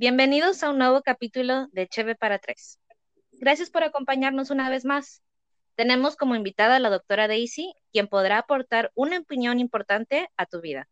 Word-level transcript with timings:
Bienvenidos 0.00 0.62
a 0.62 0.70
un 0.70 0.78
nuevo 0.78 1.02
capítulo 1.02 1.66
de 1.72 1.86
Cheve 1.86 2.14
para 2.14 2.38
Tres. 2.38 2.80
Gracias 3.32 3.68
por 3.68 3.84
acompañarnos 3.84 4.48
una 4.48 4.70
vez 4.70 4.86
más. 4.86 5.22
Tenemos 5.74 6.16
como 6.16 6.34
invitada 6.34 6.76
a 6.76 6.80
la 6.80 6.88
doctora 6.88 7.28
Daisy, 7.28 7.74
quien 7.92 8.08
podrá 8.08 8.38
aportar 8.38 8.92
una 8.94 9.18
opinión 9.18 9.60
importante 9.60 10.30
a 10.38 10.46
tu 10.46 10.62
vida. 10.62 10.88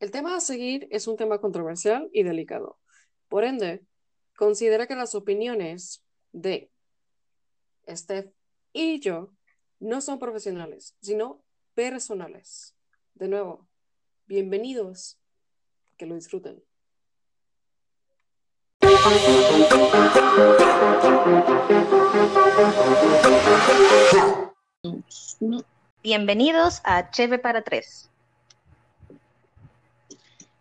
El 0.00 0.10
tema 0.10 0.34
a 0.34 0.40
seguir 0.40 0.88
es 0.90 1.06
un 1.08 1.18
tema 1.18 1.42
controversial 1.42 2.08
y 2.10 2.22
delicado. 2.22 2.78
Por 3.28 3.44
ende, 3.44 3.84
considera 4.34 4.86
que 4.86 4.96
las 4.96 5.14
opiniones 5.14 6.02
de 6.32 6.70
Steph 7.86 8.32
y 8.72 8.98
yo 9.00 9.34
no 9.78 10.00
son 10.00 10.18
profesionales, 10.18 10.96
sino 11.02 11.44
personales. 11.74 12.74
De 13.12 13.28
nuevo, 13.28 13.68
bienvenidos 14.24 15.18
que 16.02 16.06
lo 16.08 16.16
disfruten. 16.16 16.60
Bienvenidos 26.02 26.80
a 26.82 27.08
Cheve 27.12 27.38
para 27.38 27.62
Tres. 27.62 28.10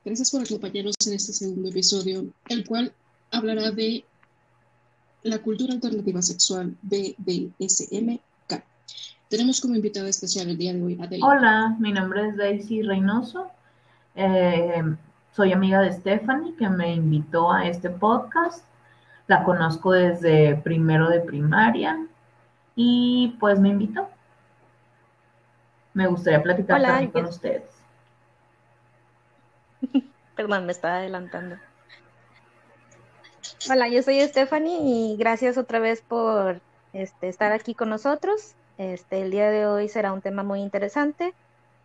Gracias 0.06 0.30
por 0.30 0.44
acompañarnos 0.44 0.94
en 1.08 1.14
este 1.14 1.34
segundo 1.34 1.70
episodio, 1.70 2.28
el 2.50 2.68
cual 2.68 2.94
hablará 3.32 3.72
de 3.72 4.06
la 5.24 5.40
cultura 5.40 5.74
alternativa 5.74 6.22
sexual 6.22 6.78
BDSMK. 6.84 8.22
Tenemos 9.28 9.60
como 9.60 9.74
invitada 9.74 10.08
especial 10.08 10.50
el 10.50 10.58
día 10.60 10.74
de 10.74 10.84
hoy 10.84 11.00
a. 11.02 11.10
Hola, 11.26 11.76
mi 11.80 11.92
nombre 11.92 12.28
es 12.28 12.38
Daisy 12.38 12.84
Reynoso. 12.84 13.50
Eh, 14.14 14.84
soy 15.32 15.54
amiga 15.54 15.80
de 15.82 15.94
Stephanie, 15.94 16.56
que 16.56 16.70
me 16.70 16.94
invitó 16.94 17.52
a 17.52 17.68
este 17.68 17.90
podcast. 17.90 18.66
La 19.28 19.44
conozco 19.44 19.94
desde 19.94 20.56
primero 20.56 21.10
de 21.10 21.22
primaria 21.22 22.06
y 22.76 23.38
pues 23.40 23.60
me 23.60 23.70
invitó. 23.70 24.10
Me 25.94 26.08
gustaría 26.08 26.42
platicar 26.44 26.82
también 26.82 27.12
con 27.12 27.26
ustedes. 27.26 27.64
Perdón, 30.36 30.66
me 30.66 30.72
estaba 30.74 30.98
adelantando. 30.98 31.56
Hola, 33.70 33.88
yo 33.88 34.02
soy 34.04 34.22
Stephanie 34.22 34.80
y 34.82 35.16
gracias 35.18 35.58
otra 35.58 35.80
vez 35.80 36.02
por 36.02 36.60
este, 36.94 37.30
estar 37.30 37.52
aquí 37.52 37.74
con 37.74 37.90
nosotros. 37.90 38.56
Este, 38.78 39.22
el 39.22 39.32
día 39.32 39.50
de 39.50 39.66
hoy 39.66 39.88
será 39.88 40.12
un 40.12 40.22
tema 40.22 40.44
muy 40.44 40.62
interesante, 40.62 41.34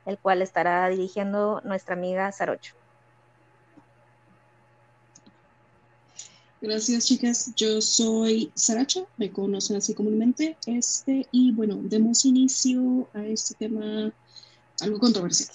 el 0.04 0.18
cual 0.18 0.42
estará 0.42 0.88
dirigiendo 0.88 1.60
nuestra 1.64 1.94
amiga 1.94 2.32
Sarocho. 2.32 2.74
Gracias, 6.60 7.04
chicas. 7.06 7.52
Yo 7.54 7.82
soy 7.82 8.50
Saracha, 8.54 9.04
me 9.18 9.30
conocen 9.30 9.76
así 9.76 9.92
comúnmente. 9.92 10.56
Este, 10.66 11.26
y 11.30 11.52
bueno, 11.52 11.78
demos 11.82 12.24
inicio 12.24 13.08
a 13.12 13.24
este 13.26 13.54
tema 13.54 14.12
algo 14.80 14.98
controversial. 14.98 15.50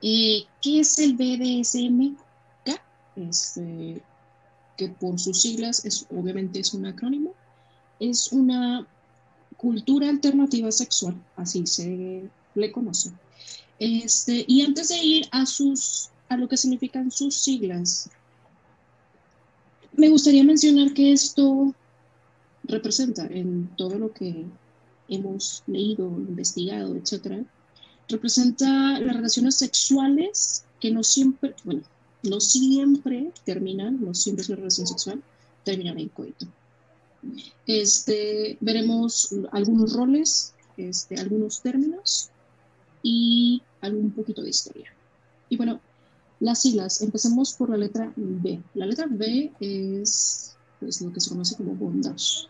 Eh, 0.00 0.44
¿Qué 0.62 0.80
es 0.80 0.98
el 0.98 1.14
BDSMK? 1.14 2.80
Este, 3.16 4.00
que 4.76 4.88
por 4.88 5.18
sus 5.18 5.42
siglas 5.42 5.84
es, 5.84 6.06
obviamente 6.10 6.60
es 6.60 6.72
un 6.72 6.86
acrónimo. 6.86 7.34
Es 7.98 8.30
una 8.30 8.86
cultura 9.56 10.08
alternativa 10.08 10.70
sexual, 10.70 11.20
así 11.34 11.66
se 11.66 12.30
le 12.54 12.72
conoce. 12.72 13.10
Este, 13.80 14.44
y 14.46 14.62
antes 14.62 14.88
de 14.88 14.98
ir 14.98 15.28
a 15.32 15.46
sus 15.46 16.10
a 16.28 16.36
lo 16.36 16.48
que 16.48 16.56
significan 16.56 17.10
sus 17.10 17.34
siglas, 17.34 18.10
me 19.98 20.08
gustaría 20.08 20.44
mencionar 20.44 20.94
que 20.94 21.12
esto 21.12 21.74
representa 22.64 23.26
en 23.26 23.68
todo 23.76 23.98
lo 23.98 24.12
que 24.12 24.46
hemos 25.08 25.64
leído, 25.66 26.06
investigado, 26.06 26.94
etcétera, 26.94 27.44
representa 28.08 29.00
las 29.00 29.16
relaciones 29.16 29.56
sexuales 29.56 30.64
que 30.80 30.92
no 30.92 31.02
siempre, 31.02 31.54
bueno, 31.64 31.82
no 32.22 32.40
siempre 32.40 33.32
terminan, 33.44 34.00
no 34.00 34.14
siempre 34.14 34.42
es 34.42 34.48
una 34.48 34.58
relación 34.58 34.86
sexual, 34.86 35.22
terminan 35.64 35.98
en 35.98 36.08
coito. 36.08 36.46
Este, 37.66 38.56
veremos 38.60 39.34
algunos 39.50 39.94
roles, 39.94 40.54
este, 40.76 41.16
algunos 41.16 41.60
términos 41.60 42.30
y 43.02 43.62
algún 43.80 44.12
poquito 44.12 44.42
de 44.42 44.50
historia. 44.50 44.92
Y 45.48 45.56
bueno, 45.56 45.80
las 46.40 46.62
siglas, 46.62 47.02
empecemos 47.02 47.52
por 47.52 47.70
la 47.70 47.76
letra 47.76 48.12
B. 48.16 48.60
La 48.74 48.86
letra 48.86 49.06
B 49.10 49.52
es 49.58 50.56
pues, 50.78 51.00
lo 51.00 51.12
que 51.12 51.20
se 51.20 51.30
conoce 51.30 51.56
como 51.56 51.74
bondage. 51.74 52.46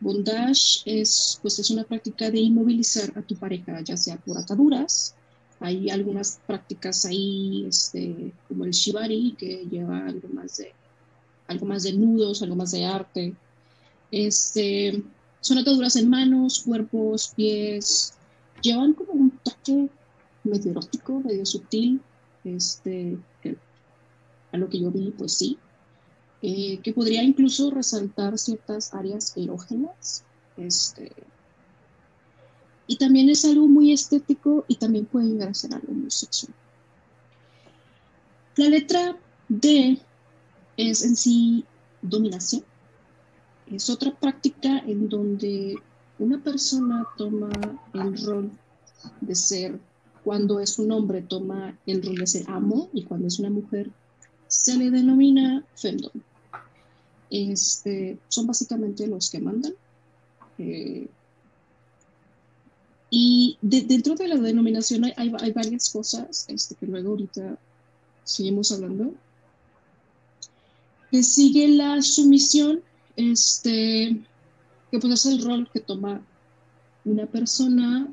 Bondage 0.00 0.82
es, 0.84 1.38
pues, 1.40 1.58
es 1.58 1.70
una 1.70 1.84
práctica 1.84 2.30
de 2.30 2.40
inmovilizar 2.40 3.12
a 3.16 3.22
tu 3.22 3.36
pareja, 3.36 3.80
ya 3.82 3.96
sea 3.96 4.16
por 4.16 4.36
ataduras. 4.36 5.14
Hay 5.60 5.90
algunas 5.90 6.40
prácticas 6.46 7.04
ahí, 7.04 7.66
este, 7.68 8.32
como 8.48 8.64
el 8.64 8.72
shibari, 8.72 9.36
que 9.38 9.66
lleva 9.70 10.06
algo 10.06 10.28
más 10.30 10.56
de, 10.56 10.72
algo 11.46 11.66
más 11.66 11.82
de 11.84 11.92
nudos, 11.92 12.42
algo 12.42 12.56
más 12.56 12.72
de 12.72 12.84
arte. 12.84 13.34
Este, 14.10 15.04
son 15.40 15.58
ataduras 15.58 15.94
en 15.96 16.08
manos, 16.08 16.62
cuerpos, 16.64 17.32
pies. 17.36 18.14
Llevan 18.62 18.94
como 18.94 19.12
un 19.12 19.30
toque 19.44 19.88
medio 20.42 20.72
erótico, 20.72 21.20
medio 21.20 21.46
sutil 21.46 22.00
este, 22.44 23.18
a 24.52 24.56
lo 24.56 24.68
que 24.68 24.80
yo 24.80 24.90
vi, 24.90 25.10
pues 25.16 25.34
sí, 25.34 25.58
eh, 26.42 26.78
que 26.82 26.92
podría 26.92 27.22
incluso 27.22 27.70
resaltar 27.70 28.38
ciertas 28.38 28.94
áreas 28.94 29.36
erógenas, 29.36 30.24
este, 30.56 31.12
y 32.86 32.96
también 32.96 33.28
es 33.28 33.44
algo 33.44 33.68
muy 33.68 33.92
estético 33.92 34.64
y 34.66 34.74
también 34.74 35.06
puede 35.06 35.26
llegar 35.26 35.50
a 35.50 35.54
ser 35.54 35.74
algo 35.74 35.92
muy 35.92 36.10
sexual. 36.10 36.52
La 38.56 38.68
letra 38.68 39.16
D 39.48 39.96
es 40.76 41.04
en 41.04 41.14
sí 41.14 41.64
dominación. 42.02 42.64
Es 43.70 43.88
otra 43.88 44.12
práctica 44.18 44.78
en 44.78 45.08
donde 45.08 45.76
una 46.18 46.42
persona 46.42 47.06
toma 47.16 47.50
el 47.94 48.26
rol 48.26 48.50
de 49.20 49.34
ser 49.34 49.80
cuando 50.24 50.60
es 50.60 50.78
un 50.78 50.92
hombre 50.92 51.22
toma 51.22 51.76
el 51.86 52.02
rol 52.02 52.16
de 52.16 52.26
ser 52.26 52.44
amo 52.48 52.88
y 52.92 53.04
cuando 53.04 53.28
es 53.28 53.38
una 53.38 53.50
mujer 53.50 53.90
se 54.48 54.76
le 54.76 54.90
denomina 54.90 55.64
femdom. 55.76 56.12
Este, 57.30 58.18
son 58.28 58.46
básicamente 58.46 59.06
los 59.06 59.30
que 59.30 59.40
mandan. 59.40 59.72
Eh, 60.58 61.08
y 63.10 63.56
dentro 63.60 64.14
de 64.14 64.28
la 64.28 64.36
denominación 64.36 65.04
hay, 65.04 65.12
hay, 65.16 65.52
varias 65.52 65.90
cosas 65.90 66.44
este, 66.48 66.74
que 66.74 66.86
luego 66.86 67.10
ahorita 67.10 67.58
seguimos 68.24 68.72
hablando. 68.72 69.14
Que 71.10 71.22
sigue 71.22 71.68
la 71.68 72.02
sumisión, 72.02 72.82
este, 73.16 74.20
que 74.90 74.98
pues 74.98 75.12
es 75.12 75.26
el 75.26 75.44
rol 75.44 75.68
que 75.72 75.80
toma 75.80 76.20
una 77.04 77.26
persona 77.26 78.08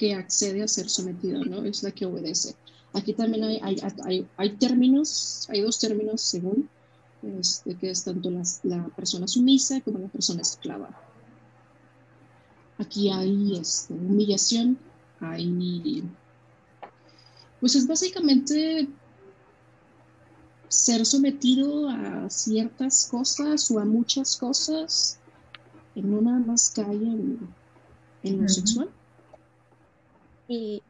que 0.00 0.14
accede 0.14 0.62
a 0.62 0.66
ser 0.66 0.88
sometida, 0.88 1.40
¿no? 1.44 1.62
Es 1.62 1.82
la 1.82 1.90
que 1.90 2.06
obedece. 2.06 2.54
Aquí 2.94 3.12
también 3.12 3.44
hay, 3.44 3.60
hay, 4.06 4.26
hay, 4.38 4.50
términos, 4.56 5.46
hay 5.50 5.60
dos 5.60 5.78
términos 5.78 6.22
según, 6.22 6.70
este, 7.22 7.74
que 7.74 7.90
es 7.90 8.02
tanto 8.02 8.30
la, 8.62 8.88
persona 8.96 9.28
sumisa 9.28 9.78
como 9.82 9.98
la 9.98 10.08
persona 10.08 10.40
esclava. 10.40 10.88
Aquí 12.78 13.10
hay 13.10 13.58
este, 13.58 13.92
humillación, 13.92 14.78
hay... 15.20 16.02
Pues 17.60 17.74
es 17.74 17.86
básicamente 17.86 18.88
ser 20.68 21.04
sometido 21.04 21.90
a 21.90 22.30
ciertas 22.30 23.06
cosas 23.10 23.70
o 23.70 23.78
a 23.78 23.84
muchas 23.84 24.38
cosas, 24.38 25.18
y 25.94 26.00
no 26.00 26.22
nada 26.22 26.38
más 26.38 26.70
cae 26.74 26.94
en, 26.94 27.38
en 28.22 28.42
lo 28.42 28.48
sexual. 28.48 28.88
Y 30.50 30.82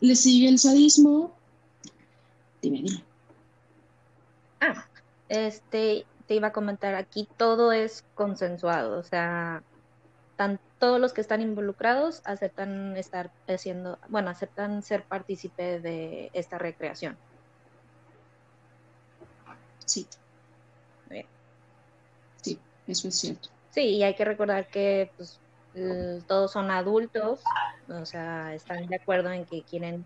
le 0.00 0.16
sigue 0.16 0.48
el 0.48 0.58
sadismo. 0.58 1.36
Dime, 2.62 2.78
dime. 2.78 3.04
Ah, 4.58 4.86
este, 5.28 6.06
te 6.26 6.34
iba 6.34 6.48
a 6.48 6.52
comentar, 6.52 6.94
aquí 6.94 7.28
todo 7.36 7.72
es 7.72 8.06
consensuado, 8.14 8.98
o 8.98 9.02
sea, 9.02 9.62
todos 10.78 10.98
los 10.98 11.12
que 11.12 11.20
están 11.20 11.42
involucrados 11.42 12.22
aceptan 12.24 12.96
estar 12.96 13.30
haciendo, 13.46 13.98
bueno, 14.08 14.30
aceptan 14.30 14.82
ser 14.82 15.04
partícipe 15.04 15.78
de 15.78 16.30
esta 16.32 16.56
recreación. 16.56 17.18
Sí. 19.84 20.06
Sí, 22.40 22.58
eso 22.86 23.08
es 23.08 23.14
cierto. 23.14 23.50
Sí, 23.72 23.82
y 23.82 24.02
hay 24.04 24.14
que 24.14 24.24
recordar 24.24 24.68
que 24.68 25.10
pues, 25.18 25.38
todos 26.26 26.52
son 26.52 26.70
adultos, 26.70 27.40
o 27.88 28.04
sea, 28.06 28.54
están 28.54 28.86
de 28.86 28.96
acuerdo 28.96 29.30
en 29.30 29.44
que 29.44 29.62
quieren 29.62 30.04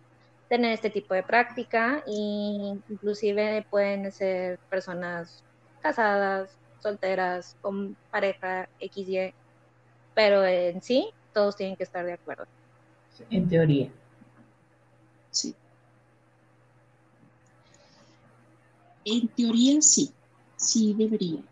tener 0.48 0.72
este 0.72 0.90
tipo 0.90 1.14
de 1.14 1.22
práctica 1.22 2.02
y 2.06 2.74
inclusive 2.88 3.64
pueden 3.70 4.10
ser 4.10 4.58
personas 4.68 5.44
casadas, 5.80 6.50
solteras, 6.80 7.56
con 7.60 7.96
pareja 8.10 8.68
XY, 8.80 9.32
pero 10.14 10.44
en 10.44 10.82
sí 10.82 11.10
todos 11.32 11.56
tienen 11.56 11.76
que 11.76 11.84
estar 11.84 12.04
de 12.04 12.14
acuerdo. 12.14 12.44
En 13.30 13.48
teoría. 13.48 13.90
Sí. 15.30 15.54
En 19.04 19.28
teoría 19.28 19.80
sí, 19.80 20.12
sí 20.56 20.94
debería. 20.94 21.42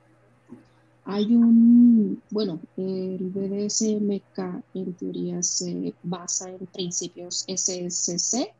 Hay 1.10 1.34
un, 1.34 2.22
bueno, 2.28 2.60
el 2.76 3.31
BDSMK 3.34 4.62
en 4.75 4.93
teoría 4.93 5.43
se 5.43 5.94
basa 6.02 6.50
en 6.50 6.66
principios 6.66 7.46
SSC, 7.49 8.52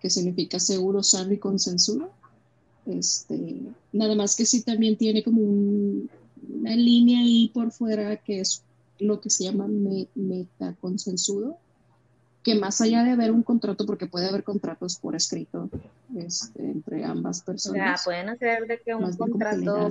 que 0.00 0.08
significa 0.08 0.58
seguro, 0.58 1.02
sano 1.02 1.34
y 1.34 1.36
consensuado. 1.36 2.10
Este, 2.86 3.60
nada 3.92 4.14
más 4.14 4.36
que 4.36 4.46
sí 4.46 4.62
también 4.62 4.96
tiene 4.96 5.22
como 5.22 5.42
una 5.42 6.74
línea 6.74 7.20
ahí 7.20 7.50
por 7.52 7.70
fuera 7.70 8.16
que 8.16 8.40
es 8.40 8.62
lo 8.98 9.20
que 9.20 9.28
se 9.28 9.44
llama 9.44 9.68
metaconsensudo, 10.14 11.58
que 12.42 12.54
más 12.54 12.80
allá 12.80 13.04
de 13.04 13.10
haber 13.10 13.32
un 13.32 13.42
contrato, 13.42 13.84
porque 13.84 14.06
puede 14.06 14.30
haber 14.30 14.44
contratos 14.44 14.96
por 14.96 15.14
escrito 15.14 15.68
este, 16.16 16.70
entre 16.70 17.04
ambas 17.04 17.42
personas. 17.42 18.00
O 18.00 18.02
sea, 18.02 18.04
pueden 18.06 18.30
hacer 18.30 18.66
de 18.66 18.80
que 18.80 18.94
un 18.94 19.14
contrato 19.14 19.90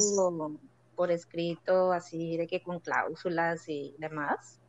por 1.02 1.10
escrito, 1.10 1.92
así 1.92 2.38
de 2.38 2.46
que 2.46 2.62
con 2.62 2.80
cláusulas 2.80 3.68
y 3.68 3.96
demás. 3.98 4.60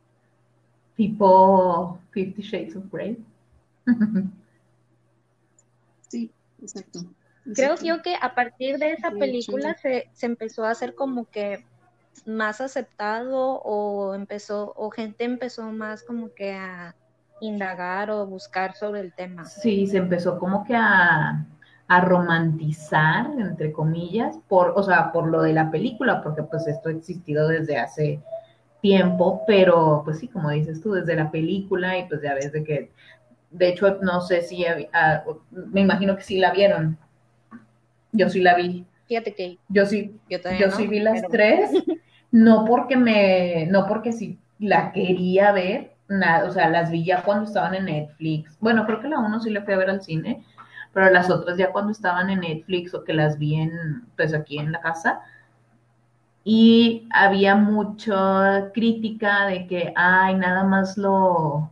Tipo 0.95 1.99
Fifty 2.09 2.41
Shades 2.41 2.75
of 2.75 2.85
Grey. 2.91 3.23
sí, 6.07 6.31
exacto. 6.59 7.01
Creo 7.53 7.75
yo 7.75 8.01
que 8.01 8.15
a 8.19 8.33
partir 8.33 8.79
de 8.79 8.93
esa 8.93 9.11
película 9.11 9.75
se, 9.75 10.09
se 10.13 10.25
empezó 10.25 10.65
a 10.65 10.71
hacer 10.71 10.95
como 10.95 11.25
que 11.29 11.67
más 12.25 12.61
aceptado 12.61 13.61
o 13.61 14.15
empezó 14.15 14.73
o 14.75 14.89
gente 14.89 15.25
empezó 15.25 15.71
más 15.71 16.01
como 16.01 16.33
que 16.33 16.53
a 16.53 16.95
indagar 17.41 18.09
o 18.09 18.25
buscar 18.25 18.73
sobre 18.73 19.01
el 19.01 19.13
tema. 19.13 19.45
Sí, 19.45 19.85
se 19.85 19.97
empezó 19.97 20.39
como 20.39 20.63
que 20.63 20.75
a, 20.75 21.45
a 21.87 22.01
romantizar, 22.01 23.27
entre 23.37 23.71
comillas, 23.71 24.39
por, 24.47 24.73
o 24.75 24.83
sea, 24.83 25.11
por 25.11 25.27
lo 25.27 25.41
de 25.41 25.53
la 25.53 25.69
película, 25.69 26.21
porque 26.21 26.43
pues 26.43 26.67
esto 26.67 26.89
ha 26.89 26.93
existido 26.93 27.47
desde 27.47 27.77
hace 27.77 28.21
tiempo, 28.81 29.43
pero 29.47 30.01
pues 30.03 30.19
sí, 30.19 30.27
como 30.27 30.49
dices 30.49 30.81
tú, 30.81 30.93
desde 30.93 31.15
la 31.15 31.31
película 31.31 31.97
y 31.97 32.07
pues 32.07 32.21
ya 32.21 32.33
ves 32.33 32.51
de 32.51 32.63
que, 32.63 32.91
de 33.51 33.69
hecho, 33.69 33.99
no 34.01 34.21
sé 34.21 34.41
si, 34.41 34.65
ah, 34.93 35.23
me 35.51 35.81
imagino 35.81 36.15
que 36.15 36.23
sí 36.23 36.37
la 36.37 36.51
vieron. 36.51 36.97
Yo 38.11 38.29
sí 38.29 38.41
la 38.41 38.55
vi. 38.55 38.85
Fíjate 39.07 39.33
que 39.33 39.57
yo 39.69 39.85
sí, 39.85 40.19
yo, 40.29 40.39
yo 40.59 40.71
sí 40.71 40.87
vi 40.87 40.99
las 40.99 41.21
tres, 41.29 41.71
no 42.31 42.65
porque 42.65 42.97
me, 42.97 43.67
no 43.67 43.85
porque 43.87 44.11
sí 44.11 44.39
la 44.59 44.91
quería 44.91 45.51
ver, 45.51 45.93
nada, 46.07 46.47
o 46.47 46.51
sea, 46.51 46.69
las 46.69 46.91
vi 46.91 47.03
ya 47.03 47.23
cuando 47.23 47.45
estaban 47.45 47.75
en 47.75 47.85
Netflix. 47.85 48.57
Bueno, 48.59 48.85
creo 48.85 48.99
que 48.99 49.09
la 49.09 49.19
uno 49.19 49.39
sí 49.39 49.49
la 49.49 49.61
fui 49.63 49.73
a 49.73 49.77
ver 49.77 49.89
al 49.89 50.01
cine, 50.01 50.43
pero 50.93 51.09
las 51.09 51.29
otras 51.29 51.57
ya 51.57 51.71
cuando 51.71 51.91
estaban 51.91 52.29
en 52.29 52.41
Netflix 52.41 52.93
o 52.93 53.03
que 53.03 53.13
las 53.13 53.39
vi 53.39 53.55
en, 53.55 54.03
pues 54.15 54.33
aquí 54.33 54.59
en 54.59 54.71
la 54.71 54.81
casa. 54.81 55.21
Y 56.43 57.07
había 57.11 57.55
mucha 57.55 58.71
crítica 58.73 59.45
de 59.47 59.65
que, 59.65 59.93
ay, 59.95 60.35
nada 60.35 60.63
más 60.63 60.97
lo, 60.97 61.71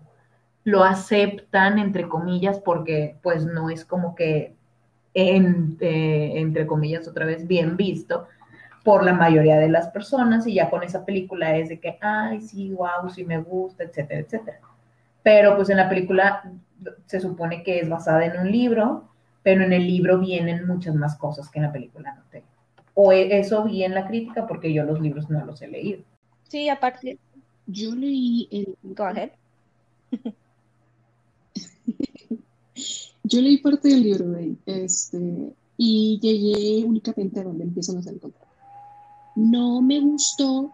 lo 0.63 0.83
aceptan, 0.83 1.77
entre 1.77 2.07
comillas, 2.07 2.59
porque 2.59 3.17
pues 3.21 3.45
no 3.45 3.69
es 3.69 3.85
como 3.85 4.15
que, 4.15 4.55
en, 5.13 5.77
eh, 5.81 6.33
entre 6.35 6.65
comillas, 6.65 7.07
otra 7.07 7.25
vez, 7.25 7.47
bien 7.47 7.77
visto 7.77 8.27
por 8.83 9.03
la 9.03 9.13
mayoría 9.13 9.57
de 9.57 9.69
las 9.69 9.89
personas 9.89 10.47
y 10.47 10.55
ya 10.55 10.69
con 10.69 10.83
esa 10.83 11.05
película 11.05 11.55
es 11.55 11.69
de 11.69 11.79
que, 11.79 11.97
ay, 12.01 12.41
sí, 12.41 12.71
wow, 12.71 13.09
sí 13.13 13.23
me 13.23 13.37
gusta, 13.39 13.83
etcétera, 13.83 14.21
etcétera. 14.21 14.59
Pero 15.21 15.55
pues 15.55 15.69
en 15.69 15.77
la 15.77 15.89
película 15.89 16.43
se 17.05 17.19
supone 17.19 17.61
que 17.63 17.79
es 17.79 17.89
basada 17.89 18.25
en 18.25 18.39
un 18.39 18.51
libro, 18.51 19.10
pero 19.43 19.63
en 19.63 19.73
el 19.73 19.87
libro 19.87 20.19
vienen 20.19 20.67
muchas 20.67 20.95
más 20.95 21.17
cosas 21.17 21.49
que 21.49 21.59
en 21.59 21.65
la 21.65 21.71
película 21.71 22.13
no 22.13 22.23
tengo. 22.29 22.45
O 22.93 23.11
e, 23.11 23.39
eso 23.39 23.63
vi 23.63 23.83
en 23.83 23.93
la 23.93 24.07
crítica 24.07 24.45
porque 24.47 24.73
yo 24.73 24.83
los 24.83 24.99
libros 24.99 25.29
no 25.29 25.45
los 25.45 25.61
he 25.61 25.67
leído. 25.67 26.03
Sí, 26.47 26.69
aparte. 26.69 27.17
Yo 27.65 27.95
leí 27.95 28.47
el... 28.51 28.75
Go 28.83 29.03
ahead. 29.03 29.31
yo 33.23 33.41
leí 33.41 33.57
parte 33.57 33.87
del 33.89 34.03
libro 34.03 34.29
de 34.29 34.55
este, 34.65 35.53
y 35.77 36.19
llegué 36.21 36.83
únicamente 36.85 37.39
a 37.39 37.43
donde 37.43 37.63
empiezan 37.63 37.95
a 37.95 37.99
hacer 37.99 38.19
contratos. 38.19 38.49
No 39.35 39.81
me 39.81 39.99
gustó, 40.01 40.71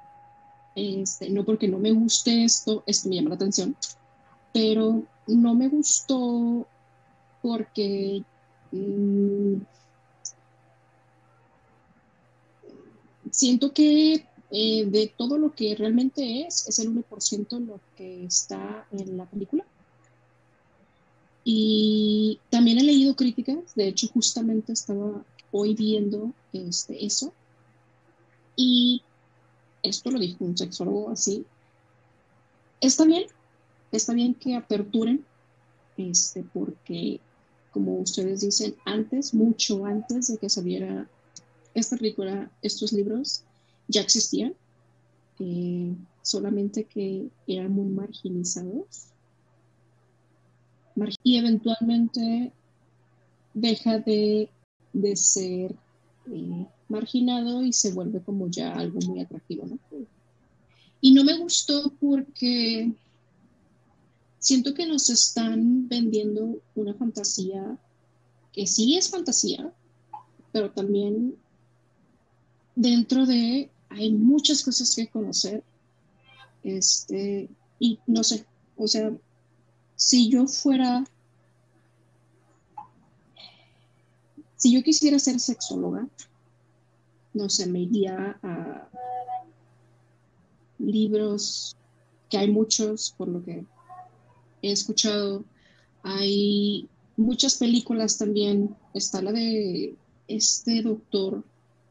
este, 0.76 1.30
no 1.30 1.46
porque 1.46 1.68
no 1.68 1.78
me 1.78 1.92
guste 1.92 2.44
esto, 2.44 2.84
esto 2.88 3.08
me 3.08 3.16
llama 3.16 3.30
la 3.30 3.36
atención, 3.36 3.76
pero 4.54 5.04
no 5.28 5.54
me 5.54 5.68
gustó 5.68 6.66
porque 7.42 8.24
siento 13.32 13.74
que 13.74 14.26
eh, 14.50 14.86
de 14.86 15.14
todo 15.18 15.38
lo 15.38 15.54
que 15.54 15.76
realmente 15.76 16.46
es, 16.48 16.68
es 16.68 16.80
el 16.80 16.90
1% 16.90 17.60
lo 17.66 17.80
que 17.96 18.24
está 18.26 18.88
en 18.92 19.18
la 19.18 19.26
película. 19.26 19.66
Y 21.44 22.40
también 22.50 22.78
he 22.78 22.84
leído 22.84 23.16
críticas, 23.16 23.76
de 23.76 23.88
hecho 23.88 24.08
justamente 24.14 24.74
estaba 24.74 25.24
hoy 25.52 25.76
viendo 25.76 26.34
este, 26.52 27.06
eso, 27.06 27.34
y 28.56 29.02
esto 29.84 30.12
lo 30.12 30.20
dijo 30.20 30.44
un 30.44 30.58
sexólogo 30.58 31.10
así. 31.10 31.46
Está 32.82 33.06
bien, 33.06 33.28
está 33.92 34.14
bien 34.14 34.34
que 34.34 34.56
aperturen, 34.56 35.26
este, 35.96 36.44
porque 36.54 37.22
como 37.78 38.00
ustedes 38.00 38.42
dicen, 38.42 38.76
antes, 38.86 39.36
mucho 39.36 39.86
antes 39.86 40.30
de 40.30 40.40
que 40.40 40.50
saliera 40.50 41.08
esta 41.76 41.96
película, 41.96 42.50
estos 42.64 42.92
libros 42.92 43.44
ya 43.88 44.02
existían, 44.02 44.56
eh, 45.40 45.94
solamente 46.24 46.86
que 46.86 47.30
eran 47.46 47.72
muy 47.72 47.86
marginizados. 47.86 49.10
Y 51.22 51.38
eventualmente 51.38 52.52
deja 53.54 54.00
de, 54.00 54.50
de 54.94 55.16
ser 55.16 55.76
eh, 56.32 56.66
marginado 56.90 57.62
y 57.62 57.74
se 57.74 57.92
vuelve 57.92 58.22
como 58.22 58.48
ya 58.48 58.74
algo 58.74 58.98
muy 59.06 59.20
atractivo. 59.20 59.68
Y 61.00 61.14
no 61.14 61.24
me 61.24 61.38
gustó 61.38 61.94
porque 62.00 62.92
siento 64.48 64.74
que 64.74 64.86
nos 64.86 65.10
están 65.10 65.90
vendiendo 65.90 66.62
una 66.74 66.94
fantasía 66.94 67.78
que 68.54 68.66
sí 68.66 68.96
es 68.96 69.10
fantasía, 69.10 69.74
pero 70.54 70.72
también 70.72 71.36
dentro 72.74 73.26
de 73.26 73.70
hay 73.90 74.14
muchas 74.14 74.64
cosas 74.64 74.96
que 74.96 75.10
conocer. 75.10 75.66
Este, 76.64 77.50
y 77.78 78.00
no 78.08 78.24
sé, 78.24 78.46
o 78.78 78.88
sea, 78.88 79.12
si 79.98 80.30
yo 80.30 80.48
fuera, 80.48 81.04
si 84.56 84.74
yo 84.74 84.82
quisiera 84.82 85.20
ser 85.20 85.42
sexóloga, 85.42 86.08
no 87.34 87.50
sé, 87.50 87.68
me 87.68 87.82
iría 87.82 88.40
a 88.42 88.88
libros, 90.80 91.76
que 92.30 92.38
hay 92.38 92.50
muchos, 92.50 93.14
por 93.18 93.28
lo 93.28 93.44
que 93.44 93.66
he 94.62 94.72
escuchado. 94.72 95.44
Hay 96.04 96.88
muchas 97.16 97.56
películas 97.56 98.18
también. 98.18 98.76
Está 98.94 99.22
la 99.22 99.32
de 99.32 99.96
este 100.28 100.82
doctor 100.82 101.44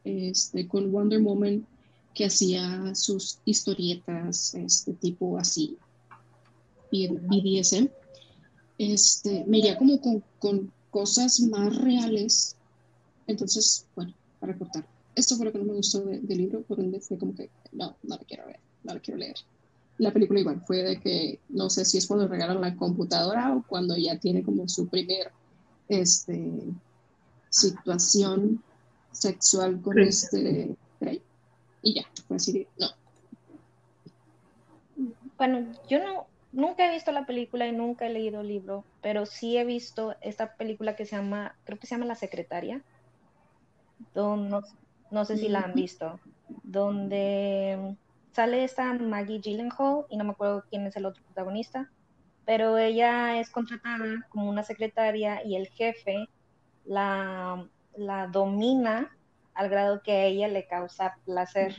este, 0.03 0.67
con 0.67 0.91
Wonder 0.91 1.21
Woman 1.21 1.65
que 2.13 2.25
hacía 2.25 2.93
sus 2.95 3.39
historietas, 3.45 4.55
este 4.55 4.93
tipo 4.93 5.37
así, 5.37 5.77
BDSM. 6.91 7.89
Este, 8.77 9.43
me 9.45 9.59
iría 9.59 9.77
como 9.77 9.99
con, 10.01 10.23
con 10.39 10.71
cosas 10.89 11.39
más 11.39 11.75
reales. 11.75 12.55
Entonces, 13.27 13.85
bueno, 13.95 14.13
para 14.39 14.57
cortar 14.57 14.85
esto 15.17 15.35
fue 15.35 15.47
lo 15.47 15.51
que 15.51 15.57
no 15.57 15.65
me 15.65 15.73
gustó 15.73 16.01
del 16.01 16.37
libro, 16.37 16.61
por 16.61 16.79
ende 16.79 16.99
fue 16.99 17.17
como 17.17 17.33
que 17.33 17.49
no, 17.71 17.97
no 18.03 18.17
lo 18.17 18.23
quiero 18.25 18.45
ver, 18.45 18.59
no 18.83 18.93
lo 18.93 19.01
quiero 19.01 19.17
leer. 19.17 19.35
La 19.97 20.11
película 20.11 20.39
igual 20.39 20.61
fue 20.65 20.83
de 20.83 20.99
que 20.99 21.39
no 21.49 21.69
sé 21.69 21.85
si 21.85 21.97
es 21.97 22.07
cuando 22.07 22.27
regalan 22.27 22.61
la 22.61 22.75
computadora 22.75 23.53
o 23.55 23.63
cuando 23.63 23.97
ya 23.97 24.19
tiene 24.19 24.43
como 24.43 24.67
su 24.67 24.87
primer 24.87 25.31
este, 25.87 26.51
situación 27.49 28.61
sexual 29.11 29.81
con 29.81 29.99
este 29.99 30.75
rey. 30.99 31.21
Y 31.81 31.95
ya, 31.95 32.05
fue 32.27 32.37
así 32.37 32.67
no. 32.79 32.87
Bueno, 35.37 35.67
yo 35.87 36.03
no, 36.03 36.25
nunca 36.51 36.87
he 36.87 36.93
visto 36.93 37.11
la 37.11 37.25
película 37.25 37.67
y 37.67 37.71
nunca 37.71 38.07
he 38.07 38.09
leído 38.09 38.41
el 38.41 38.47
libro, 38.47 38.83
pero 39.01 39.25
sí 39.25 39.57
he 39.57 39.65
visto 39.65 40.15
esta 40.21 40.55
película 40.55 40.95
que 40.95 41.05
se 41.05 41.15
llama, 41.15 41.55
creo 41.63 41.79
que 41.79 41.87
se 41.87 41.95
llama 41.95 42.05
La 42.05 42.15
Secretaria, 42.15 42.81
no, 44.15 44.63
no, 45.11 45.25
sé 45.25 45.37
si 45.37 45.47
la 45.47 45.59
han 45.59 45.73
visto, 45.73 46.19
donde 46.63 47.95
sale 48.37 48.63
esta 48.63 48.93
Maggie 48.93 49.39
Gyllenhaal 49.39 50.05
y 50.09 50.15
no 50.15 50.23
me 50.23 50.29
acuerdo 50.29 50.63
quién 50.69 50.85
es 50.85 50.95
el 50.95 51.07
otro 51.07 51.23
protagonista, 51.23 51.89
pero 52.45 52.77
ella 52.77 53.39
es 53.39 53.49
contratada 53.49 54.27
como 54.29 54.47
una 54.47 54.61
secretaria 54.61 55.43
y 55.43 55.55
el 55.55 55.67
jefe 55.69 56.29
la, 56.85 57.67
la 57.95 58.27
domina 58.27 59.17
al 59.55 59.69
grado 59.69 60.03
que 60.03 60.11
a 60.11 60.25
ella 60.25 60.47
le 60.49 60.67
causa 60.67 61.17
placer. 61.25 61.75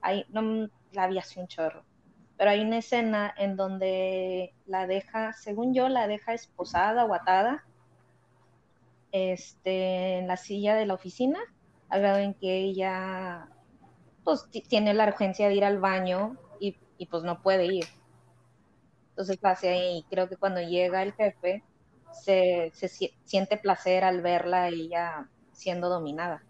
Ahí, 0.00 0.24
no 0.28 0.70
la 0.92 1.08
vi 1.08 1.18
así 1.18 1.40
un 1.40 1.48
chorro 1.48 1.84
pero 2.36 2.50
hay 2.50 2.60
una 2.60 2.78
escena 2.78 3.34
en 3.36 3.56
donde 3.56 4.54
la 4.66 4.86
deja, 4.86 5.32
según 5.32 5.74
yo, 5.74 5.88
la 5.88 6.06
deja 6.06 6.34
esposada 6.34 7.04
o 7.04 7.14
atada 7.14 7.64
este, 9.10 10.18
en 10.18 10.28
la 10.28 10.36
silla 10.36 10.76
de 10.76 10.86
la 10.86 10.94
oficina, 10.94 11.40
al 11.88 12.00
grado 12.00 12.18
en 12.18 12.34
que 12.34 12.58
ella 12.58 13.48
pues 14.26 14.44
tiene 14.68 14.92
la 14.92 15.06
urgencia 15.06 15.46
de 15.46 15.54
ir 15.54 15.64
al 15.64 15.78
baño 15.78 16.36
y, 16.58 17.06
pues 17.06 17.22
no 17.22 17.42
puede 17.42 17.66
ir. 17.66 17.84
Entonces 19.10 19.36
pase 19.36 19.68
ahí, 19.68 20.04
creo 20.10 20.28
que 20.28 20.36
cuando 20.36 20.60
llega 20.60 21.02
el 21.04 21.12
jefe 21.12 21.62
se, 22.24 22.72
se 22.74 22.88
siente 23.24 23.56
placer 23.56 24.02
al 24.02 24.22
verla 24.22 24.68
ella 24.68 25.28
siendo 25.52 25.88
dominada. 25.88 26.42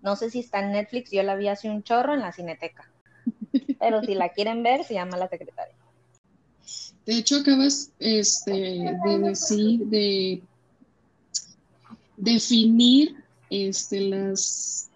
No 0.00 0.14
sé 0.14 0.30
si 0.30 0.40
está 0.40 0.60
en 0.60 0.72
Netflix, 0.72 1.10
yo 1.10 1.24
la 1.24 1.34
vi 1.34 1.48
hace 1.48 1.68
un 1.68 1.82
chorro 1.82 2.14
en 2.14 2.20
la 2.20 2.32
cineteca. 2.32 2.88
Pero 3.80 4.00
si 4.02 4.14
la 4.14 4.28
quieren 4.28 4.62
ver, 4.62 4.84
se 4.84 4.94
llama 4.94 5.16
La 5.16 5.28
Secretaria. 5.28 5.74
De 7.04 7.14
hecho, 7.14 7.38
acabas 7.38 7.90
este, 7.98 8.52
de 8.52 9.18
decir, 9.18 9.80
de 9.86 10.42
definir 12.16 13.16
este, 13.50 14.00
las, 14.00 14.89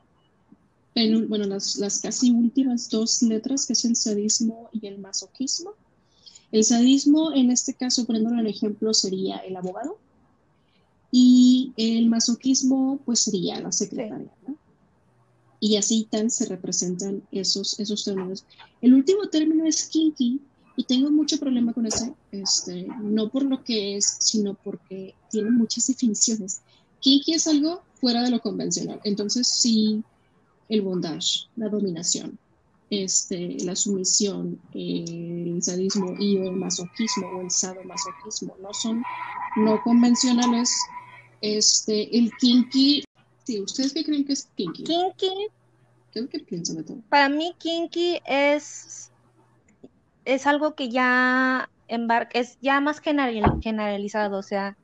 bueno, 1.29 1.47
las, 1.47 1.77
las 1.77 2.01
casi 2.01 2.31
últimas 2.31 2.89
dos 2.89 3.23
letras, 3.23 3.67
que 3.67 3.73
es 3.73 3.85
el 3.85 3.97
sadismo 3.97 4.69
y 4.73 4.87
el 4.87 4.99
masoquismo. 4.99 5.73
El 6.53 6.65
sadismo, 6.65 7.33
en 7.35 7.51
este 7.51 7.75
caso, 7.75 8.07
poniéndolo 8.07 8.41
en 8.41 8.47
ejemplo, 8.47 8.95
sería 8.95 9.39
el 9.39 9.57
abogado. 9.57 9.99
Y 11.11 11.73
el 11.77 12.07
masoquismo, 12.07 13.01
pues 13.05 13.21
sería 13.21 13.61
la 13.61 13.73
secretaria. 13.73 14.31
¿no? 14.47 14.57
y 15.65 15.79
así 15.79 16.07
tan 16.11 16.31
se 16.31 16.45
representan 16.45 17.23
esos, 17.33 17.81
esos 17.81 18.05
términos. 18.05 18.45
El 18.83 18.93
último 18.93 19.29
término 19.31 19.65
es 19.65 19.85
kinky 19.85 20.39
y 20.77 20.85
tengo 20.85 21.11
mucho 21.11 21.39
problema 21.39 21.73
con 21.73 21.87
ese, 21.87 22.13
este, 22.33 22.87
no 23.03 23.31
por 23.31 23.45
lo 23.45 23.65
que 23.65 23.97
es, 23.97 24.19
sino 24.21 24.53
porque 24.63 25.15
tiene 25.31 25.51
muchas 25.53 25.87
definiciones. 25.87 26.61
Kinky 27.01 27.33
es 27.33 27.47
algo 27.47 27.81
fuera 27.95 28.23
de 28.23 28.31
lo 28.31 28.43
convencional, 28.43 29.01
entonces 29.05 29.49
sí, 29.49 30.03
el 30.69 30.83
bondage, 30.83 31.49
la 31.57 31.69
dominación, 31.69 32.39
este, 32.91 33.57
la 33.65 33.75
sumisión, 33.77 34.61
el 34.75 35.59
sadismo 35.63 36.15
y 36.19 36.39
el 36.39 36.53
masoquismo 36.53 37.29
o 37.29 37.41
el 37.43 37.51
sadomasoquismo 37.51 38.57
no 38.61 38.73
son 38.73 39.03
no 39.57 39.83
convencionales. 39.83 40.71
Este, 41.41 42.17
el 42.17 42.31
kinky 42.41 43.05
Sí, 43.45 43.61
¿ustedes 43.61 43.93
qué 43.93 44.05
creen 44.05 44.25
que 44.25 44.33
es 44.33 44.49
kinky? 44.57 44.85
Kinky. 44.85 45.49
¿Qué, 46.13 46.39
piensan 46.41 46.77
de 46.77 46.85
todo? 46.85 46.99
Para 47.09 47.29
mí, 47.29 47.55
kinky 47.59 48.21
es, 48.25 49.11
es 50.25 50.47
algo 50.47 50.75
que 50.75 50.89
ya 50.89 51.69
embarca, 51.89 52.39
es 52.39 52.59
ya 52.61 52.81
más 52.81 53.01
generalizado. 53.01 54.39
O 54.39 54.43
sea, 54.43 54.77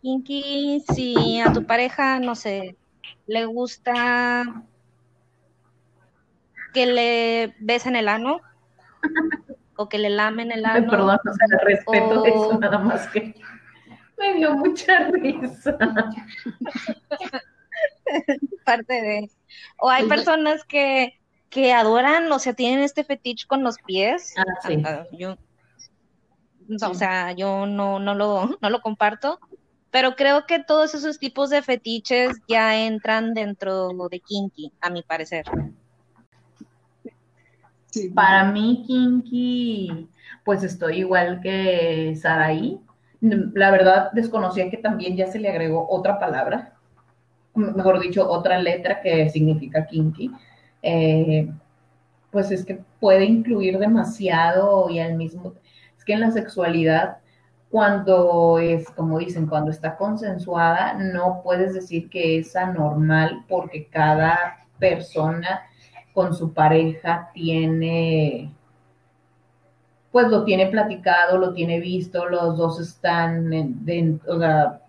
kinky, 0.00 0.82
si 0.94 1.40
a 1.40 1.52
tu 1.52 1.66
pareja, 1.66 2.18
no 2.20 2.34
sé, 2.34 2.76
le 3.26 3.44
gusta 3.44 4.64
que 6.72 6.86
le 6.86 7.54
besen 7.60 7.96
el 7.96 8.08
ano 8.08 8.40
o 9.76 9.88
que 9.88 9.98
le 9.98 10.10
lamen 10.10 10.52
el 10.52 10.64
ano. 10.64 10.90
Perdón, 10.90 11.18
o 11.18 11.32
sea, 11.32 11.58
respeto 11.64 12.24
eso 12.24 12.58
nada 12.58 12.78
más 12.78 13.08
que 13.08 13.34
me 14.18 14.34
dio 14.34 14.54
mucha 14.54 15.10
risa. 15.10 15.76
parte 18.64 18.92
de... 18.92 19.30
O 19.78 19.88
hay 19.88 20.06
personas 20.06 20.64
que, 20.64 21.18
que 21.48 21.72
adoran, 21.72 22.30
o 22.30 22.38
sea, 22.38 22.52
tienen 22.52 22.80
este 22.80 23.04
fetiche 23.04 23.46
con 23.46 23.62
los 23.62 23.76
pies. 23.86 24.34
Ah, 24.36 24.44
sí. 24.66 24.82
Yo, 25.16 25.36
o 26.82 26.94
sea, 26.94 27.32
yo 27.32 27.66
no, 27.66 27.98
no, 27.98 28.14
lo, 28.14 28.58
no 28.60 28.70
lo 28.70 28.80
comparto, 28.80 29.38
pero 29.90 30.16
creo 30.16 30.46
que 30.46 30.62
todos 30.62 30.94
esos 30.94 31.18
tipos 31.18 31.50
de 31.50 31.62
fetiches 31.62 32.36
ya 32.48 32.84
entran 32.84 33.34
dentro 33.34 33.90
de 34.10 34.20
kinky, 34.20 34.72
a 34.80 34.90
mi 34.90 35.02
parecer. 35.02 35.46
Para 38.14 38.50
mí, 38.50 38.84
kinky, 38.86 40.08
pues 40.44 40.62
estoy 40.62 40.98
igual 40.98 41.40
que 41.40 42.14
Saraí. 42.20 42.80
La 43.20 43.70
verdad, 43.70 44.10
desconocía 44.12 44.70
que 44.70 44.76
también 44.76 45.16
ya 45.16 45.26
se 45.26 45.38
le 45.38 45.48
agregó 45.48 45.86
otra 45.90 46.18
palabra 46.18 46.78
mejor 47.58 48.00
dicho, 48.00 48.28
otra 48.28 48.58
letra 48.60 49.00
que 49.00 49.28
significa 49.30 49.86
kinky, 49.86 50.30
eh, 50.82 51.50
pues 52.30 52.50
es 52.50 52.64
que 52.64 52.80
puede 53.00 53.24
incluir 53.24 53.78
demasiado 53.78 54.88
y 54.90 55.00
al 55.00 55.14
mismo, 55.14 55.54
es 55.96 56.04
que 56.04 56.12
en 56.12 56.20
la 56.20 56.30
sexualidad, 56.30 57.18
cuando 57.70 58.58
es, 58.58 58.88
como 58.90 59.18
dicen, 59.18 59.46
cuando 59.46 59.70
está 59.70 59.96
consensuada, 59.96 60.94
no 60.94 61.42
puedes 61.42 61.74
decir 61.74 62.08
que 62.08 62.38
es 62.38 62.56
anormal 62.56 63.44
porque 63.48 63.88
cada 63.88 64.66
persona 64.78 65.62
con 66.18 66.34
su 66.34 66.52
pareja 66.52 67.30
tiene, 67.32 68.52
pues 70.10 70.26
lo 70.26 70.42
tiene 70.42 70.66
platicado, 70.66 71.38
lo 71.38 71.52
tiene 71.52 71.78
visto, 71.78 72.28
los 72.28 72.58
dos 72.58 72.80
están 72.80 73.48
o 74.26 74.38
sea, 74.40 74.80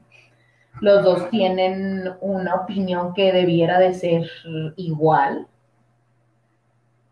los 0.81 1.03
dos 1.03 1.29
tienen 1.29 2.09
una 2.21 2.55
opinión 2.55 3.13
que 3.13 3.31
debiera 3.31 3.77
de 3.77 3.93
ser 3.93 4.27
igual. 4.75 5.45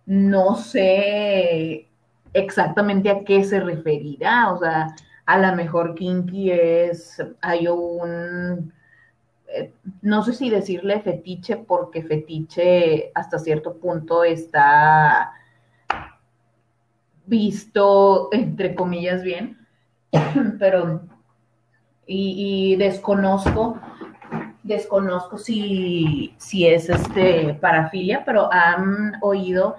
No 0.08 0.56
sé 0.56 1.88
exactamente 2.34 3.12
a 3.12 3.24
qué 3.24 3.44
se 3.44 3.60
referirá, 3.60 4.52
o 4.52 4.58
sea, 4.58 4.96
a 5.28 5.38
lo 5.38 5.56
mejor 5.56 5.94
kinky 5.94 6.50
es, 6.50 7.24
hay 7.42 7.68
un, 7.68 8.74
eh, 9.48 9.72
no 10.02 10.24
sé 10.24 10.34
si 10.34 10.50
decirle 10.50 11.00
fetiche, 11.02 11.58
porque 11.58 12.04
fetiche 12.04 13.12
hasta 13.16 13.40
cierto 13.40 13.78
punto 13.78 14.24
está 14.24 15.32
visto, 17.26 18.30
entre 18.32 18.76
comillas, 18.76 19.24
bien, 19.24 19.58
pero 20.60 21.02
y, 22.10 22.76
desconozco, 22.78 23.78
desconozco 24.64 25.38
si, 25.38 26.34
si 26.38 26.66
es 26.66 26.90
este 26.90 27.54
parafilia, 27.56 28.24
pero 28.26 28.52
han 28.52 29.18
oído 29.22 29.76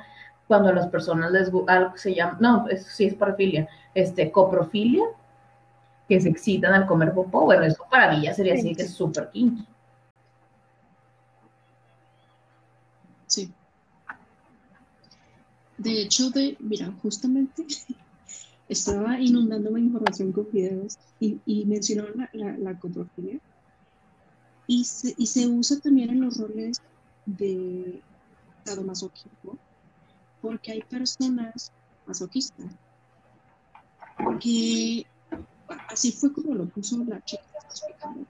cuando 0.47 0.69
a 0.71 0.75
las 0.75 0.89
personas 0.89 1.31
les 1.33 1.51
algo 1.67 1.97
se 1.97 2.15
llama, 2.15 2.37
no, 2.41 2.69
eso 2.69 2.87
sí 2.89 3.07
es 3.07 3.15
parafilia, 3.15 3.69
este, 3.95 4.31
coprofilia, 4.31 5.05
que 6.09 6.21
se 6.21 6.31
excitan 6.31 6.73
al 6.73 6.87
comer 6.87 7.13
popó, 7.13 7.45
bueno, 7.45 7.65
eso 7.65 7.85
para 7.91 8.13
mí 8.13 8.23
ya 8.23 8.35
sería 8.35 8.55
así 8.55 8.75
que 8.75 8.83
es 8.83 8.93
súper 8.93 9.31
kinky. 9.31 9.67
Sí. 13.27 13.53
De 15.77 16.03
hecho, 16.03 16.31
de, 16.31 16.57
mira, 16.61 16.91
justamente 17.03 17.67
estaba 18.69 19.21
inundándome 19.21 19.81
información 19.81 20.33
con 20.33 20.51
videos 20.51 20.99
y, 21.21 21.39
y 21.45 21.67
mencionaron 21.67 22.29
la, 22.33 22.57
la, 22.57 22.79
coprofilia. 22.79 23.39
Y 24.67 24.85
se, 24.85 25.15
y 25.17 25.27
se 25.27 25.47
usa 25.47 25.79
también 25.79 26.11
en 26.11 26.23
los 26.23 26.39
roles 26.39 26.81
de 27.27 28.03
sadomasoquismo, 28.65 29.59
porque 30.41 30.73
hay 30.73 30.83
personas 30.83 31.71
masoquistas 32.07 32.67
que 34.41 35.07
así 35.89 36.13
fue 36.13 36.33
como 36.33 36.55
lo 36.55 36.67
puso 36.69 37.03
la 37.05 37.23
chica 37.25 37.43
explicando. 37.65 38.27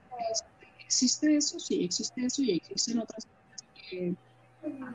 ¿Existe 0.79 1.35
eso? 1.35 1.59
Sí, 1.59 1.83
existe 1.83 2.25
eso 2.25 2.41
y 2.41 2.51
existen 2.51 2.99
otras 2.99 3.25
cosas 3.25 3.67
que 3.89 4.15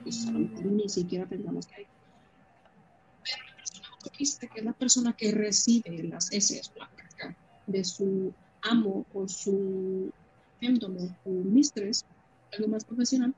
pues, 0.02 0.26
ni 0.26 0.88
siquiera 0.88 1.26
pensamos 1.26 1.66
que 1.66 1.74
hay 1.76 1.86
que 4.10 4.22
es 4.22 4.38
la 4.62 4.72
persona 4.72 5.12
que 5.14 5.32
recibe 5.32 6.02
las 6.04 6.32
heces, 6.32 6.70
de 7.66 7.84
su 7.84 8.32
amo 8.62 9.06
o 9.14 9.26
su 9.26 10.12
féndomo 10.60 11.16
o 11.24 11.30
mistress, 11.30 12.04
algo 12.52 12.68
más 12.68 12.84
profesional, 12.84 13.34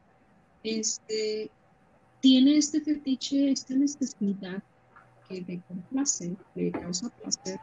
este, 0.62 1.50
tiene 2.20 2.56
este 2.56 2.80
fetiche, 2.80 3.50
esta 3.50 3.74
necesidad 3.74 4.62
que 5.28 5.40
le 5.42 5.60
complace, 5.68 6.36
le 6.54 6.70
causa 6.72 7.08
placer, 7.10 7.58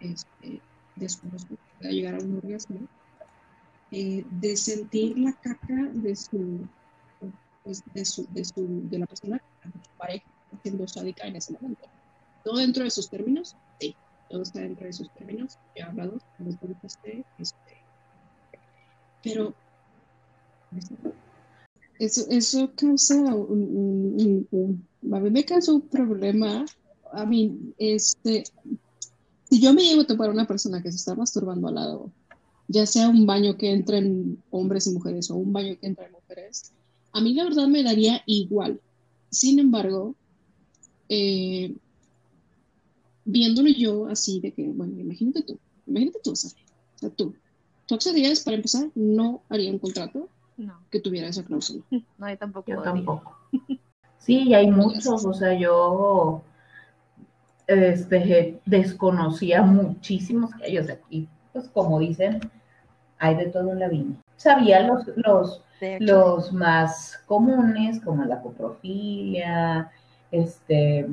este, 0.00 0.60
desconozco, 0.96 1.56
pueda 1.78 1.90
llegar 1.90 2.14
a 2.14 2.18
un 2.18 2.36
orgasmo, 2.36 2.80
eh, 3.90 4.24
de 4.30 4.56
sentir 4.56 5.18
la 5.18 5.32
caca 5.32 5.90
de 5.92 6.16
su, 6.16 6.66
pues, 7.62 7.82
de 7.94 8.04
su, 8.04 8.26
de 8.32 8.44
su, 8.44 8.88
de 8.88 8.98
la 8.98 9.06
persona, 9.06 9.40
de 9.64 9.70
su 9.72 9.90
pareja, 9.98 10.26
siendo 10.62 10.88
sádica 10.88 11.26
en 11.26 11.36
ese 11.36 11.52
momento. 11.52 11.86
Todo 12.42 12.58
dentro 12.58 12.84
de 12.84 12.90
sus 12.90 13.08
términos, 13.08 13.56
sí, 13.80 13.94
todo 14.28 14.42
está 14.42 14.60
dentro 14.60 14.86
de 14.86 14.92
sus 14.92 15.12
términos, 15.14 15.58
ya 15.76 15.86
hablados, 15.86 16.22
como 16.36 16.56
tú 16.56 16.68
dijiste, 16.68 17.24
este, 17.38 17.76
pero 19.22 19.54
eso, 21.98 22.26
eso 22.28 22.70
causa 22.76 23.14
un, 23.16 24.46
un, 24.50 24.86
un, 25.02 25.14
a 25.14 25.20
mí 25.20 25.30
me 25.30 25.44
causa 25.44 25.72
un 25.72 25.82
problema. 25.82 26.64
A 27.12 27.24
mí, 27.24 27.72
este, 27.78 28.44
si 29.48 29.60
yo 29.60 29.72
me 29.72 29.82
llevo 29.82 30.02
a 30.02 30.06
topar 30.06 30.28
a 30.28 30.32
una 30.32 30.46
persona 30.46 30.82
que 30.82 30.90
se 30.90 30.96
está 30.96 31.14
masturbando 31.14 31.68
al 31.68 31.74
lado, 31.74 32.10
ya 32.68 32.86
sea 32.86 33.08
un 33.08 33.26
baño 33.26 33.56
que 33.56 33.70
entren 33.72 34.42
hombres 34.50 34.86
y 34.86 34.92
mujeres 34.92 35.30
o 35.30 35.36
un 35.36 35.52
baño 35.52 35.76
que 35.78 35.86
entren 35.86 36.12
mujeres, 36.12 36.72
a 37.12 37.20
mí 37.20 37.34
la 37.34 37.44
verdad 37.44 37.68
me 37.68 37.82
daría 37.82 38.22
igual. 38.26 38.80
Sin 39.30 39.58
embargo, 39.58 40.14
eh, 41.08 41.74
viéndolo 43.24 43.68
yo 43.68 44.06
así 44.08 44.40
de 44.40 44.52
que, 44.52 44.68
bueno, 44.68 44.98
imagínate 44.98 45.42
tú, 45.42 45.58
imagínate 45.86 46.18
tú, 46.22 46.32
o 46.32 46.36
sea, 46.36 46.50
tú, 47.16 47.34
tú 47.86 47.94
accederías 47.94 48.40
para 48.40 48.56
empezar, 48.56 48.90
no 48.94 49.42
haría 49.48 49.70
un 49.70 49.78
contrato 49.78 50.28
No, 50.56 50.78
que 50.90 51.00
tuviera 51.00 51.28
esa 51.28 51.44
cláusula. 51.44 51.82
no, 52.18 52.30
yo 52.30 52.38
tampoco. 52.38 52.70
Yo 52.70 52.82
tampoco. 52.82 53.36
Sí, 54.18 54.44
y 54.44 54.54
hay 54.54 54.70
muchos, 54.70 55.24
o 55.24 55.34
sea, 55.34 55.58
yo 55.58 56.42
este, 57.66 58.60
desconocía 58.64 59.62
muchísimos 59.62 60.54
que 60.54 60.68
ellos 60.68 60.90
aquí, 60.90 61.28
pues 61.52 61.68
como 61.68 61.98
dicen, 61.98 62.40
hay 63.18 63.36
de 63.36 63.46
todo 63.46 63.72
en 63.72 63.80
la 63.80 63.88
viña. 63.88 64.16
Sabía 64.36 64.80
los, 64.80 65.04
los, 65.16 65.62
los 66.00 66.52
más 66.52 67.22
comunes, 67.26 68.00
como 68.00 68.24
la 68.24 68.40
coprofilia, 68.40 69.90
este, 70.30 71.06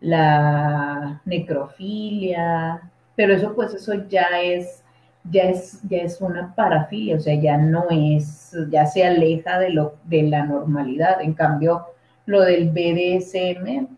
la 0.00 1.20
necrofilia, 1.24 2.90
pero 3.16 3.34
eso 3.34 3.54
pues 3.54 3.74
eso 3.74 3.94
ya 4.08 4.26
es, 4.42 4.82
ya 5.30 5.44
es, 5.44 5.80
ya 5.88 5.98
es 5.98 6.20
una 6.20 6.54
parafilia, 6.54 7.16
o 7.16 7.20
sea, 7.20 7.34
ya 7.34 7.56
no 7.56 7.86
es, 7.90 8.56
ya 8.70 8.86
se 8.86 9.04
aleja 9.04 9.58
de 9.58 9.70
lo, 9.70 9.96
de 10.04 10.24
la 10.24 10.44
normalidad. 10.44 11.20
En 11.20 11.34
cambio, 11.34 11.86
lo 12.26 12.42
del 12.42 12.70
BDSM, 12.70 13.88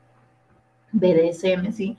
BDSM, 0.99 1.73
sí, 1.73 1.97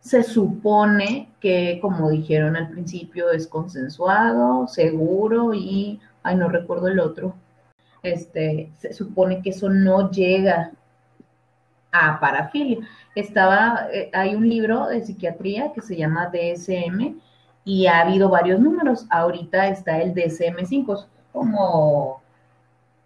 se 0.00 0.22
supone 0.22 1.30
que, 1.40 1.78
como 1.80 2.10
dijeron 2.10 2.56
al 2.56 2.68
principio, 2.68 3.30
es 3.30 3.46
consensuado, 3.46 4.68
seguro 4.68 5.54
y, 5.54 6.00
ay, 6.22 6.36
no 6.36 6.48
recuerdo 6.48 6.88
el 6.88 7.00
otro, 7.00 7.34
este, 8.02 8.70
se 8.76 8.92
supone 8.92 9.40
que 9.42 9.50
eso 9.50 9.70
no 9.70 10.10
llega 10.10 10.72
a 11.90 12.20
parafilia. 12.20 12.86
Estaba, 13.14 13.88
eh, 13.92 14.10
hay 14.12 14.34
un 14.34 14.48
libro 14.48 14.88
de 14.88 15.02
psiquiatría 15.02 15.72
que 15.72 15.80
se 15.80 15.96
llama 15.96 16.30
DSM 16.30 17.16
y 17.64 17.86
ha 17.86 18.00
habido 18.00 18.28
varios 18.28 18.60
números. 18.60 19.06
Ahorita 19.10 19.68
está 19.68 20.00
el 20.02 20.14
DSM-5, 20.14 21.06
como 21.32 22.22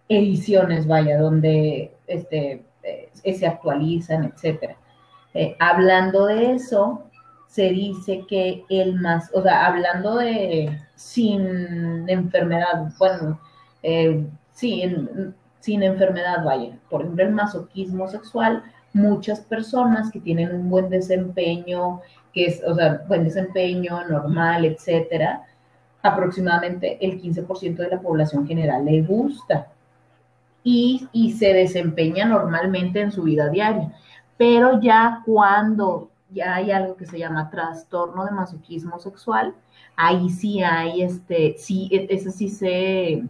ediciones, 0.09 0.87
vaya, 0.87 1.19
donde 1.19 1.93
este, 2.07 2.65
eh, 2.83 3.11
se 3.35 3.47
actualizan, 3.47 4.25
etcétera. 4.25 4.77
Eh, 5.35 5.57
hablando 5.59 6.27
de 6.27 6.53
eso, 6.53 7.05
se 7.47 7.71
dice 7.71 8.25
que 8.29 8.65
el 8.69 9.01
más, 9.01 9.31
o 9.35 9.43
sea, 9.43 9.67
hablando 9.67 10.17
de 10.17 10.79
sin 10.95 12.09
enfermedad, 12.09 12.93
bueno, 12.99 13.41
eh, 13.83 14.27
sí, 14.53 14.83
sin 15.61 15.83
enfermedad, 15.83 16.45
vaya, 16.45 16.79
por 16.91 17.03
ejemplo, 17.03 17.25
el 17.25 17.33
masoquismo 17.33 18.09
sexual, 18.09 18.63
muchas 18.93 19.41
personas 19.41 20.11
que 20.11 20.21
tienen 20.21 20.55
un 20.55 20.71
buen 20.71 20.91
desempeño, 20.91 22.01
que 22.33 22.47
es, 22.47 22.63
o 22.65 22.75
sea, 22.75 23.03
buen 23.09 23.25
desempeño 23.25 24.07
normal, 24.09 24.65
etcétera, 24.65 25.43
aproximadamente 26.03 26.99
el 27.05 27.21
15% 27.21 27.77
de 27.77 27.89
la 27.89 28.01
población 28.01 28.47
general 28.47 28.85
le 28.85 29.03
gusta 29.03 29.69
y, 30.63 31.09
y 31.13 31.33
se 31.33 31.53
desempeña 31.53 32.25
normalmente 32.27 33.01
en 33.01 33.13
su 33.13 33.23
vida 33.23 33.49
diaria. 33.49 33.93
Pero 34.39 34.81
ya 34.83 35.23
cuando 35.27 36.13
ya 36.31 36.57
hay 36.57 36.73
algo 36.73 36.97
que 36.97 37.07
se 37.07 37.19
llama 37.21 37.51
trastorno 37.51 38.27
de 38.27 38.33
masoquismo 38.33 38.99
sexual, 39.01 39.57
ahí 39.97 40.31
sí 40.31 40.63
hay, 40.65 41.03
este, 41.03 41.57
sí, 41.59 41.89
e- 41.93 42.09
ese 42.11 42.33
sí 42.33 42.51
se, 42.51 43.29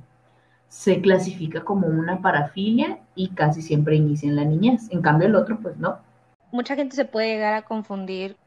se 0.68 1.01
clasifica 1.03 1.64
como 1.64 1.88
una 1.88 2.23
parafilia 2.23 3.01
y 3.14 3.35
casi 3.35 3.62
siempre 3.62 3.97
inicia 3.97 4.29
en 4.31 4.37
la 4.37 4.44
niñez. 4.47 4.90
En 4.92 5.03
cambio 5.03 5.29
el 5.29 5.37
otro, 5.37 5.61
pues 5.61 5.77
no. 5.79 5.99
mucha 6.51 6.77
gente 6.77 6.97
se 6.97 7.05
puede 7.05 7.29
llegar 7.29 7.55
a 7.55 7.64
confundir 7.64 8.38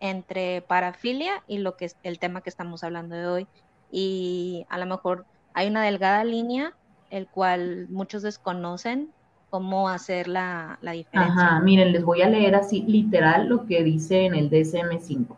entre 0.00 0.62
parafilia 0.62 1.42
y 1.46 1.58
lo 1.58 1.76
que 1.76 1.86
es 1.86 1.98
el 2.02 2.18
tema 2.18 2.42
que 2.42 2.50
estamos 2.50 2.84
hablando 2.84 3.16
de 3.16 3.26
hoy. 3.28 3.48
Y 3.90 4.66
a 4.70 4.78
lo 4.78 4.86
mejor 4.86 5.26
hay 5.54 5.68
una 5.68 5.84
delgada 5.84 6.24
línea, 6.24 6.78
el 7.10 7.30
cual 7.30 7.88
muchos 7.90 8.22
desconocen 8.22 9.14
cómo 9.52 9.88
hacer 9.88 10.28
la, 10.28 10.78
la 10.80 10.92
diferencia. 10.92 11.44
Ajá, 11.44 11.60
miren, 11.60 11.92
les 11.92 12.02
voy 12.04 12.22
a 12.22 12.28
leer 12.28 12.54
así 12.54 12.82
literal 12.88 13.48
lo 13.48 13.66
que 13.66 13.84
dice 13.84 14.24
en 14.24 14.34
el 14.34 14.48
DSM-5. 14.50 15.36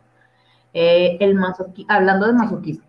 Eh, 0.73 1.17
el 1.19 1.35
masoqui- 1.37 1.85
hablando 1.89 2.25
de 2.25 2.33
masoquismo. 2.33 2.85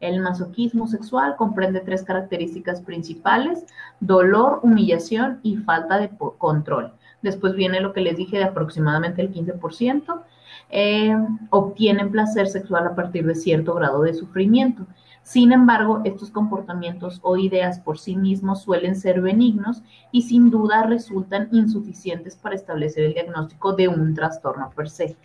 El 0.00 0.20
masoquismo 0.20 0.86
sexual 0.86 1.36
comprende 1.36 1.80
tres 1.80 2.02
características 2.02 2.80
principales, 2.80 3.64
dolor, 4.00 4.60
humillación 4.62 5.40
y 5.42 5.56
falta 5.58 5.98
de 5.98 6.10
control. 6.38 6.92
Después 7.22 7.54
viene 7.54 7.80
lo 7.80 7.92
que 7.92 8.00
les 8.00 8.16
dije 8.16 8.38
de 8.38 8.44
aproximadamente 8.44 9.20
el 9.22 9.30
15%. 9.32 10.22
Eh, 10.70 11.14
obtienen 11.50 12.10
placer 12.10 12.48
sexual 12.48 12.86
a 12.86 12.94
partir 12.94 13.26
de 13.26 13.34
cierto 13.34 13.74
grado 13.74 14.02
de 14.02 14.14
sufrimiento. 14.14 14.86
Sin 15.24 15.50
embargo, 15.50 16.02
estos 16.04 16.30
comportamientos 16.30 17.18
o 17.22 17.36
ideas 17.36 17.80
por 17.80 17.98
sí 17.98 18.14
mismos 18.14 18.62
suelen 18.62 18.94
ser 18.94 19.20
benignos 19.20 19.82
y 20.12 20.22
sin 20.22 20.50
duda 20.50 20.84
resultan 20.84 21.48
insuficientes 21.50 22.36
para 22.36 22.54
establecer 22.54 23.06
el 23.06 23.14
diagnóstico 23.14 23.72
de 23.72 23.88
un 23.88 24.14
trastorno 24.14 24.70
per 24.76 24.88
se. 24.88 25.16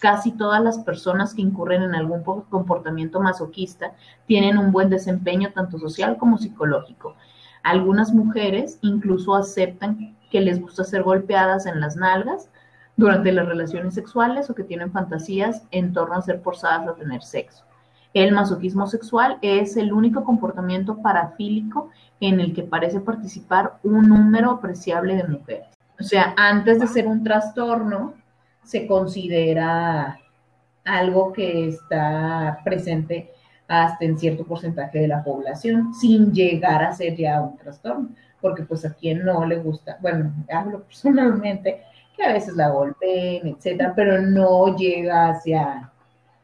Casi 0.00 0.30
todas 0.32 0.62
las 0.62 0.78
personas 0.78 1.34
que 1.34 1.42
incurren 1.42 1.82
en 1.82 1.94
algún 1.94 2.22
po- 2.22 2.44
comportamiento 2.48 3.20
masoquista 3.20 3.92
tienen 4.26 4.56
un 4.56 4.72
buen 4.72 4.88
desempeño 4.90 5.52
tanto 5.52 5.78
social 5.78 6.16
como 6.16 6.38
psicológico. 6.38 7.16
Algunas 7.64 8.14
mujeres 8.14 8.78
incluso 8.80 9.34
aceptan 9.34 10.16
que 10.30 10.40
les 10.40 10.60
gusta 10.60 10.84
ser 10.84 11.02
golpeadas 11.02 11.66
en 11.66 11.80
las 11.80 11.96
nalgas 11.96 12.48
durante 12.96 13.32
las 13.32 13.46
relaciones 13.46 13.94
sexuales 13.94 14.48
o 14.48 14.54
que 14.54 14.62
tienen 14.64 14.92
fantasías 14.92 15.64
en 15.72 15.92
torno 15.92 16.14
a 16.14 16.22
ser 16.22 16.40
forzadas 16.40 16.86
a 16.86 16.94
tener 16.94 17.22
sexo. 17.22 17.67
El 18.14 18.32
masoquismo 18.32 18.86
sexual 18.86 19.38
es 19.42 19.76
el 19.76 19.92
único 19.92 20.24
comportamiento 20.24 21.02
parafílico 21.02 21.90
en 22.20 22.40
el 22.40 22.54
que 22.54 22.62
parece 22.62 23.00
participar 23.00 23.78
un 23.82 24.08
número 24.08 24.52
apreciable 24.52 25.16
de 25.16 25.28
mujeres. 25.28 25.68
O 26.00 26.02
sea, 26.02 26.34
antes 26.36 26.80
de 26.80 26.86
ser 26.86 27.06
un 27.06 27.22
trastorno, 27.22 28.14
se 28.62 28.86
considera 28.86 30.18
algo 30.84 31.32
que 31.32 31.68
está 31.68 32.60
presente 32.64 33.30
hasta 33.66 34.04
en 34.04 34.18
cierto 34.18 34.44
porcentaje 34.44 35.00
de 35.00 35.08
la 35.08 35.22
población, 35.22 35.92
sin 35.92 36.32
llegar 36.32 36.82
a 36.82 36.92
ser 36.92 37.16
ya 37.16 37.40
un 37.42 37.56
trastorno, 37.58 38.08
porque 38.40 38.62
pues 38.62 38.84
a 38.86 38.94
quien 38.94 39.24
no 39.24 39.44
le 39.44 39.58
gusta, 39.58 39.98
bueno, 40.00 40.32
hablo 40.50 40.82
personalmente, 40.86 41.82
que 42.16 42.24
a 42.24 42.32
veces 42.32 42.56
la 42.56 42.70
golpeen, 42.70 43.48
etcétera, 43.48 43.92
pero 43.94 44.20
no 44.22 44.76
llega 44.76 45.28
hacia 45.28 45.92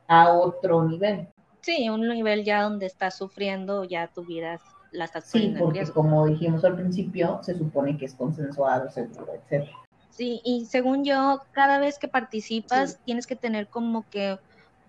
a 0.06 0.32
otro 0.32 0.84
nivel. 0.84 1.26
Sí, 1.64 1.88
un 1.88 2.06
nivel 2.08 2.44
ya 2.44 2.62
donde 2.62 2.86
estás 2.86 3.16
sufriendo, 3.16 3.84
ya 3.84 4.08
tu 4.08 4.22
vida 4.24 4.60
la 4.92 5.06
estás 5.06 5.30
Sí, 5.30 5.46
en 5.46 5.58
porque 5.58 5.80
riesgo. 5.80 5.94
como 5.94 6.26
dijimos 6.26 6.64
al 6.64 6.76
principio, 6.76 7.40
se 7.42 7.56
supone 7.56 7.96
que 7.96 8.04
es 8.04 8.14
consensuado, 8.14 8.90
seguro, 8.90 9.32
etcétera. 9.34 9.72
Sí, 10.10 10.40
y 10.44 10.66
según 10.66 11.04
yo, 11.04 11.40
cada 11.52 11.78
vez 11.78 11.98
que 11.98 12.06
participas 12.06 13.00
tienes 13.04 13.26
que 13.26 13.34
tener 13.34 13.68
como 13.68 14.04
que 14.10 14.38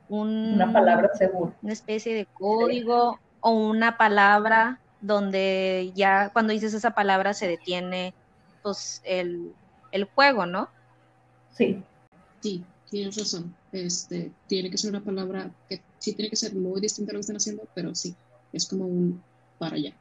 un, 0.10 0.54
Una 0.54 0.72
palabra 0.72 1.10
segura. 1.14 1.54
una 1.62 1.74
especie 1.74 2.14
de 2.14 2.28
código 2.34 3.20
o 3.40 3.52
una 3.52 3.98
palabra 3.98 4.80
donde 5.00 5.92
ya 5.96 6.30
cuando 6.34 6.54
dices 6.54 6.74
esa 6.74 6.92
palabra 6.92 7.34
se 7.34 7.48
detiene 7.48 8.14
pues 8.62 9.02
el, 9.06 9.54
el 9.92 10.04
juego, 10.14 10.46
¿no? 10.46 10.70
Sí, 11.52 11.82
Sí, 12.42 12.64
tienes 12.92 13.18
razón. 13.18 13.56
Este, 13.72 14.32
tiene 14.48 14.70
que 14.70 14.78
ser 14.78 14.92
una 14.92 15.04
palabra 15.04 15.50
que 15.68 15.82
sí 16.06 16.14
tiene 16.16 16.30
que 16.30 16.36
ser 16.36 16.54
muy 16.54 16.80
distinta 16.80 17.12
a 17.12 17.14
lo 17.14 17.18
que 17.18 17.22
están 17.22 17.38
haciendo, 17.38 17.68
pero 17.74 17.96
sí, 17.96 18.16
es 18.54 18.68
como 18.68 18.86
un 18.86 19.24
para 19.58 19.76
allá. 19.76 19.98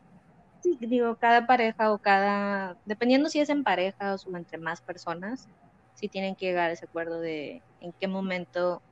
Sí, 0.62 0.76
digo, 0.78 1.16
cada 1.16 1.46
pareja 1.46 1.92
o 1.92 1.98
cada, 1.98 2.76
dependiendo 2.84 3.30
si 3.30 3.40
es 3.40 3.48
en 3.48 3.64
pareja 3.64 4.14
o 4.14 4.36
entre 4.36 4.58
más 4.58 4.82
personas, 4.82 5.48
sí 5.94 6.08
tienen 6.08 6.36
que 6.36 6.46
llegar 6.46 6.68
a 6.68 6.72
ese 6.74 6.84
acuerdo 6.84 7.20
de 7.20 7.62
en 7.80 7.92
qué 7.98 8.06
momento 8.06 8.82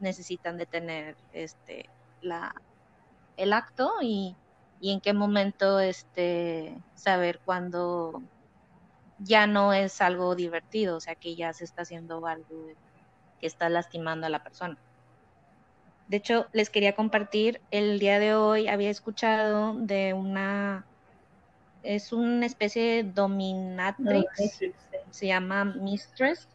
necesitan 0.00 0.56
detener 0.56 1.16
este 1.32 1.88
la 2.20 2.52
el 3.36 3.52
acto 3.52 3.92
y, 4.02 4.36
y 4.80 4.92
en 4.92 5.00
qué 5.00 5.12
momento 5.12 5.78
este 5.78 6.76
saber 6.94 7.40
cuándo 7.44 8.22
ya 9.18 9.46
no 9.46 9.72
es 9.72 10.00
algo 10.00 10.34
divertido, 10.34 10.96
o 10.96 11.00
sea 11.00 11.14
que 11.14 11.36
ya 11.36 11.52
se 11.52 11.64
está 11.64 11.82
haciendo 11.82 12.26
algo 12.26 12.66
que 13.40 13.46
está 13.46 13.68
lastimando 13.68 14.26
a 14.26 14.30
la 14.30 14.42
persona. 14.42 14.76
De 16.10 16.16
hecho, 16.16 16.48
les 16.52 16.70
quería 16.70 16.96
compartir, 16.96 17.60
el 17.70 18.00
día 18.00 18.18
de 18.18 18.34
hoy 18.34 18.66
había 18.66 18.90
escuchado 18.90 19.74
de 19.74 20.12
una, 20.12 20.84
es 21.84 22.12
una 22.12 22.46
especie 22.46 22.82
de 22.82 23.04
dominatrix, 23.04 24.58
se 25.12 25.26
llama 25.28 25.64
Mistress, 25.64 26.48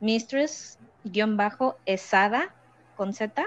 Mistress, 0.00 0.80
guion 1.04 1.36
bajo, 1.36 1.76
Esada, 1.86 2.52
con 2.96 3.12
Z, 3.12 3.44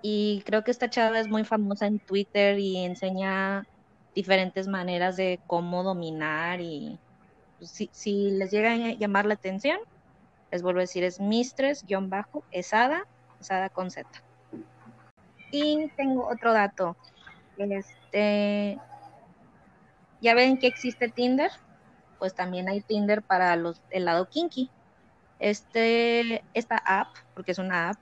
y 0.00 0.42
creo 0.46 0.64
que 0.64 0.70
esta 0.70 0.88
chava 0.88 1.20
es 1.20 1.28
muy 1.28 1.44
famosa 1.44 1.86
en 1.86 1.98
Twitter 1.98 2.58
y 2.58 2.78
enseña 2.78 3.66
diferentes 4.14 4.66
maneras 4.66 5.18
de 5.18 5.40
cómo 5.46 5.82
dominar 5.82 6.62
y 6.62 6.98
pues, 7.58 7.70
si, 7.70 7.90
si 7.92 8.30
les 8.30 8.50
llega 8.50 8.72
a 8.72 8.94
llamar 8.94 9.26
la 9.26 9.34
atención, 9.34 9.78
les 10.50 10.62
vuelvo 10.62 10.78
a 10.78 10.84
decir, 10.84 11.04
es 11.04 11.20
Mistress-Esada, 11.20 13.04
Esada 13.40 13.68
con 13.68 13.90
Z. 13.90 14.08
Y 15.50 15.88
tengo 15.96 16.28
otro 16.28 16.52
dato. 16.52 16.96
Este, 17.56 18.78
ya 20.20 20.34
ven 20.34 20.58
que 20.58 20.66
existe 20.66 21.08
Tinder, 21.08 21.50
pues 22.18 22.34
también 22.34 22.68
hay 22.68 22.80
Tinder 22.80 23.22
para 23.22 23.56
los, 23.56 23.82
el 23.90 24.04
lado 24.04 24.28
kinky. 24.28 24.70
Este, 25.40 26.44
esta 26.54 26.76
app, 26.76 27.08
porque 27.34 27.52
es 27.52 27.58
una 27.58 27.90
app, 27.90 27.98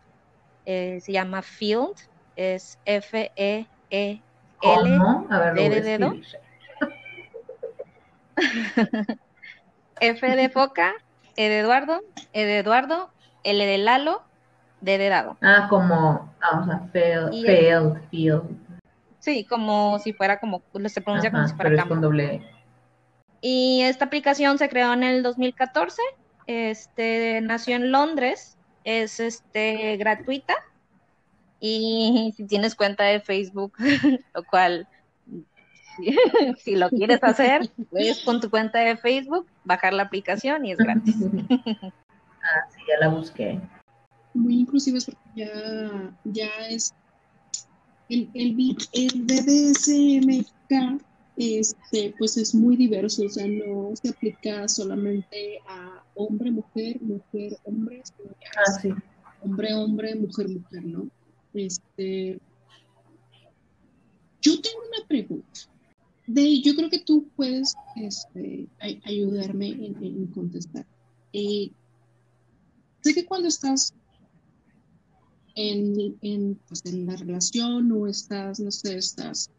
eh, 0.64 1.00
se 1.00 1.12
llama 1.12 1.42
Field, 1.42 1.94
es 2.34 2.78
F-E-E 2.84 4.22
L 4.62 4.98
D 5.54 5.70
de 5.70 5.80
dedo. 5.82 6.14
F 10.00 10.36
de 10.36 10.48
foca, 10.50 10.94
E 11.36 11.48
de 11.48 11.60
Eduardo, 11.60 12.02
E 12.32 12.44
de 12.44 12.58
Eduardo, 12.58 13.10
L 13.44 13.66
de 13.66 13.78
Lalo, 13.78 14.22
de 14.80 15.08
dado. 15.08 15.36
Ah, 15.42 15.66
como, 15.68 16.32
vamos 16.40 16.68
a 16.68 16.78
failed, 16.92 18.00
field. 18.10 18.44
Sí, 19.18 19.44
como 19.44 19.98
si 19.98 20.12
fuera 20.12 20.38
como, 20.38 20.62
se 20.86 21.00
pronuncia 21.00 21.30
como 21.30 21.48
si 21.48 21.54
fuera 21.54 21.70
pero 21.70 21.82
es 21.82 21.88
con 21.88 22.00
doble 22.00 22.34
e. 22.34 22.42
Y 23.40 23.82
esta 23.82 24.04
aplicación 24.06 24.58
se 24.58 24.68
creó 24.68 24.92
en 24.92 25.02
el 25.02 25.22
2014, 25.22 26.00
este, 26.46 27.40
nació 27.42 27.76
en 27.76 27.90
Londres, 27.90 28.56
es 28.84 29.20
este, 29.20 29.96
gratuita 29.96 30.54
y 31.60 32.32
si 32.36 32.44
tienes 32.44 32.74
cuenta 32.74 33.04
de 33.04 33.20
Facebook, 33.20 33.72
lo 34.34 34.44
cual, 34.44 34.86
si, 36.58 36.76
lo 36.76 36.88
quieres 36.90 37.22
hacer, 37.22 37.70
puedes 37.90 38.20
con 38.20 38.40
tu 38.40 38.50
cuenta 38.50 38.78
de 38.80 38.96
Facebook 38.96 39.46
bajar 39.64 39.92
la 39.92 40.04
aplicación 40.04 40.64
y 40.64 40.72
es 40.72 40.78
gratis. 40.78 41.16
ah, 41.82 42.70
sí, 42.70 42.80
ya 42.88 42.98
la 43.00 43.08
busqué. 43.08 43.60
Muy 44.36 44.60
inclusive 44.60 44.98
porque 45.04 45.20
ya, 45.34 46.18
ya 46.24 46.50
es 46.68 46.94
el, 48.08 48.30
el, 48.34 48.76
el 48.92 49.22
BDSMK 49.22 51.02
este, 51.36 52.14
pues 52.18 52.36
es 52.38 52.54
muy 52.54 52.76
diverso, 52.76 53.24
o 53.26 53.28
sea, 53.28 53.46
no 53.46 53.90
se 53.94 54.08
aplica 54.08 54.66
solamente 54.68 55.58
a 55.68 56.02
hombre, 56.14 56.50
mujer, 56.50 57.00
mujer, 57.02 57.58
hombre, 57.64 58.02
ah, 58.56 58.72
sí. 58.80 58.88
hombre, 59.42 59.74
hombre, 59.74 60.14
mujer, 60.14 60.48
mujer, 60.48 60.84
¿no? 60.84 61.08
Este, 61.52 62.38
yo 64.40 64.60
tengo 64.60 64.78
una 64.88 65.06
pregunta. 65.06 65.60
De, 66.26 66.60
yo 66.60 66.74
creo 66.74 66.90
que 66.90 67.00
tú 67.00 67.28
puedes 67.36 67.76
este, 67.96 68.66
ayudarme 69.04 69.68
en, 69.68 70.26
contestar. 70.28 70.86
Eh, 71.32 71.70
sé 73.02 73.14
que 73.14 73.26
cuando 73.26 73.48
estás 73.48 73.94
en, 75.56 76.60
pues, 76.68 76.84
en, 76.84 77.06
la 77.06 77.16
relación 77.16 77.90
o 77.90 78.06
estás, 78.06 78.60
no 78.60 78.70
sé, 78.70 78.98
estás 78.98 79.50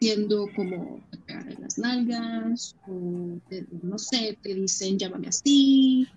siendo 0.00 0.46
como 0.56 1.00
en 1.26 1.60
las 1.60 1.78
nalgas 1.78 2.74
o 2.88 3.38
no 3.82 3.98
sé, 3.98 4.38
te 4.42 4.54
dicen 4.54 4.98
llámame 4.98 5.28
así 5.28 6.08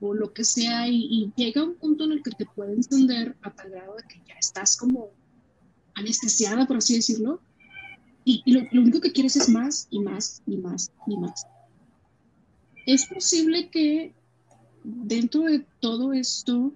o 0.00 0.14
lo 0.14 0.32
que 0.32 0.44
sea, 0.44 0.88
y, 0.88 1.32
llega 1.36 1.62
un 1.62 1.74
punto 1.76 2.04
en 2.04 2.12
el 2.12 2.22
que 2.24 2.32
te 2.32 2.44
puede 2.44 2.74
encender 2.74 3.36
a 3.42 3.50
tal 3.52 3.70
grado 3.70 3.94
de 3.94 4.02
que 4.02 4.20
ya 4.26 4.34
estás 4.34 4.76
como 4.76 5.10
anestesiada, 5.94 6.66
por 6.66 6.78
así 6.78 6.96
decirlo, 6.96 7.40
y, 8.24 8.42
lo, 8.52 8.80
único 8.80 9.00
que 9.00 9.12
quieres 9.12 9.36
es 9.36 9.48
más 9.48 9.86
y 9.90 10.00
más 10.00 10.42
y 10.46 10.56
más 10.56 10.90
y 11.06 11.16
más. 11.16 11.46
Es 12.84 13.06
posible 13.06 13.68
que 13.70 14.12
dentro 14.82 15.42
de 15.42 15.64
todo 15.80 16.12
esto, 16.12 16.72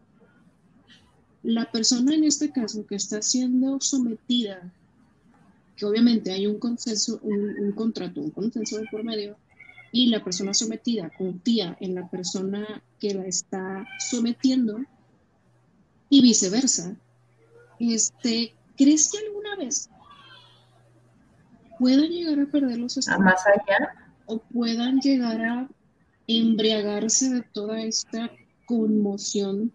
la 1.47 1.71
persona 1.71 2.15
en 2.15 2.25
este 2.25 2.51
caso 2.51 2.85
que 2.87 2.97
está 2.97 3.23
siendo 3.23 3.81
sometida, 3.81 4.73
que 5.77 5.87
obviamente 5.87 6.33
hay 6.33 6.47
un 6.47 6.59
consenso, 6.59 7.21
un, 7.23 7.59
un 7.61 7.73
contrato, 7.73 8.21
un 8.21 8.31
consenso 8.31 8.79
de 8.79 8.87
por 8.91 9.05
medio, 9.05 9.37
y 9.93 10.09
la 10.09 10.25
persona 10.25 10.53
sometida 10.53 11.11
confía 11.17 11.77
en 11.81 11.95
la 11.95 12.09
persona 12.11 12.83
que 12.99 13.15
la 13.15 13.27
está 13.27 13.87
sometiendo 14.11 14.81
y 16.11 16.21
viceversa, 16.21 16.97
este, 17.79 18.55
¿crees 18.77 19.11
que 19.11 19.19
alguna 19.19 19.57
vez 19.57 19.89
puedan 21.79 22.09
llegar 22.09 22.41
a 22.41 22.47
perder 22.47 22.79
los 22.79 22.97
estados? 22.97 23.25
Más 23.25 23.47
allá. 23.47 23.95
O 24.27 24.39
puedan 24.39 24.99
llegar 24.99 25.41
a 25.41 25.69
embriagarse 26.27 27.31
de 27.31 27.43
toda 27.43 27.81
esta 27.83 28.33
conmoción 28.65 29.73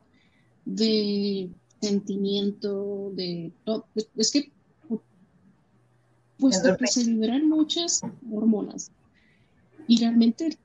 de 0.65 1.49
sentimiento, 1.81 3.11
de 3.13 3.51
todo. 3.63 3.85
Es 4.15 4.31
que, 4.31 4.51
puesto 6.37 6.77
que 6.77 6.87
se 6.87 7.05
liberan 7.05 7.49
muchas 7.49 8.01
hormonas 8.31 8.91
y 9.87 9.99
realmente 9.99 10.57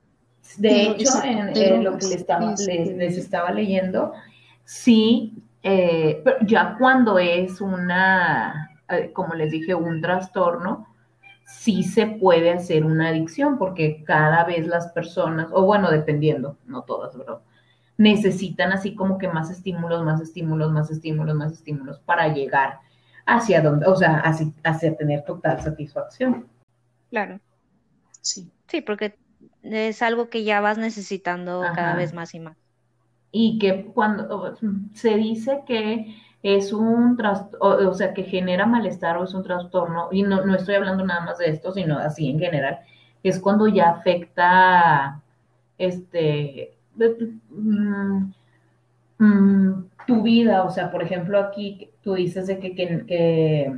de 0.59 0.83
hecho, 0.91 1.11
en, 1.25 1.85
lo 1.85 1.99
que 1.99 2.07
les 2.07 2.17
estaba, 2.17 2.55
les, 2.67 3.19
estaba 3.19 3.51
leyendo, 3.51 4.13
sí, 4.65 5.35
eh, 5.63 6.23
ya 6.47 6.77
cuando 6.79 7.19
es 7.19 7.61
una, 7.61 8.71
eh, 8.89 9.11
como 9.13 9.35
les 9.35 9.51
dije, 9.51 9.75
un 9.75 10.01
trastorno, 10.01 10.87
sí 11.45 11.83
se 11.83 12.07
puede 12.07 12.53
hacer 12.53 12.85
una 12.85 13.09
adicción, 13.09 13.59
porque 13.59 14.03
cada 14.05 14.45
vez 14.45 14.67
las 14.67 14.89
personas, 14.93 15.49
o 15.53 15.65
bueno, 15.65 15.91
dependiendo, 15.91 16.57
no 16.65 16.83
todas, 16.83 17.17
¿verdad? 17.17 17.41
Necesitan 17.99 18.73
así 18.73 18.95
como 18.95 19.19
que 19.19 19.29
más 19.29 19.51
estímulos, 19.51 20.05
más 20.05 20.21
estímulos, 20.21 20.71
más 20.73 20.91
estímulos, 20.91 21.35
más 21.35 21.53
estímulos 21.53 21.99
para 22.01 22.29
llegar 22.29 22.81
hacia 23.25 23.61
donde, 23.61 23.87
o 23.87 23.97
sea, 23.97 24.19
hacia, 24.21 24.49
hacia 24.65 24.97
tener 24.97 25.25
total 25.25 25.61
satisfacción. 25.61 26.47
Claro. 27.11 27.41
Sí. 28.21 28.51
Sí, 28.69 28.81
porque 28.81 29.17
es 29.63 30.03
algo 30.03 30.29
que 30.29 30.45
ya 30.45 30.61
vas 30.61 30.79
necesitando 30.79 31.63
cada 31.75 31.95
vez 31.95 32.13
más 32.13 32.35
y 32.35 32.41
más. 32.41 32.57
Y 33.33 33.59
que 33.59 33.87
cuando 33.87 34.57
se 34.95 35.17
dice 35.17 35.63
que 35.67 36.17
es 36.43 36.73
un 36.73 37.17
trastorno, 37.17 37.91
o 37.91 37.95
sea, 37.95 38.15
que 38.15 38.23
genera 38.23 38.67
malestar 38.67 39.17
o 39.17 39.25
es 39.25 39.35
un 39.35 39.43
trastorno, 39.43 40.09
y 40.13 40.23
no, 40.23 40.45
no 40.45 40.55
estoy 40.55 40.77
hablando 40.77 41.05
nada 41.05 41.21
más 41.21 41.39
de 41.39 41.51
esto, 41.51 41.73
sino 41.73 41.99
así 41.99 42.29
en 42.29 42.39
general, 42.39 42.81
es 43.23 43.41
cuando 43.41 43.67
ya 43.67 43.91
afecta 43.91 45.23
este 45.79 46.76
mm, 46.97 48.33
mm, 49.19 49.89
tu 50.07 50.23
vida, 50.23 50.65
o 50.65 50.71
sea, 50.71 50.91
por 50.91 51.03
ejemplo, 51.03 51.39
aquí 51.39 51.91
tú 52.03 52.15
dices 52.15 52.47
de 52.47 52.59
que, 52.59 52.75
que 52.75 53.73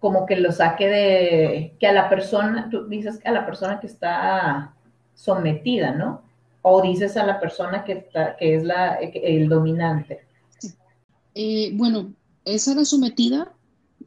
como 0.00 0.26
que 0.26 0.36
lo 0.36 0.50
saque 0.50 0.88
de, 0.88 1.76
que 1.78 1.86
a 1.86 1.92
la 1.92 2.08
persona, 2.08 2.68
tú 2.70 2.86
dices 2.88 3.18
que 3.18 3.28
a 3.28 3.32
la 3.32 3.44
persona 3.46 3.80
que 3.80 3.86
está 3.86 4.74
sometida, 5.14 5.92
¿no? 5.92 6.22
O 6.62 6.82
dices 6.82 7.16
a 7.16 7.26
la 7.26 7.38
persona 7.38 7.84
que, 7.84 7.92
está, 7.92 8.36
que 8.36 8.56
es 8.56 8.64
la, 8.64 8.94
el 8.94 9.48
dominante. 9.48 10.20
Eh, 11.34 11.70
bueno, 11.74 12.12
esa 12.44 12.74
la 12.74 12.84
sometida, 12.84 13.52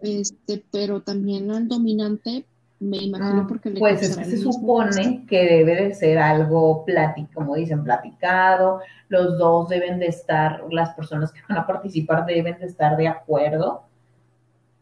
este, 0.02 0.64
pero 0.72 1.02
también 1.02 1.52
al 1.52 1.68
dominante, 1.68 2.46
me 2.90 2.98
imagino 2.98 3.42
ah, 3.42 3.46
porque 3.48 3.70
le 3.70 3.80
Pues 3.80 4.00
se 4.02 4.38
supone 4.38 5.26
que 5.28 5.46
debe 5.46 5.76
de 5.76 5.94
ser 5.94 6.18
algo 6.18 6.84
platicado, 6.86 7.34
como 7.34 7.56
dicen, 7.56 7.84
platicado, 7.84 8.82
los 9.10 9.38
dos 9.38 9.70
deben 9.70 10.00
de 10.00 10.08
estar, 10.08 10.64
las 10.72 10.94
personas 10.94 11.32
que 11.32 11.42
van 11.48 11.60
a 11.60 11.68
participar 11.68 12.26
deben 12.26 12.60
de 12.60 12.66
estar 12.66 12.98
de 12.98 13.08
acuerdo 13.08 13.84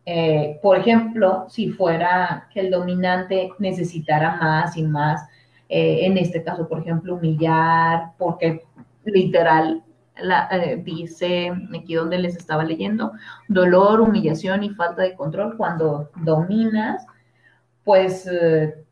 eh, 0.06 0.60
por 0.62 0.78
ejemplo, 0.78 1.46
si 1.48 1.70
fuera 1.70 2.48
que 2.52 2.62
el 2.62 2.72
dominante 2.72 3.52
necesitara 3.60 4.36
más 4.38 4.76
y 4.76 4.84
más 4.84 5.28
eh, 5.70 6.06
en 6.06 6.18
este 6.18 6.44
caso, 6.44 6.68
por 6.68 6.80
ejemplo, 6.80 7.16
humillar, 7.16 8.12
porque 8.18 8.64
literal 9.06 9.84
la, 10.18 10.48
eh, 10.52 10.82
dice 10.84 11.52
aquí 11.78 11.94
donde 11.94 12.18
les 12.18 12.36
estaba 12.36 12.64
leyendo, 12.64 13.14
dolor, 13.48 14.02
humillación 14.02 14.64
y 14.64 14.72
falta 14.72 15.04
de 15.04 15.16
control. 15.16 15.56
Cuando 15.56 16.10
dominas, 16.18 17.06
pues 17.84 18.28
eh, 18.28 18.84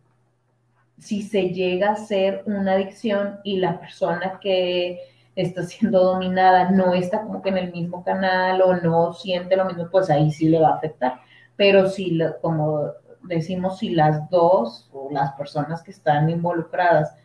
si 0.97 1.21
se 1.23 1.49
llega 1.49 1.91
a 1.91 1.95
ser 1.95 2.43
una 2.45 2.73
adicción 2.73 3.39
y 3.43 3.57
la 3.57 3.79
persona 3.79 4.39
que 4.41 4.99
está 5.35 5.63
siendo 5.63 6.03
dominada 6.03 6.71
no 6.71 6.93
está 6.93 7.21
como 7.21 7.41
que 7.41 7.49
en 7.49 7.57
el 7.57 7.71
mismo 7.71 8.03
canal 8.03 8.61
o 8.61 8.75
no 8.75 9.13
siente 9.13 9.55
lo 9.55 9.65
mismo, 9.65 9.89
pues 9.89 10.09
ahí 10.09 10.31
sí 10.31 10.49
le 10.49 10.59
va 10.59 10.69
a 10.69 10.75
afectar. 10.75 11.21
Pero 11.55 11.89
si, 11.89 12.19
como 12.41 12.91
decimos, 13.23 13.79
si 13.79 13.89
las 13.91 14.29
dos 14.29 14.89
o 14.91 15.09
las 15.11 15.33
personas 15.33 15.83
que 15.83 15.91
están 15.91 16.29
involucradas 16.29 17.15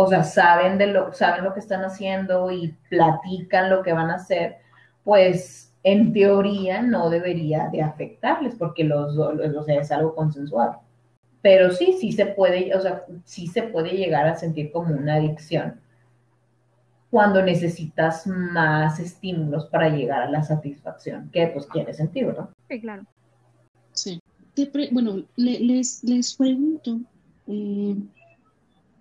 o 0.00 0.06
sea, 0.06 0.22
saben, 0.22 0.78
de 0.78 0.86
lo, 0.86 1.12
saben 1.12 1.42
lo 1.42 1.52
que 1.52 1.58
están 1.58 1.84
haciendo 1.84 2.52
y 2.52 2.68
platican 2.88 3.68
lo 3.68 3.82
que 3.82 3.92
van 3.92 4.10
a 4.10 4.14
hacer, 4.14 4.58
pues 5.02 5.67
en 5.82 6.12
teoría 6.12 6.82
no 6.82 7.10
debería 7.10 7.68
de 7.68 7.82
afectarles 7.82 8.54
porque 8.56 8.84
los, 8.84 9.16
o 9.16 9.62
sea, 9.64 9.80
es 9.80 9.90
algo 9.90 10.14
consensuado. 10.14 10.80
Pero 11.40 11.70
sí, 11.72 11.96
sí 12.00 12.12
se 12.12 12.26
puede, 12.26 12.74
o 12.74 12.80
sea, 12.80 13.04
sí 13.24 13.46
se 13.46 13.62
puede 13.62 13.90
llegar 13.90 14.26
a 14.26 14.34
sentir 14.34 14.72
como 14.72 14.94
una 14.94 15.14
adicción 15.14 15.80
cuando 17.10 17.42
necesitas 17.42 18.26
más 18.26 19.00
estímulos 19.00 19.66
para 19.66 19.88
llegar 19.88 20.22
a 20.22 20.30
la 20.30 20.42
satisfacción, 20.42 21.30
que 21.30 21.46
pues 21.48 21.66
tiene 21.72 21.94
sentido, 21.94 22.32
¿no? 22.32 22.50
Sí, 22.68 22.80
claro. 22.80 23.04
Sí. 23.92 24.20
bueno, 24.92 25.24
les, 25.36 26.04
les 26.04 26.34
pregunto, 26.34 27.00
eh, 27.46 27.96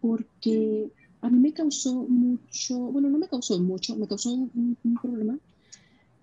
porque 0.01 0.89
a 1.21 1.29
mí 1.29 1.39
me 1.39 1.53
causó 1.53 2.05
mucho, 2.07 2.77
bueno, 2.77 3.09
no 3.09 3.17
me 3.17 3.27
causó 3.27 3.59
mucho, 3.59 3.95
me 3.95 4.07
causó 4.07 4.31
un, 4.33 4.77
problema. 5.01 5.37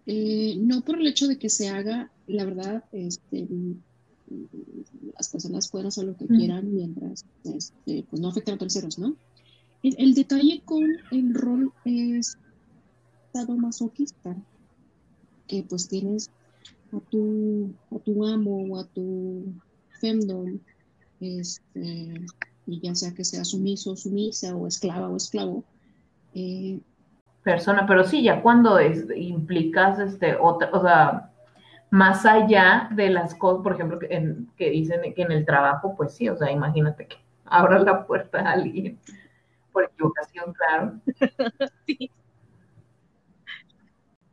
Eh, 0.07 0.57
no 0.59 0.83
por 0.83 0.99
el 1.01 1.07
hecho 1.07 1.27
de 1.27 1.39
que 1.39 1.49
se 1.49 1.69
haga, 1.69 2.11
la 2.27 2.45
verdad, 2.45 2.85
este, 2.93 3.47
las 5.17 5.29
personas 5.29 5.69
pueden 5.69 5.87
hacer 5.87 6.05
lo 6.05 6.17
que 6.17 6.27
quieran 6.27 6.75
mientras 6.75 7.25
este, 7.45 8.05
pues 8.09 8.21
no 8.21 8.29
afecten 8.29 8.55
a 8.55 8.59
terceros, 8.59 8.99
¿no? 8.99 9.17
El, 9.83 10.15
detalle 10.15 10.63
con 10.65 10.85
el 11.11 11.35
rol 11.35 11.73
es 11.85 12.39
masoquista, 13.59 14.35
que 15.47 15.63
pues 15.63 15.89
tienes 15.89 16.31
a 16.93 17.01
tu, 17.11 17.71
a 17.91 17.99
tu 17.99 18.27
amo 18.27 18.65
o 18.71 18.79
a 18.79 18.87
tu 18.87 19.45
femdom, 20.01 20.59
este, 21.21 22.15
y 22.67 22.81
ya 22.81 22.95
sea 22.95 23.13
que 23.13 23.25
sea 23.25 23.45
sumiso, 23.45 23.97
sumisa 23.97 24.57
o 24.57 24.67
esclava 24.67 25.09
o 25.11 25.17
esclavo. 25.17 25.65
Eh, 26.35 26.81
Persona, 27.45 27.87
pero 27.87 28.05
sí, 28.05 28.23
ya 28.23 28.43
cuando 28.43 28.81
implicas 28.81 29.99
este, 30.01 30.37
otra, 30.41 30.71
o 30.73 30.81
sea, 30.83 31.31
más 31.91 32.25
allá 32.27 32.89
de 32.91 33.11
las 33.11 33.35
cosas, 33.35 33.63
por 33.63 33.75
ejemplo, 33.75 33.99
que, 33.99 34.07
en, 34.11 34.51
que 34.57 34.71
dicen 34.71 35.01
que 35.15 35.23
en 35.23 35.31
el 35.31 35.45
trabajo, 35.45 35.95
pues 35.97 36.15
sí, 36.15 36.29
o 36.29 36.37
sea, 36.37 36.51
imagínate 36.51 37.07
que 37.07 37.17
abra 37.45 37.79
la 37.79 38.07
puerta 38.07 38.41
a 38.41 38.53
alguien 38.53 38.99
por 39.73 39.85
equivocación, 39.85 40.55
claro. 40.55 40.95
sí. 41.87 42.11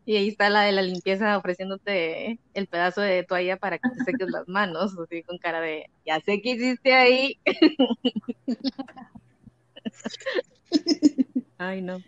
Y 0.06 0.18
ahí 0.18 0.30
está 0.30 0.50
la 0.50 0.62
de 0.62 0.72
la 0.72 0.82
limpieza 0.82 1.38
ofreciéndote 1.38 2.40
el 2.54 2.68
pedazo 2.68 3.02
de 3.02 3.24
toalla 3.24 3.58
para 3.58 3.78
que 3.78 3.90
te 3.90 4.04
seques 4.04 4.30
las 4.30 4.48
manos, 4.48 4.98
así 4.98 5.24
con 5.24 5.38
cara 5.38 5.62
de, 5.62 5.90
ya 6.06 6.20
sé 6.22 6.42
qué 6.42 6.52
hiciste 6.52 6.94
ahí. 6.94 7.40
Ay, 11.58 11.82
no. 11.82 12.04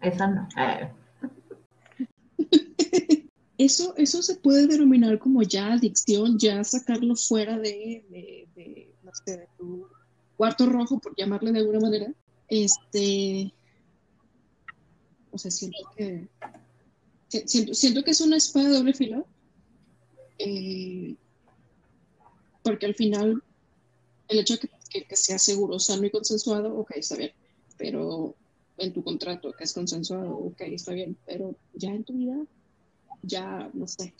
Esa 0.00 0.26
no. 0.28 0.48
Eso, 3.58 3.94
eso 3.96 4.22
se 4.22 4.36
puede 4.36 4.66
denominar 4.66 5.18
como 5.18 5.42
ya 5.42 5.72
adicción, 5.72 6.38
ya 6.38 6.62
sacarlo 6.62 7.16
fuera 7.16 7.58
de, 7.58 8.04
de, 8.10 8.46
de 8.54 9.48
tu 9.56 9.88
cuarto 10.36 10.66
rojo, 10.66 10.98
por 10.98 11.16
llamarle 11.16 11.52
de 11.52 11.60
alguna 11.60 11.80
manera. 11.80 12.12
Este, 12.48 13.52
o 15.30 15.38
sea, 15.38 15.50
siento 15.50 15.78
que, 15.96 16.28
siento, 17.46 18.02
que 18.02 18.10
es 18.10 18.20
una 18.20 18.36
espada 18.36 18.68
de 18.68 18.74
doble 18.74 18.94
filo. 18.94 19.26
Eh, 20.38 21.14
porque 22.62 22.86
al 22.86 22.94
final, 22.94 23.42
el 24.28 24.38
hecho 24.38 24.56
de 24.56 24.70
que, 24.90 25.16
sea 25.16 25.38
seguro, 25.38 25.78
sano 25.78 26.06
y 26.06 26.10
consensuado, 26.10 26.74
ok, 26.78 26.92
está 26.96 27.16
bien. 27.16 27.32
Pero 27.76 28.34
en 28.78 28.92
tu 28.92 29.02
contrato 29.02 29.52
que 29.52 29.64
es 29.64 29.72
consensuado, 29.72 30.36
ok, 30.36 30.60
está 30.62 30.92
bien. 30.92 31.16
Pero 31.26 31.54
ya 31.74 31.90
en 31.90 32.04
tu 32.04 32.14
vida, 32.14 32.36
ya, 33.22 33.70
no 33.72 33.86
sé, 33.86 34.14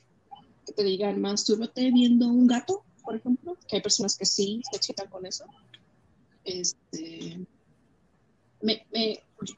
que 0.66 0.73
te 0.73 0.83
digan, 0.83 1.21
más 1.21 1.45
túrbate 1.45 1.90
viendo 1.90 2.27
un 2.27 2.47
gato, 2.47 2.85
por 3.05 3.16
ejemplo, 3.16 3.57
que 3.69 3.77
hay 3.77 3.83
personas 3.83 4.16
que 4.16 4.25
sí 4.25 4.62
se 4.71 4.77
excitan 4.77 5.09
con 5.09 5.27
eso. 5.27 5.45
Este, 6.45 7.47
me, 8.62 8.87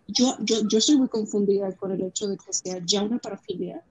yo, 0.07 0.37
yo, 0.41 0.57
yo 0.69 0.79
estoy 0.79 0.97
muy 0.97 1.09
confundida 1.09 1.75
con 1.77 1.93
el 1.93 2.03
hecho 2.03 2.29
de 2.29 2.37
que 2.37 2.53
sea 2.53 2.81
ya 2.85 3.03
una 3.03 3.19
parafilia 3.19 3.83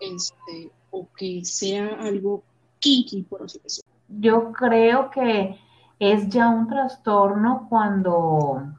este, 0.00 0.70
o 0.90 1.08
que 1.16 1.44
sea 1.44 2.00
algo 2.00 2.42
kinky, 2.78 3.22
por 3.22 3.42
así 3.42 3.58
decirlo. 3.62 3.90
Yo 4.08 4.52
creo 4.52 5.10
que 5.10 5.58
es 5.98 6.28
ya 6.28 6.48
un 6.48 6.68
trastorno 6.68 7.66
cuando... 7.68 8.78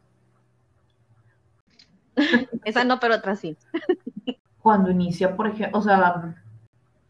Esa 2.66 2.84
no, 2.84 3.00
pero 3.00 3.16
otra 3.16 3.36
sí. 3.36 3.58
cuando 4.66 4.90
inicia, 4.90 5.36
por 5.36 5.46
ejemplo, 5.46 5.78
o 5.78 5.82
sea, 5.84 6.36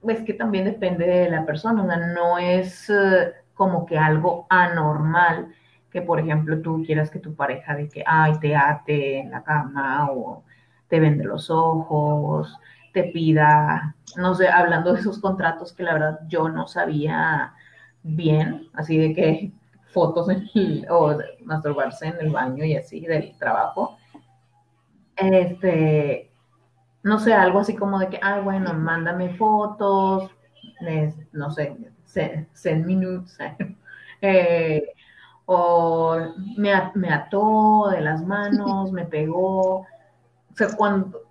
es 0.05 0.21
que 0.23 0.33
también 0.33 0.65
depende 0.65 1.07
de 1.07 1.29
la 1.29 1.45
persona, 1.45 1.83
o 1.83 1.87
sea, 1.87 1.97
no 2.07 2.37
es 2.37 2.89
eh, 2.89 3.33
como 3.53 3.85
que 3.85 3.97
algo 3.97 4.45
anormal 4.49 5.55
que, 5.89 6.01
por 6.01 6.19
ejemplo, 6.19 6.61
tú 6.61 6.83
quieras 6.85 7.09
que 7.09 7.19
tu 7.19 7.33
pareja 7.33 7.73
de 7.73 7.87
que, 7.87 8.03
ay, 8.05 8.37
te 8.41 8.57
ate 8.57 9.19
en 9.19 9.31
la 9.31 9.41
cama 9.41 10.11
o 10.11 10.43
te 10.89 10.99
vende 10.99 11.23
los 11.23 11.49
ojos, 11.49 12.53
te 12.91 13.05
pida, 13.05 13.95
no 14.17 14.35
sé, 14.35 14.49
hablando 14.49 14.91
de 14.91 14.99
esos 14.99 15.19
contratos 15.19 15.71
que 15.71 15.83
la 15.83 15.93
verdad 15.93 16.19
yo 16.27 16.49
no 16.49 16.67
sabía 16.67 17.53
bien, 18.03 18.67
así 18.73 18.97
de 18.97 19.13
que 19.13 19.51
fotos 19.93 20.27
o 20.89 21.17
masturbarse 21.45 22.07
en 22.07 22.17
el 22.19 22.31
baño 22.31 22.65
y 22.65 22.75
así 22.75 22.99
del 22.99 23.33
trabajo. 23.37 23.97
Este, 25.17 26.31
no 27.03 27.19
sé, 27.19 27.33
algo 27.33 27.59
así 27.59 27.75
como 27.75 27.99
de 27.99 28.09
que, 28.09 28.19
ay, 28.21 28.41
bueno, 28.41 28.73
mándame 28.73 29.35
fotos, 29.35 30.31
no 31.31 31.51
sé, 31.51 31.77
send, 32.53 32.85
minutes, 32.85 33.37
eh, 34.21 34.83
o 35.45 36.17
me, 36.57 36.71
me 36.95 37.09
ató 37.13 37.89
de 37.91 38.01
las 38.01 38.25
manos, 38.25 38.91
me 38.91 39.05
pegó. 39.05 39.81
O 39.81 39.87
sea, 40.55 40.69
cuando 40.75 41.21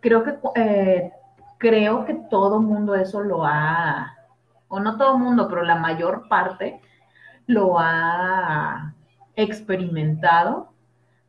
creo 0.00 0.24
que 0.24 0.38
eh, 0.56 1.12
creo 1.58 2.04
que 2.04 2.14
todo 2.30 2.60
mundo 2.60 2.94
eso 2.94 3.20
lo 3.20 3.44
ha, 3.44 4.16
o 4.68 4.80
no 4.80 4.96
todo 4.96 5.18
mundo, 5.18 5.48
pero 5.48 5.62
la 5.62 5.76
mayor 5.76 6.28
parte 6.28 6.80
lo 7.46 7.78
ha 7.78 8.94
experimentado. 9.36 10.69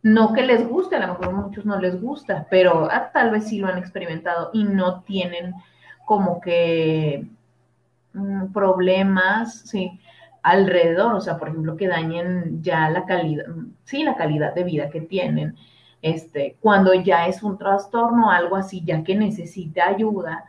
No 0.04 0.34
que 0.34 0.42
les 0.42 0.68
guste, 0.68 0.96
a 0.96 1.06
lo 1.06 1.14
mejor 1.14 1.34
muchos 1.34 1.66
no 1.66 1.80
les 1.80 2.02
gusta, 2.02 2.48
pero 2.50 2.88
ah, 2.92 3.12
tal 3.14 3.32
vez 3.32 3.48
sí 3.48 3.60
lo 3.60 3.68
han 3.68 3.78
experimentado 3.78 4.50
y 4.54 4.64
no 4.64 5.02
tienen 5.02 5.54
como 6.06 6.42
que 6.42 7.28
mm, 8.14 8.52
problemas, 8.52 9.64
alrededor, 10.44 11.14
o 11.16 11.22
sea, 11.22 11.38
por 11.38 11.50
ejemplo, 11.50 11.78
que 11.78 11.88
dañen 11.88 12.64
ya 12.64 12.90
la 12.90 13.06
calidad, 13.06 13.46
sí, 13.84 14.04
la 14.04 14.16
calidad 14.16 14.54
de 14.56 14.64
vida 14.64 14.90
que 14.90 15.02
tienen. 15.02 15.56
Este, 16.02 16.58
cuando 16.60 16.94
ya 16.96 17.28
es 17.28 17.44
un 17.44 17.58
trastorno, 17.58 18.32
algo 18.32 18.56
así, 18.56 18.84
ya 18.84 19.04
que 19.04 19.16
necesita 19.16 19.88
ayuda, 19.88 20.46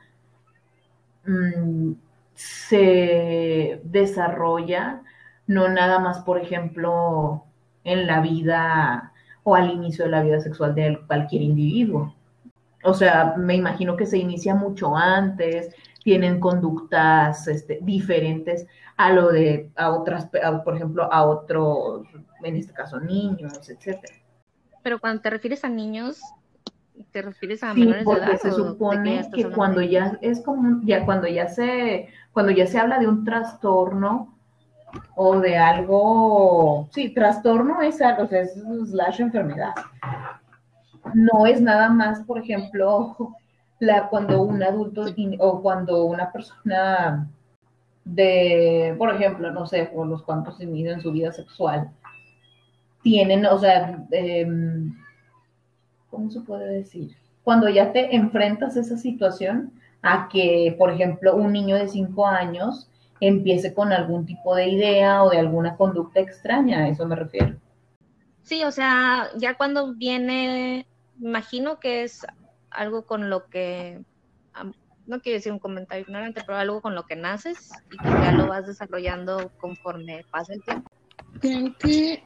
mm, 1.27 1.93
se 2.35 3.81
desarrolla 3.85 5.03
no 5.47 5.69
nada 5.69 5.99
más, 5.99 6.21
por 6.21 6.39
ejemplo, 6.39 7.45
en 7.85 8.07
la 8.07 8.21
vida 8.21 9.12
o 9.45 9.55
al 9.55 9.71
inicio 9.71 10.05
de 10.05 10.11
la 10.11 10.23
vida 10.23 10.41
sexual 10.41 10.75
de 10.75 11.01
cualquier 11.07 11.43
individuo. 11.43 12.15
O 12.85 12.95
sea, 12.95 13.35
me 13.37 13.55
imagino 13.55 13.97
que 13.97 14.07
se 14.07 14.19
inicia 14.19 14.55
mucho 14.55 14.97
antes, 14.97 15.75
tienen 16.03 16.41
conductas 16.41 17.47
este, 17.47 17.79
diferentes 17.83 18.67
a 18.97 19.13
lo 19.13 19.31
de 19.31 19.71
a 19.77 19.91
otras, 19.91 20.29
por 20.65 20.77
ejemplo, 20.77 21.13
a 21.13 21.25
otros, 21.25 22.07
en 22.43 22.57
este 22.57 22.73
caso 22.73 23.01
niños, 23.01 23.69
etcétera. 23.69 24.15
Pero 24.83 24.99
cuando 24.99 25.23
te 25.23 25.31
refieres 25.31 25.65
a 25.65 25.69
niños, 25.69 26.21
te 27.11 27.23
refieres 27.23 27.63
a 27.63 27.73
menores 27.73 28.05
de 28.05 28.13
edad. 28.13 28.37
se 28.39 28.53
supone 28.53 29.29
que 29.33 29.49
cuando 29.51 29.81
ya 29.81 30.19
es 30.21 30.43
como 30.43 30.81
ya 30.85 31.05
cuando 31.05 31.27
ya 31.27 31.49
se 31.49 32.09
cuando 32.33 32.53
ya 32.53 32.67
se 32.67 32.79
habla 32.79 32.99
de 32.99 33.07
un 33.07 33.25
trastorno 33.25 34.32
o 35.17 35.41
de 35.41 35.57
algo, 35.57 36.89
sí, 36.93 37.11
trastorno 37.11 37.81
es 37.83 38.01
algo, 38.03 38.25
o 38.25 38.27
sea, 38.27 38.43
es 38.43 38.55
slash 38.87 39.21
enfermedad. 39.21 39.75
No 41.15 41.47
es 41.47 41.61
nada 41.61 41.89
más, 41.91 42.23
por 42.25 42.39
ejemplo, 42.39 43.17
la, 43.81 44.09
cuando 44.09 44.43
un 44.43 44.63
adulto 44.63 45.05
in- 45.17 45.37
o 45.41 45.61
cuando 45.63 46.05
una 46.07 46.31
persona 46.33 47.29
de, 48.05 48.95
por 48.99 49.15
ejemplo, 49.15 49.51
no 49.53 49.67
sé, 49.67 49.87
por 49.87 50.07
los 50.07 50.23
cuantos 50.23 50.61
inician 50.61 51.01
su 51.01 51.13
vida 51.13 51.33
sexual, 51.33 51.91
tienen, 53.03 53.45
o 53.47 53.59
sea, 53.59 54.05
em, 54.11 54.95
¿cómo 56.11 56.31
se 56.31 56.41
puede 56.41 56.73
decir? 56.73 57.17
Cuando 57.43 57.69
ya 57.69 57.93
te 57.93 58.15
enfrentas 58.15 58.77
a 58.77 58.81
esa 58.81 58.97
situación, 58.97 59.73
a 60.03 60.29
que, 60.29 60.75
por 60.79 60.91
ejemplo, 60.91 61.35
un 61.37 61.53
niño 61.53 61.77
de 61.77 61.89
5 61.89 62.27
años 62.27 62.89
empiece 63.23 63.73
con 63.73 63.93
algún 63.93 64.27
tipo 64.27 64.57
de 64.57 64.69
idea 64.69 65.23
o 65.23 65.31
de 65.31 65.39
alguna 65.39 65.77
conducta 65.77 66.19
extraña, 66.19 66.81
a 66.81 66.89
eso 66.89 67.07
me 67.07 67.15
refiero. 67.15 67.57
Sí, 68.43 68.65
o 68.65 68.73
sea, 68.73 69.31
ya 69.37 69.55
cuando 69.55 69.95
viene, 69.95 70.89
imagino 71.21 71.79
que 71.79 72.03
es 72.03 72.27
algo 72.69 73.07
con 73.07 73.31
lo 73.31 73.49
que, 73.49 74.01
no 75.07 75.21
quiero 75.21 75.37
decir 75.37 75.53
un 75.53 75.61
comentario 75.61 76.03
ignorante, 76.03 76.43
pero 76.45 76.59
algo 76.59 76.83
con 76.83 76.97
lo 76.97 77.05
que 77.05 77.15
naces 77.15 77.71
y 77.93 77.97
que 77.99 78.09
ya 78.09 78.33
lo 78.33 78.49
vas 78.49 78.67
desarrollando 78.67 79.53
conforme 79.61 80.25
pasa 80.33 80.55
el 80.55 80.65
tiempo. 80.65 80.91
Creo 81.41 81.79
que 81.79 82.25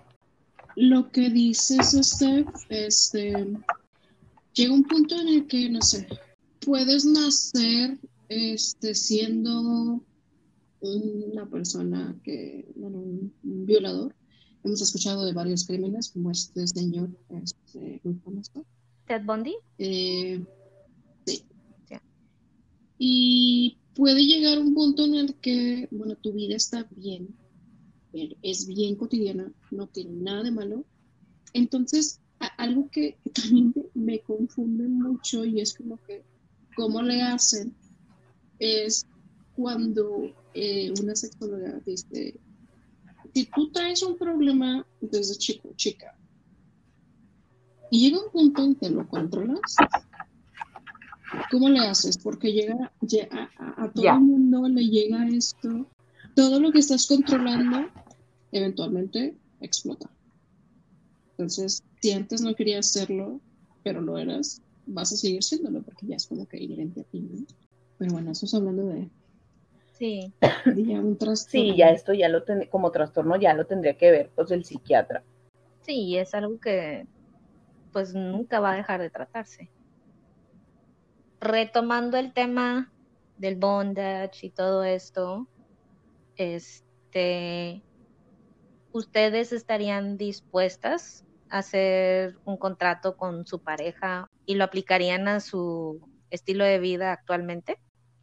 lo 0.76 1.10
que 1.10 1.28
dices, 1.28 1.90
Steph, 1.90 2.48
este, 2.70 3.46
llega 4.54 4.72
un 4.72 4.84
punto 4.84 5.14
en 5.20 5.28
el 5.28 5.46
que, 5.46 5.68
no 5.68 5.82
sé, 5.82 6.08
puedes 6.64 7.04
nacer 7.04 7.98
este, 8.30 8.94
siendo 8.94 10.00
una 10.80 11.46
persona 11.48 12.16
que, 12.22 12.70
bueno, 12.76 12.98
un, 12.98 13.32
un 13.42 13.66
violador. 13.66 14.14
Hemos 14.64 14.82
escuchado 14.82 15.24
de 15.24 15.32
varios 15.32 15.64
crímenes, 15.64 16.10
como 16.10 16.30
este 16.30 16.66
señor, 16.66 17.10
este, 17.42 18.00
muy 18.02 18.14
famoso. 18.16 18.64
Ted 19.06 19.22
Bundy, 19.24 19.54
Eh, 19.78 20.44
sí. 21.24 21.44
Y 22.98 23.78
puede 23.94 24.24
llegar 24.24 24.58
un 24.58 24.74
punto 24.74 25.04
en 25.04 25.14
el 25.14 25.34
que, 25.36 25.88
bueno, 25.90 26.16
tu 26.16 26.32
vida 26.32 26.56
está 26.56 26.86
bien, 26.96 27.34
es 28.42 28.66
bien 28.66 28.96
cotidiana, 28.96 29.52
no 29.70 29.86
tiene 29.86 30.12
nada 30.12 30.42
de 30.42 30.50
malo. 30.50 30.84
Entonces, 31.52 32.20
algo 32.58 32.88
que 32.90 33.16
también 33.32 33.74
me 33.94 34.20
confunde 34.20 34.88
mucho 34.88 35.44
y 35.44 35.60
es 35.60 35.74
como 35.74 35.98
que, 36.02 36.24
¿cómo 36.74 37.02
le 37.02 37.22
hacen? 37.22 37.74
Es 38.58 39.06
cuando 39.54 40.34
eh, 40.56 40.92
una 41.00 41.14
sexóloga 41.14 41.80
dice, 41.84 42.40
si 43.34 43.44
tú 43.46 43.70
traes 43.70 44.02
un 44.02 44.16
problema 44.16 44.86
desde 45.00 45.36
chico, 45.36 45.72
chica, 45.76 46.12
y 47.90 48.00
llega 48.00 48.22
un 48.24 48.30
punto 48.32 48.64
en 48.64 48.74
que 48.74 48.90
lo 48.90 49.06
controlas, 49.06 49.76
¿cómo 51.50 51.68
le 51.68 51.80
haces? 51.80 52.18
Porque 52.18 52.52
llega, 52.52 52.92
lle- 53.00 53.28
a, 53.58 53.92
todo 53.92 54.06
el 54.08 54.20
mundo 54.20 54.68
le 54.68 54.82
llega 54.88 55.28
esto, 55.28 55.86
todo 56.34 56.58
lo 56.60 56.72
que 56.72 56.80
estás 56.80 57.06
controlando 57.06 57.88
eventualmente 58.52 59.36
explota. 59.60 60.10
Entonces, 61.38 61.82
si 62.00 62.12
antes 62.12 62.40
no 62.40 62.54
querías 62.54 62.86
hacerlo, 62.86 63.40
pero 63.84 64.00
lo 64.00 64.18
eras, 64.18 64.60
vas 64.86 65.12
a 65.12 65.16
seguir 65.16 65.42
siéndolo 65.42 65.82
porque 65.82 66.06
ya 66.06 66.16
es 66.16 66.26
como 66.26 66.46
que 66.46 66.58
inherente 66.62 67.02
a 67.02 67.04
ti, 67.04 67.20
¿no? 67.20 67.46
Pero 67.98 68.12
bueno, 68.12 68.32
eso 68.32 68.46
es 68.46 68.54
hablando 68.54 68.86
de, 68.86 69.08
sí. 69.98 70.32
de 70.64 70.84
ya 70.84 71.00
un 71.00 71.16
trastorno. 71.16 71.72
Sí, 71.72 71.76
ya 71.76 71.90
esto 71.90 72.12
ya 72.12 72.28
lo 72.28 72.42
ten- 72.42 72.68
como 72.68 72.90
trastorno 72.90 73.36
ya 73.36 73.54
lo 73.54 73.66
tendría 73.66 73.96
que 73.96 74.10
ver 74.10 74.30
pues 74.34 74.50
el 74.50 74.64
psiquiatra. 74.64 75.22
Sí, 75.82 76.16
es 76.16 76.34
algo 76.34 76.58
que 76.58 77.06
pues 77.92 78.14
nunca 78.14 78.60
va 78.60 78.72
a 78.72 78.76
dejar 78.76 79.00
de 79.00 79.10
tratarse. 79.10 79.70
Retomando 81.40 82.18
el 82.18 82.32
tema 82.32 82.92
del 83.38 83.56
bondage 83.56 84.46
y 84.46 84.50
todo 84.50 84.84
esto, 84.84 85.46
este, 86.36 87.82
¿ustedes 88.92 89.52
estarían 89.52 90.16
dispuestas 90.16 91.24
a 91.48 91.58
hacer 91.58 92.36
un 92.44 92.56
contrato 92.56 93.16
con 93.16 93.46
su 93.46 93.60
pareja 93.60 94.26
y 94.44 94.56
lo 94.56 94.64
aplicarían 94.64 95.28
a 95.28 95.40
su 95.40 96.00
estilo 96.30 96.64
de 96.64 96.78
vida 96.78 97.12
actualmente? 97.12 97.78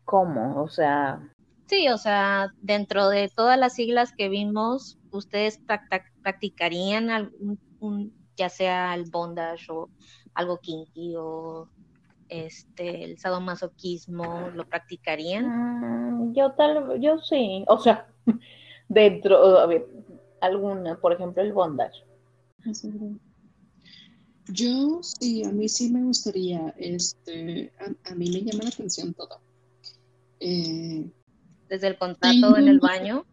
¿Cómo? 0.05 0.61
O 0.61 0.67
sea, 0.67 1.32
Sí, 1.73 1.89
o 1.89 1.97
sea, 1.97 2.53
dentro 2.61 3.09
de 3.09 3.31
todas 3.35 3.57
las 3.57 3.73
siglas 3.73 4.11
que 4.15 4.29
vimos, 4.29 4.99
¿ustedes 5.09 5.59
prac- 5.65 5.87
prac- 5.89 6.11
practicarían 6.21 7.09
algún, 7.09 7.59
un- 7.79 8.13
ya 8.37 8.47
sea 8.49 8.93
el 8.93 9.09
bondage 9.09 9.71
o 9.71 9.89
algo 10.35 10.59
kinky 10.59 11.15
o 11.17 11.67
este 12.29 13.03
el 13.05 13.17
sadomasoquismo, 13.17 14.51
lo 14.53 14.65
practicarían? 14.65 15.47
mm, 15.47 16.35
yo 16.35 16.51
tal, 16.51 17.01
yo 17.01 17.17
sí, 17.17 17.65
o 17.67 17.79
sea, 17.79 18.05
dentro, 18.87 19.57
a 19.57 19.65
ver, 19.65 19.87
alguna, 20.41 20.95
por 21.01 21.13
ejemplo, 21.13 21.41
el 21.41 21.53
bondage. 21.53 22.03
Yo 24.47 24.99
sí, 25.01 25.43
a 25.43 25.51
mí 25.51 25.67
sí 25.67 25.89
me 25.89 26.03
gustaría, 26.03 26.71
este, 26.77 27.73
a, 27.79 28.11
a 28.11 28.13
mí 28.13 28.29
me 28.29 28.43
llama 28.43 28.65
la 28.65 28.69
atención 28.69 29.11
todo. 29.15 29.39
Eh, 30.39 31.09
Desde 31.69 31.87
el 31.87 31.97
contrato 31.97 32.57
en 32.57 32.67
el 32.67 32.79
baño. 32.79 33.25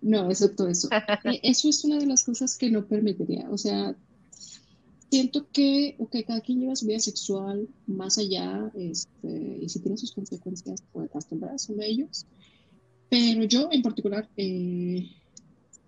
no, 0.00 0.30
excepto 0.30 0.68
eso. 0.68 0.88
Eh, 1.24 1.40
Eso 1.42 1.68
es 1.68 1.84
una 1.84 1.98
de 1.98 2.06
las 2.06 2.24
cosas 2.24 2.56
que 2.56 2.70
no 2.70 2.86
permitiría. 2.86 3.48
O 3.50 3.58
sea, 3.58 3.96
siento 5.10 5.48
que, 5.52 5.96
ok, 5.98 6.16
cada 6.26 6.40
quien 6.40 6.60
lleva 6.60 6.76
su 6.76 6.86
vida 6.86 7.00
sexual 7.00 7.68
más 7.86 8.18
allá, 8.18 8.70
este, 8.74 9.58
y 9.60 9.68
si 9.68 9.80
tiene 9.80 9.96
sus 9.96 10.12
consecuencias, 10.12 10.82
pues 10.92 11.10
las 11.12 11.28
tendrá, 11.28 11.58
son 11.58 11.78
de 11.78 11.88
ellos. 11.88 12.26
Pero 13.08 13.42
yo 13.44 13.68
en 13.72 13.82
particular, 13.82 14.28
eh, 14.36 15.10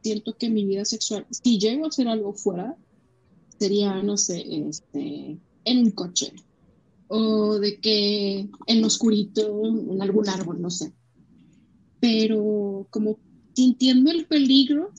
siento 0.02 0.36
que 0.36 0.50
mi 0.50 0.64
vida 0.64 0.84
sexual, 0.84 1.26
si 1.30 1.58
llego 1.58 1.84
a 1.84 1.88
hacer 1.88 2.08
algo 2.08 2.32
fuera, 2.32 2.76
sería, 3.58 4.02
no 4.02 4.16
sé, 4.16 4.44
este, 4.68 5.38
en 5.64 5.78
un 5.78 5.90
coche, 5.92 6.32
o 7.06 7.58
de 7.58 7.78
que 7.78 8.48
en 8.66 8.84
oscurito, 8.84 9.62
en 9.64 10.02
algún 10.02 10.28
árbol, 10.28 10.60
no 10.60 10.70
sé. 10.70 10.92
Pero 12.02 12.88
como 12.90 13.16
sintiendo 13.54 14.10
el 14.10 14.26
peligro, 14.26 14.92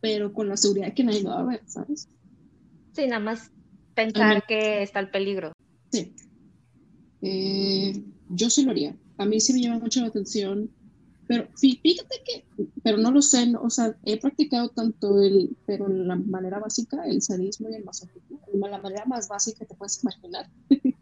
pero 0.00 0.32
con 0.32 0.48
la 0.48 0.56
seguridad 0.56 0.86
de 0.86 0.94
que 0.94 1.02
nadie 1.02 1.22
lo 1.24 1.30
va 1.30 1.40
a 1.40 1.44
ver, 1.44 1.62
¿sabes? 1.66 2.08
Sí, 2.94 3.08
nada 3.08 3.18
más 3.18 3.50
pensar 3.96 4.36
Ajá. 4.36 4.44
que 4.46 4.82
está 4.82 5.00
el 5.00 5.10
peligro. 5.10 5.52
Sí. 5.90 6.14
Eh, 7.22 7.92
yo 8.28 8.50
sí 8.50 8.62
lo 8.64 8.70
haría. 8.70 8.96
A 9.18 9.26
mí 9.26 9.40
sí 9.40 9.52
me 9.52 9.62
llama 9.62 9.80
mucho 9.80 10.00
la 10.00 10.06
atención. 10.06 10.70
Pero 11.26 11.48
fí- 11.60 11.80
fíjate 11.82 12.16
que, 12.24 12.44
pero 12.84 12.98
no 12.98 13.10
lo 13.10 13.20
sé, 13.20 13.46
no, 13.46 13.62
o 13.62 13.70
sea, 13.70 13.96
he 14.04 14.20
practicado 14.20 14.68
tanto 14.68 15.20
el, 15.22 15.56
pero 15.66 15.86
en 15.86 16.06
la 16.06 16.16
manera 16.16 16.60
básica, 16.60 17.02
el 17.06 17.20
sadismo 17.20 17.68
y 17.70 17.74
el 17.74 17.84
masochismo, 17.84 18.40
la 18.52 18.78
manera 18.78 19.06
más 19.06 19.26
básica 19.26 19.60
que 19.60 19.66
te 19.66 19.74
puedes 19.74 20.00
imaginar. 20.02 20.48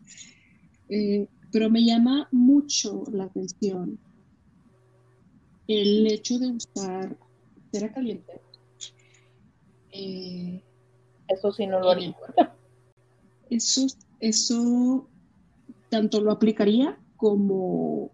Eh, 0.95 1.27
pero 1.51 1.71
me 1.71 1.83
llama 1.87 2.29
mucho 2.33 3.05
la 3.13 3.25
atención 3.25 3.99
el 5.69 6.07
hecho 6.07 6.39
de 6.39 6.49
usar 6.49 7.17
cera 7.71 7.93
caliente 7.93 8.41
eh, 9.93 10.63
Eso 11.29 11.53
sí 11.53 11.67
no 11.67 11.81
lo 11.81 11.91
haría. 11.91 12.17
Eso, 13.51 13.87
eso 14.21 15.09
tanto 15.91 16.23
lo 16.23 16.33
aplicaría 16.33 16.99
como 17.17 18.11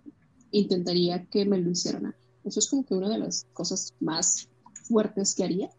intentaría 0.51 1.25
que 1.27 1.45
me 1.45 1.59
lo 1.59 1.71
hicieran 1.71 2.07
a 2.07 2.09
mí. 2.09 2.15
Eso 2.45 2.59
es 2.59 2.69
como 2.69 2.85
que 2.85 2.95
una 2.95 3.09
de 3.09 3.19
las 3.19 3.47
cosas 3.53 3.95
más 4.01 4.49
fuertes 4.89 5.35
que 5.35 5.45
haría. 5.45 5.71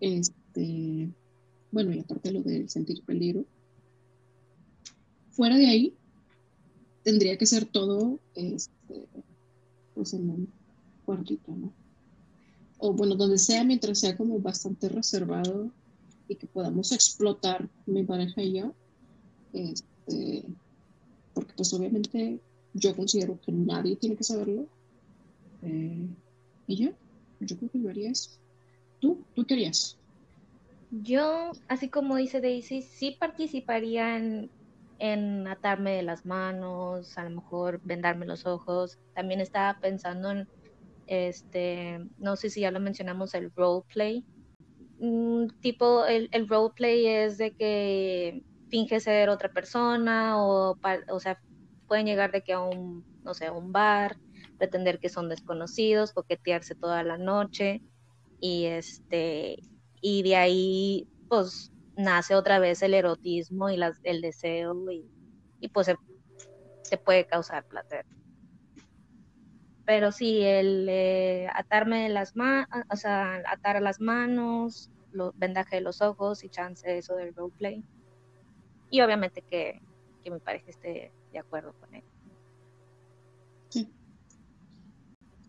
Este, 0.00 1.10
bueno, 1.70 1.92
y 1.92 2.00
aparte 2.00 2.32
lo 2.32 2.42
de 2.42 2.68
sentir 2.68 3.02
peligro. 3.04 3.44
Fuera 5.30 5.56
de 5.56 5.66
ahí, 5.66 5.94
tendría 7.04 7.38
que 7.38 7.46
ser 7.46 7.66
todo 7.66 8.18
este, 8.34 9.06
pues 9.94 10.12
en 10.14 10.30
un 10.30 10.61
cuartito, 11.14 11.52
¿no? 11.52 11.72
O 12.78 12.92
bueno, 12.92 13.14
donde 13.14 13.38
sea, 13.38 13.64
mientras 13.64 13.98
sea 13.98 14.16
como 14.16 14.38
bastante 14.40 14.88
reservado 14.88 15.70
y 16.26 16.34
que 16.36 16.46
podamos 16.46 16.90
explotar 16.92 17.68
mi 17.86 18.02
pareja 18.02 18.42
y 18.42 18.58
yo. 18.58 18.74
Este, 19.52 20.44
porque 21.34 21.52
pues 21.56 21.72
obviamente 21.74 22.40
yo 22.74 22.96
considero 22.96 23.38
que 23.40 23.52
nadie 23.52 23.96
tiene 23.96 24.16
que 24.16 24.24
saberlo. 24.24 24.66
Eh, 25.62 26.08
y 26.66 26.76
yo, 26.76 26.90
yo 27.40 27.56
creo 27.56 27.70
que 27.70 27.78
lo 27.78 27.90
haría 27.90 28.10
eso. 28.10 28.30
¿Tú? 29.00 29.22
¿Tú 29.34 29.44
qué 29.44 29.54
harías? 29.54 29.96
Yo, 30.90 31.52
así 31.68 31.88
como 31.88 32.16
dice 32.16 32.40
Daisy, 32.40 32.82
sí 32.82 33.16
participaría 33.18 34.16
en, 34.18 35.46
atarme 35.46 35.92
de 35.92 36.02
las 36.02 36.26
manos, 36.26 37.16
a 37.18 37.24
lo 37.24 37.30
mejor 37.30 37.80
vendarme 37.84 38.26
los 38.26 38.46
ojos. 38.46 38.98
También 39.14 39.40
estaba 39.40 39.78
pensando 39.80 40.30
en 40.30 40.48
Este, 41.06 41.98
no 42.18 42.36
sé 42.36 42.50
si 42.50 42.60
ya 42.60 42.70
lo 42.70 42.80
mencionamos, 42.80 43.34
el 43.34 43.52
roleplay. 43.54 44.24
Mm, 44.98 45.48
tipo, 45.60 46.06
el, 46.06 46.28
el 46.32 46.48
roleplay 46.48 47.06
es 47.06 47.38
de 47.38 47.52
que 47.52 48.42
finge 48.68 49.00
ser 49.00 49.28
otra 49.28 49.52
persona 49.52 50.42
o, 50.42 50.78
o 51.08 51.20
sea, 51.20 51.38
pueden 51.86 52.06
llegar 52.06 52.32
de 52.32 52.42
que 52.42 52.54
a 52.54 52.60
un, 52.60 53.04
no 53.22 53.34
sé, 53.34 53.46
a 53.46 53.52
un 53.52 53.72
bar, 53.72 54.16
pretender 54.58 54.98
que 54.98 55.08
son 55.08 55.28
desconocidos, 55.28 56.12
coquetearse 56.12 56.74
toda 56.74 57.02
la 57.02 57.18
noche 57.18 57.82
y 58.40 58.64
este 58.66 59.56
y 60.00 60.22
de 60.22 60.36
ahí 60.36 61.08
pues 61.28 61.72
nace 61.96 62.34
otra 62.34 62.58
vez 62.58 62.82
el 62.82 62.94
erotismo 62.94 63.70
y 63.70 63.76
las, 63.76 63.98
el 64.02 64.20
deseo 64.20 64.74
y, 64.90 65.04
y 65.60 65.68
pues 65.68 65.88
se, 66.82 66.98
puede 66.98 67.26
causar 67.26 67.64
placer. 67.66 68.04
Pero 69.84 70.12
sí, 70.12 70.42
el 70.42 70.86
eh, 70.88 71.48
atarme 71.54 72.08
las 72.08 72.36
manos, 72.36 72.68
o 72.90 72.96
sea, 72.96 73.42
atar 73.46 73.82
las 73.82 74.00
manos, 74.00 74.90
lo, 75.10 75.32
vendaje 75.36 75.76
de 75.76 75.82
los 75.82 76.00
ojos 76.02 76.44
y 76.44 76.48
chance 76.48 76.98
eso 76.98 77.16
del 77.16 77.34
roleplay. 77.34 77.82
Y 78.90 79.00
obviamente 79.00 79.42
que, 79.42 79.80
que 80.22 80.30
mi 80.30 80.38
pareja 80.38 80.70
esté 80.70 81.12
de 81.32 81.38
acuerdo 81.38 81.72
con 81.80 81.94
él. 81.94 82.04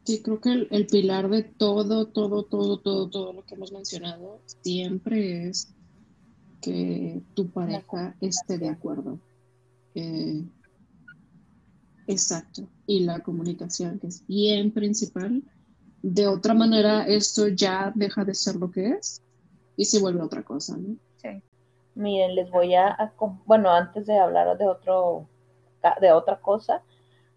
Sí, 0.06 0.22
creo 0.22 0.42
que 0.42 0.68
el, 0.70 0.88
pilar 0.88 1.30
de 1.30 1.44
todo, 1.44 2.08
todo, 2.08 2.44
todo, 2.44 2.78
todo, 2.78 3.10
todo 3.10 3.32
lo 3.32 3.46
que 3.46 3.56
hemos 3.56 3.72
mencionado 3.72 4.42
siempre 4.62 5.48
es 5.48 5.74
que 6.62 7.22
tu 7.34 7.50
pareja 7.50 8.16
esté 8.20 8.58
de 8.58 8.68
acuerdo. 8.68 9.18
Eh, 9.96 10.44
exacto. 12.08 12.68
Y 12.86 13.02
la 13.02 13.20
comunicación, 13.20 14.00
que 14.00 14.08
es 14.08 14.26
bien 14.28 14.72
principal. 14.72 15.44
De 16.02 16.28
otra 16.28 16.54
manera, 16.54 17.06
esto 17.08 17.48
ya 17.48 17.92
deja 17.96 18.26
de 18.26 18.34
ser 18.34 18.56
lo 18.56 18.70
que 18.72 18.90
es 18.90 19.22
y 19.78 19.86
se 19.86 20.00
vuelve 20.00 20.22
otra 20.22 20.44
cosa, 20.44 20.76
¿no? 20.78 20.96
Miren, 21.96 22.34
les 22.34 22.50
voy 22.50 22.74
a, 22.74 23.14
bueno, 23.46 23.70
antes 23.72 24.08
de 24.08 24.18
hablar 24.18 24.58
de 24.58 24.68
otro, 24.68 25.28
de 26.02 26.12
otra 26.12 26.40
cosa, 26.40 26.82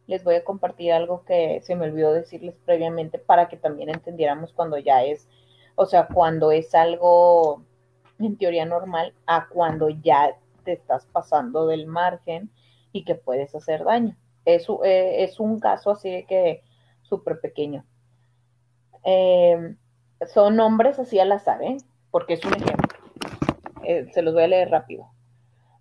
les 0.07 0.25
voy 0.25 0.37
a 0.37 0.45
compartir 0.45 0.93
algo 0.93 1.25
que 1.25 1.61
se 1.63 1.75
me 1.75 1.87
olvidó 1.87 2.13
decirles 2.13 2.55
previamente 2.65 3.19
para 3.19 3.49
que 3.49 3.57
también 3.57 3.91
entendiéramos 3.91 4.53
cuando 4.53 4.79
ya 4.79 5.05
es, 5.05 5.29
o 5.75 5.85
sea, 5.85 6.07
cuando 6.07 6.53
es 6.53 6.75
algo 6.75 7.63
en 8.19 8.39
teoría 8.39 8.65
normal 8.65 9.13
a 9.27 9.47
cuando 9.49 9.91
ya 9.91 10.35
te 10.65 10.73
estás 10.73 11.07
pasando 11.13 11.67
del 11.67 11.87
margen 11.87 12.51
y 12.93 13.05
que 13.05 13.15
puedes 13.15 13.55
hacer 13.55 13.85
daño. 13.85 14.17
Es, 14.47 14.67
eh, 14.85 15.25
es 15.25 15.39
un 15.39 15.61
caso 15.61 15.91
así 15.91 16.11
de 16.11 16.25
que 16.25 16.63
súper 17.03 17.41
pequeño. 17.41 17.85
Em, 19.03 19.77
son 20.33 20.57
nombres 20.57 20.99
así 20.99 21.19
al 21.19 21.33
azar, 21.33 21.63
¿eh? 21.63 21.77
Porque 22.11 22.35
es 22.35 22.45
un 22.45 22.55
ejemplo. 22.55 22.99
Eh, 23.85 24.07
se 24.13 24.23
los 24.23 24.33
voy 24.33 24.45
a 24.45 24.49
leer 24.49 24.71
rápido. 24.71 25.11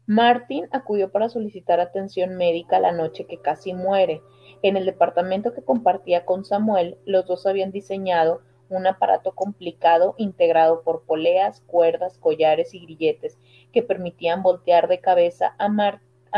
Martin 0.07 0.68
acudió 0.72 1.11
para 1.11 1.30
solicitar 1.30 1.80
atención 1.80 2.36
médica 2.36 2.80
la 2.80 2.91
noche 2.91 3.26
que 3.26 3.41
casi 3.41 3.74
muere. 3.74 4.22
En 4.61 4.78
el 4.78 4.86
departamento 4.86 5.53
que 5.53 5.63
compartía 5.63 6.26
con 6.26 6.45
Samuel, 6.45 6.97
los 7.05 7.26
dos 7.26 7.47
habían 7.47 7.72
diseñado 7.72 8.41
un 8.70 8.86
aparato 8.88 9.34
complicado 9.34 10.16
integrado 10.18 10.84
por 10.84 11.05
poleas, 11.05 11.61
cuerdas, 11.61 12.18
collares 12.18 12.74
y 12.74 12.80
grilletes 12.80 13.38
que 13.72 13.84
permitían 13.84 14.43
voltear 14.43 14.88
de 14.88 14.99
cabeza 14.99 15.55
a, 15.57 15.70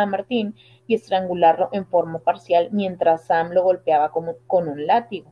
Martín 0.06 0.56
y 0.88 0.96
estrangularlo 0.96 1.70
en 1.74 1.86
forma 1.86 2.20
parcial 2.20 2.70
mientras 2.72 3.26
Sam 3.26 3.52
lo 3.52 3.64
golpeaba 3.64 4.12
con 4.12 4.68
un 4.68 4.88
látigo. 4.88 5.32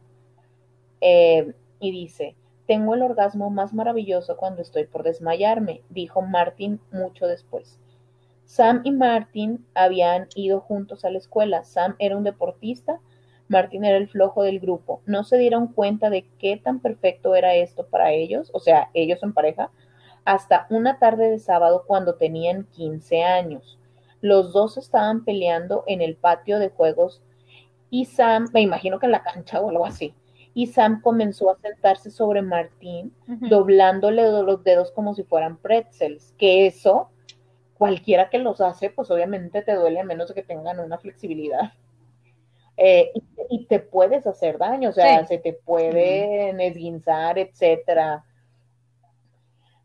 Eh, 1.02 1.54
y 1.80 1.92
dice, 1.92 2.36
tengo 2.68 2.96
el 2.96 3.04
orgasmo 3.04 3.50
más 3.50 3.74
maravilloso 3.74 4.38
cuando 4.38 4.62
estoy 4.62 4.86
por 4.86 5.04
desmayarme, 5.04 5.82
dijo 5.90 6.22
Martin 6.22 6.80
mucho 6.92 7.28
después. 7.28 7.80
Sam 8.46 8.82
y 8.84 8.92
Martin 8.92 9.66
habían 9.74 10.28
ido 10.36 10.62
juntos 10.62 11.04
a 11.04 11.10
la 11.10 11.18
escuela. 11.18 11.64
Sam 11.64 11.96
era 12.00 12.16
un 12.18 12.24
deportista, 12.24 13.00
Martin 13.48 13.86
era 13.86 13.98
el 13.98 14.08
flojo 14.08 14.44
del 14.44 14.60
grupo. 14.60 15.02
No 15.06 15.24
se 15.24 15.38
dieron 15.38 15.68
cuenta 15.68 16.10
de 16.10 16.26
qué 16.40 16.58
tan 16.58 16.80
perfecto 16.80 17.36
era 17.36 17.56
esto 17.56 17.86
para 17.88 18.12
ellos, 18.12 18.50
o 18.54 18.60
sea, 18.60 18.90
ellos 18.94 19.22
en 19.24 19.34
pareja, 19.34 19.72
hasta 20.26 20.66
una 20.70 20.98
tarde 20.98 21.30
de 21.30 21.40
sábado 21.40 21.84
cuando 21.86 22.16
tenían 22.16 22.66
15 22.72 23.24
años. 23.24 23.78
Los 24.26 24.54
dos 24.54 24.76
estaban 24.78 25.24
peleando 25.24 25.84
en 25.86 26.02
el 26.02 26.16
patio 26.16 26.58
de 26.58 26.70
juegos 26.70 27.22
y 27.92 28.06
Sam, 28.06 28.50
me 28.54 28.62
imagino 28.62 28.98
que 28.98 29.06
en 29.06 29.12
la 29.12 29.22
cancha 29.22 29.62
o 29.62 29.70
algo 29.70 29.86
así, 29.86 30.16
y 30.56 30.66
Sam 30.66 31.00
comenzó 31.02 31.52
a 31.52 31.60
sentarse 31.60 32.10
sobre 32.10 32.42
Martín, 32.42 33.14
doblándole 33.28 34.24
los 34.24 34.64
dedos 34.64 34.92
como 34.92 35.14
si 35.14 35.22
fueran 35.22 35.58
pretzels, 35.58 36.34
que 36.40 36.66
eso 36.66 37.12
cualquiera 37.78 38.32
que 38.32 38.40
los 38.40 38.62
hace, 38.62 38.90
pues 38.90 39.12
obviamente 39.12 39.62
te 39.62 39.76
duele 39.76 40.00
a 40.00 40.04
menos 40.04 40.30
de 40.30 40.34
que 40.34 40.42
tengan 40.42 40.80
una 40.80 40.98
flexibilidad. 40.98 41.74
Eh, 42.78 43.14
y, 43.50 43.68
te 43.68 43.80
puedes 43.80 44.28
hacer 44.28 44.58
daño, 44.58 44.90
o 44.90 44.92
sea, 44.92 45.26
se 45.26 45.38
te 45.38 45.54
pueden 45.54 46.60
esguinzar, 46.60 47.40
etcétera. 47.40 48.26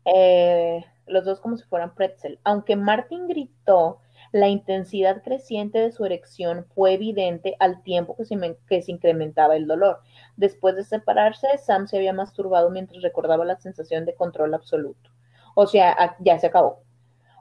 Eh, 0.03 0.83
los 1.07 1.23
dos 1.23 1.39
como 1.39 1.55
si 1.55 1.63
fueran 1.63 1.95
pretzel. 1.95 2.39
Aunque 2.43 2.75
Martin 2.75 3.29
gritó, 3.29 4.01
la 4.31 4.47
intensidad 4.47 5.21
creciente 5.23 5.79
de 5.79 5.91
su 5.91 6.05
erección 6.05 6.65
fue 6.73 6.93
evidente 6.93 7.55
al 7.59 7.83
tiempo 7.83 8.15
que 8.15 8.25
se, 8.25 8.91
incrementaba 8.91 9.55
el 9.55 9.67
dolor. 9.67 9.99
Después 10.37 10.75
de 10.75 10.83
separarse, 10.83 11.47
Sam 11.57 11.87
se 11.87 11.97
había 11.97 12.13
masturbado 12.13 12.69
mientras 12.69 13.01
recordaba 13.01 13.45
la 13.45 13.57
sensación 13.57 14.05
de 14.05 14.15
control 14.15 14.53
absoluto. 14.53 15.09
O 15.55 15.67
sea, 15.67 16.15
ya 16.19 16.39
se 16.39 16.47
acabó. 16.47 16.83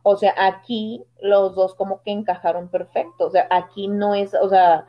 O 0.02 0.16
sea, 0.16 0.34
aquí 0.36 1.04
los 1.20 1.54
dos 1.54 1.74
como 1.74 2.02
que 2.02 2.10
encajaron 2.10 2.68
perfecto. 2.68 3.26
O 3.26 3.30
sea, 3.30 3.46
aquí 3.50 3.86
no 3.86 4.14
es, 4.14 4.34
o 4.34 4.48
sea, 4.48 4.86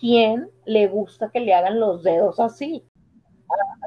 ¿quién 0.00 0.50
le 0.64 0.88
gusta 0.88 1.30
que 1.30 1.40
le 1.40 1.54
hagan 1.54 1.78
los 1.78 2.02
dedos 2.02 2.40
así? 2.40 2.84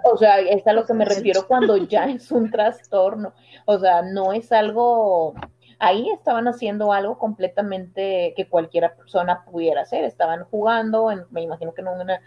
O 0.03 0.18
sea, 0.18 0.39
es 0.39 0.65
a 0.68 0.74
lo 0.74 0.86
que 0.86 0.93
me 0.93 1.05
refiero 1.05 1.47
cuando 1.47 1.76
ya 1.78 2.05
es 2.05 2.32
un 2.32 2.49
trastorno. 2.51 3.34
O 3.65 3.78
sea, 3.80 4.01
no 4.03 4.32
es 4.32 4.51
algo, 4.51 5.34
ahí 5.80 6.09
estaban 6.09 6.47
haciendo 6.47 6.93
algo 6.93 7.17
completamente 7.17 8.34
que 8.36 8.47
cualquiera 8.49 8.95
persona 8.95 9.45
pudiera 9.45 9.82
hacer. 9.82 10.03
Estaban 10.03 10.43
jugando, 10.45 11.09
me 11.32 11.41
imagino 11.41 11.73
que 11.73 11.82
en 11.82 11.88
una 11.88 12.21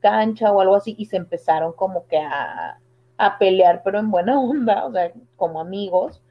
cancha 0.00 0.52
o 0.52 0.60
algo 0.60 0.76
así, 0.76 0.94
y 0.98 1.06
se 1.06 1.16
empezaron 1.16 1.72
como 1.72 2.06
que 2.06 2.18
a, 2.18 2.80
a 3.18 3.38
pelear, 3.38 3.82
pero 3.82 3.98
en 3.98 4.10
buena 4.10 4.38
onda, 4.40 4.86
o 4.86 4.92
sea, 4.92 5.12
como 5.36 5.60
amigos 5.60 6.22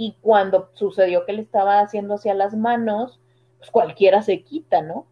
y 0.00 0.16
cuando 0.22 0.70
sucedió 0.72 1.26
que 1.26 1.34
le 1.34 1.42
estaba 1.42 1.80
haciendo 1.80 2.14
hacia 2.14 2.32
las 2.32 2.54
manos, 2.54 3.20
pues 3.58 3.70
cualquiera 3.70 4.22
se 4.22 4.42
quita, 4.42 4.80
¿no? 4.80 5.06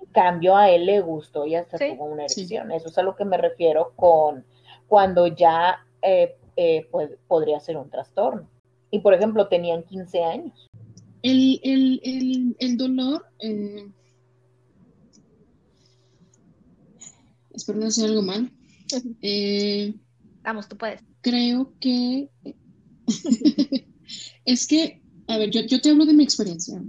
En 0.00 0.06
cambio, 0.12 0.56
a 0.56 0.70
él 0.70 0.86
le 0.86 1.00
gustó 1.00 1.44
y 1.44 1.56
hasta 1.56 1.76
tuvo 1.76 2.06
una 2.06 2.24
erección. 2.24 2.70
Eso 2.72 2.88
es 2.88 2.96
a 2.96 3.02
lo 3.02 3.16
que 3.16 3.26
me 3.26 3.36
refiero 3.36 3.92
con 3.96 4.46
cuando 4.88 5.26
ya 5.26 5.84
eh, 6.00 6.38
eh, 6.56 6.88
pues, 6.90 7.10
podría 7.28 7.60
ser 7.60 7.76
un 7.76 7.90
trastorno. 7.90 8.48
Y 8.94 9.00
por 9.00 9.12
ejemplo, 9.12 9.48
tenían 9.48 9.82
15 9.82 10.22
años. 10.22 10.70
El, 11.22 11.60
el, 12.60 12.76
dolor. 12.76 13.26
Eh... 13.40 13.90
Espero 17.52 17.80
no 17.80 17.86
hacer 17.86 18.04
algo 18.10 18.22
mal. 18.22 18.50
Eh, 19.22 19.92
Vamos, 20.44 20.68
tú 20.68 20.76
puedes. 20.76 21.00
Creo 21.22 21.72
que 21.80 22.30
Es 24.44 24.68
que, 24.68 25.02
a 25.26 25.38
ver, 25.38 25.50
yo, 25.50 25.62
yo 25.62 25.80
te 25.80 25.90
hablo 25.90 26.06
de 26.06 26.14
mi 26.14 26.22
experiencia. 26.22 26.80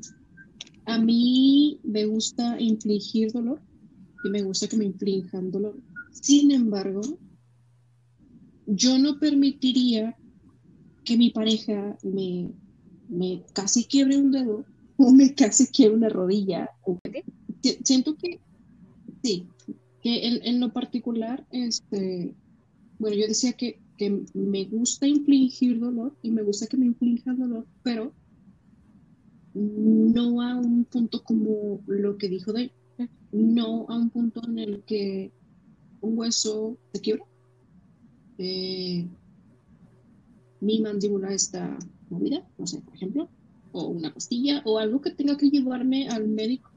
A 0.86 1.00
mí 1.00 1.80
me 1.84 2.06
gusta 2.06 2.60
infligir 2.60 3.32
dolor 3.32 3.60
y 4.24 4.30
me 4.30 4.44
gusta 4.44 4.68
que 4.68 4.78
me 4.78 4.86
inflijan 4.86 5.50
dolor. 5.50 5.76
Sin 6.12 6.52
embargo, 6.52 7.02
yo 8.68 9.00
no 9.00 9.18
permitiría 9.18 10.16
que 11.06 11.18
mi 11.18 11.30
pareja 11.30 11.98
me, 12.04 12.52
me 13.08 13.44
casi 13.54 13.86
quiebre 13.86 14.18
un 14.18 14.32
dedo 14.32 14.66
o 14.98 15.12
me 15.12 15.34
casi 15.34 15.68
quiebre 15.68 15.98
una 15.98 16.10
rodilla. 16.10 16.70
Siento 17.84 18.16
que, 18.18 18.40
sí, 19.24 19.48
que 20.02 20.28
en, 20.28 20.46
en 20.46 20.60
lo 20.60 20.74
particular, 20.74 21.46
este, 21.52 22.36
bueno, 23.00 23.16
yo 23.16 23.28
decía 23.28 23.54
que 23.54 23.80
que 23.98 24.26
me 24.34 24.66
gusta 24.66 25.08
infligir 25.08 25.80
dolor 25.80 26.16
y 26.22 26.32
me 26.32 26.44
gusta 26.44 26.68
que 26.68 26.78
me 26.78 26.86
inflija 26.86 27.34
dolor, 27.34 27.66
pero 27.84 28.14
no 29.54 30.42
a 30.42 30.56
un 30.56 30.84
punto 30.86 31.24
como 31.24 31.82
lo 31.88 32.18
que 32.18 32.28
dijo 32.28 32.52
de 32.52 32.72
no 33.32 33.86
a 33.90 33.98
un 33.98 34.10
punto 34.10 34.42
en 34.48 34.60
el 34.60 34.84
que 34.84 35.32
un 36.02 36.18
hueso 36.18 36.78
se 36.94 37.02
quiebra, 37.02 37.26
eh, 38.38 39.08
mi 40.60 40.80
mandíbula 40.82 41.34
está 41.34 41.78
movida, 42.10 42.44
no 42.58 42.68
sé, 42.68 42.82
por 42.82 42.96
ejemplo, 42.96 43.30
o 43.72 43.88
una 43.88 44.14
costilla, 44.14 44.62
o 44.66 44.80
algo 44.80 45.02
que 45.02 45.12
tenga 45.12 45.38
que 45.38 45.50
llevarme 45.50 46.08
al 46.10 46.28
médico, 46.28 46.72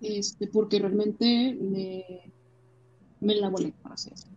este, 0.00 0.46
porque 0.46 0.78
realmente 0.78 1.56
me, 1.60 2.32
me 3.20 3.34
la 3.36 3.48
volé, 3.48 3.72
así 3.84 4.10
decirlo. 4.10 4.34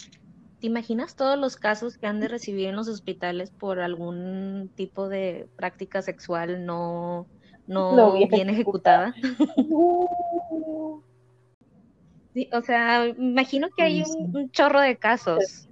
¿Te 0.59 0.67
imaginas 0.67 1.15
todos 1.15 1.37
los 1.37 1.55
casos 1.55 1.97
que 1.97 2.07
han 2.07 2.19
de 2.19 2.27
recibir 2.27 2.67
en 2.67 2.75
los 2.75 2.87
hospitales 2.87 3.51
por 3.51 3.79
algún 3.79 4.71
tipo 4.75 5.07
de 5.07 5.47
práctica 5.55 6.01
sexual 6.01 6.65
no, 6.65 7.27
no, 7.67 7.95
No 7.95 8.13
bien 8.13 8.29
bien 8.29 8.49
ejecutada? 8.49 9.13
Sí, 12.33 12.49
o 12.53 12.61
sea, 12.61 13.07
imagino 13.07 13.67
que 13.75 13.83
hay 13.83 14.03
un 14.31 14.49
chorro 14.51 14.81
de 14.81 14.97
casos. 14.97 15.67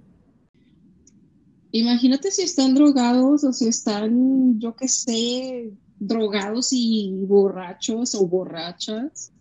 Imagínate 1.72 2.30
si 2.30 2.42
están 2.42 2.74
drogados 2.74 3.44
o 3.44 3.52
si 3.52 3.68
están, 3.68 4.58
yo 4.58 4.74
qué 4.74 4.88
sé, 4.88 5.72
drogados 5.98 6.72
y 6.72 7.24
borrachos 7.26 8.14
o 8.14 8.26
borrachas, 8.26 9.32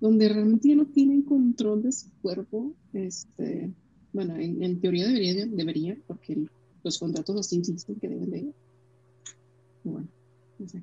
donde 0.00 0.28
realmente 0.28 0.68
ya 0.68 0.76
no 0.76 0.86
tienen 0.86 1.22
control 1.22 1.82
de 1.82 1.92
su 1.92 2.10
cuerpo. 2.20 2.72
Este, 2.92 3.72
bueno, 4.12 4.36
en, 4.36 4.80
teoría 4.80 5.06
debería, 5.06 5.46
debería, 5.46 5.96
porque 6.06 6.46
los 6.82 6.98
contratos 6.98 7.36
así 7.40 7.58
dicen 7.58 7.98
que 7.98 8.08
deben 8.08 8.30
de. 8.30 8.54
Bueno, 9.84 10.08
no 10.58 10.68
sé. 10.68 10.82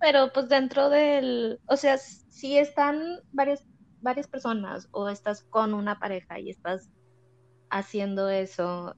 Pero 0.00 0.32
pues 0.32 0.48
dentro 0.48 0.88
del, 0.88 1.60
o 1.66 1.76
sea, 1.76 1.98
si 1.98 2.56
están 2.56 3.20
varias, 3.32 3.64
varias 4.00 4.26
personas 4.26 4.88
o 4.92 5.08
estás 5.10 5.42
con 5.42 5.74
una 5.74 5.98
pareja 5.98 6.40
y 6.40 6.48
estás 6.48 6.88
haciendo 7.70 8.28
eso, 8.28 8.94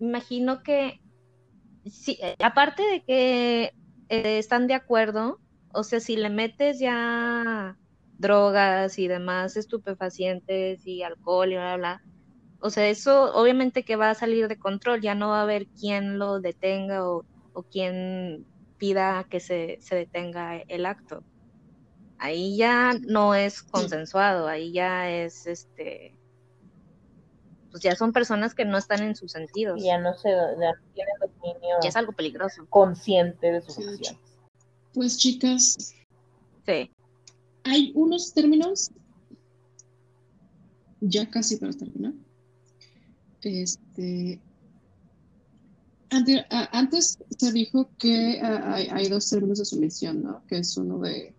imagino 0.00 0.62
que, 0.62 1.00
sí, 1.84 2.18
eh, 2.22 2.36
aparte 2.42 2.82
de 2.82 3.02
que 3.04 3.62
eh, 4.08 4.38
están 4.38 4.66
de 4.66 4.74
acuerdo, 4.74 5.40
o 5.72 5.82
sea, 5.82 6.00
si 6.00 6.16
le 6.16 6.30
metes 6.30 6.78
ya 6.78 7.76
drogas 8.18 8.98
y 8.98 9.08
demás 9.08 9.56
estupefacientes 9.56 10.86
y 10.86 11.02
alcohol 11.02 11.52
y 11.52 11.56
bla, 11.56 11.76
bla, 11.76 12.00
bla, 12.00 12.02
o 12.60 12.70
sea, 12.70 12.88
eso 12.88 13.34
obviamente 13.34 13.84
que 13.84 13.96
va 13.96 14.10
a 14.10 14.14
salir 14.14 14.48
de 14.48 14.58
control, 14.58 15.00
ya 15.00 15.14
no 15.14 15.28
va 15.28 15.40
a 15.40 15.42
haber 15.42 15.66
quien 15.68 16.18
lo 16.18 16.40
detenga 16.40 17.08
o, 17.08 17.24
o 17.52 17.62
quien 17.62 18.46
pida 18.78 19.24
que 19.30 19.40
se, 19.40 19.78
se 19.80 19.94
detenga 19.94 20.56
el 20.56 20.86
acto. 20.86 21.22
Ahí 22.18 22.56
ya 22.56 22.94
no 23.06 23.34
es 23.36 23.62
consensuado, 23.62 24.48
ahí 24.48 24.72
ya 24.72 25.08
es 25.08 25.46
este 25.46 26.17
pues 27.78 27.92
ya 27.92 27.96
son 27.96 28.12
personas 28.12 28.54
que 28.56 28.64
no 28.64 28.76
están 28.76 29.02
en 29.04 29.14
sus 29.14 29.30
sentidos. 29.32 29.80
Ya 29.82 29.98
no 29.98 30.12
se 30.14 30.30
ya 30.30 30.34
no 30.36 30.82
tienen 30.94 31.14
dominio 31.20 31.76
Ya 31.80 31.88
es 31.88 31.96
algo 31.96 32.10
peligroso. 32.12 32.66
consciente 32.68 33.52
de 33.52 33.60
sus 33.62 33.76
Sí, 33.76 33.84
acciones. 33.84 34.20
Pues 34.94 35.16
chicas, 35.16 35.76
Sí. 36.66 36.90
hay 37.62 37.92
unos 37.94 38.32
términos, 38.34 38.90
ya 41.00 41.30
casi 41.30 41.56
para 41.56 41.72
terminar. 41.72 42.14
Este, 43.42 44.40
antes 46.72 47.18
se 47.38 47.52
dijo 47.52 47.88
que 47.98 48.40
hay, 48.42 48.88
hay 48.90 49.08
dos 49.08 49.30
términos 49.30 49.58
de 49.58 49.64
sumisión, 49.66 50.22
¿no? 50.24 50.42
Que 50.48 50.58
es 50.58 50.76
uno 50.76 50.98
de, 50.98 51.32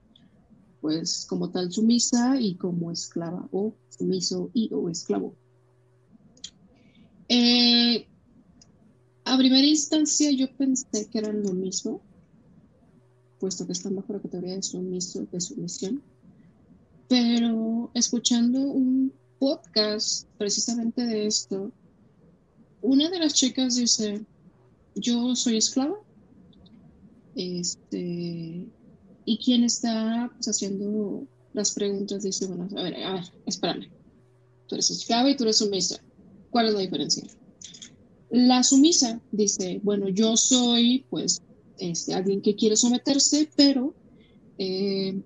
pues, 0.80 1.26
como 1.28 1.50
tal 1.50 1.70
sumisa 1.70 2.40
y 2.40 2.56
como 2.56 2.92
esclava, 2.92 3.46
o 3.52 3.74
sumiso 3.90 4.50
y 4.54 4.70
o 4.74 4.88
esclavo. 4.90 5.36
Eh, 7.30 8.08
a 9.26 9.38
primera 9.38 9.68
instancia 9.68 10.32
yo 10.32 10.52
pensé 10.58 11.08
que 11.10 11.20
eran 11.20 11.44
lo 11.44 11.54
mismo, 11.54 12.02
puesto 13.40 13.66
que 13.68 13.74
están 13.74 13.96
bajo 13.96 14.14
la 14.14 14.20
categoría 14.20 14.56
de 14.56 14.64
sumiso, 14.64 15.28
de 15.32 15.40
sumisión. 15.40 16.02
Pero 17.08 17.92
escuchando 17.94 18.60
un 18.60 19.14
podcast 19.40 20.28
precisamente 20.38 21.06
de 21.06 21.28
esto, 21.28 21.72
una 22.82 23.10
de 23.10 23.20
las 23.20 23.34
chicas 23.34 23.76
dice, 23.76 24.26
yo 24.96 25.36
soy 25.36 25.58
esclava, 25.58 25.98
este, 27.36 28.68
y 29.26 29.38
quien 29.38 29.64
está 29.64 30.32
pues, 30.34 30.48
haciendo 30.48 31.28
las 31.54 31.72
preguntas 31.74 32.24
dice, 32.24 32.48
bueno, 32.48 32.68
a 32.76 32.84
ver, 32.84 32.96
a 33.04 33.14
ver, 33.14 33.24
espérame, 33.46 33.90
tú 34.68 34.76
eres 34.76 34.90
esclava 34.90 35.30
y 35.30 35.38
tú 35.38 35.44
eres 35.44 35.58
sumisa, 35.58 36.02
¿cuál 36.52 36.68
es 36.68 36.74
la 36.74 36.80
diferencia? 36.80 37.24
La 38.30 38.64
sumisa 38.64 39.22
dice, 39.32 39.80
bueno, 39.84 40.10
yo 40.10 40.38
soy 40.38 41.06
pues 41.10 41.42
este, 41.78 42.14
alguien 42.14 42.42
que 42.42 42.56
quiere 42.56 42.76
someterse, 42.76 43.50
pero 43.56 43.94
eh, 44.58 45.20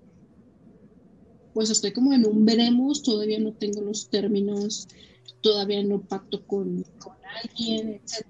pues 1.52 1.70
estoy 1.70 1.92
como 1.92 2.12
en 2.12 2.26
un 2.26 2.44
veremos, 2.44 3.02
todavía 3.02 3.38
no 3.38 3.52
tengo 3.52 3.82
los 3.82 4.08
términos, 4.08 4.88
todavía 5.40 5.82
no 5.84 6.00
pacto 6.00 6.44
con, 6.46 6.84
alguien, 7.42 7.88
etc. 7.90 8.26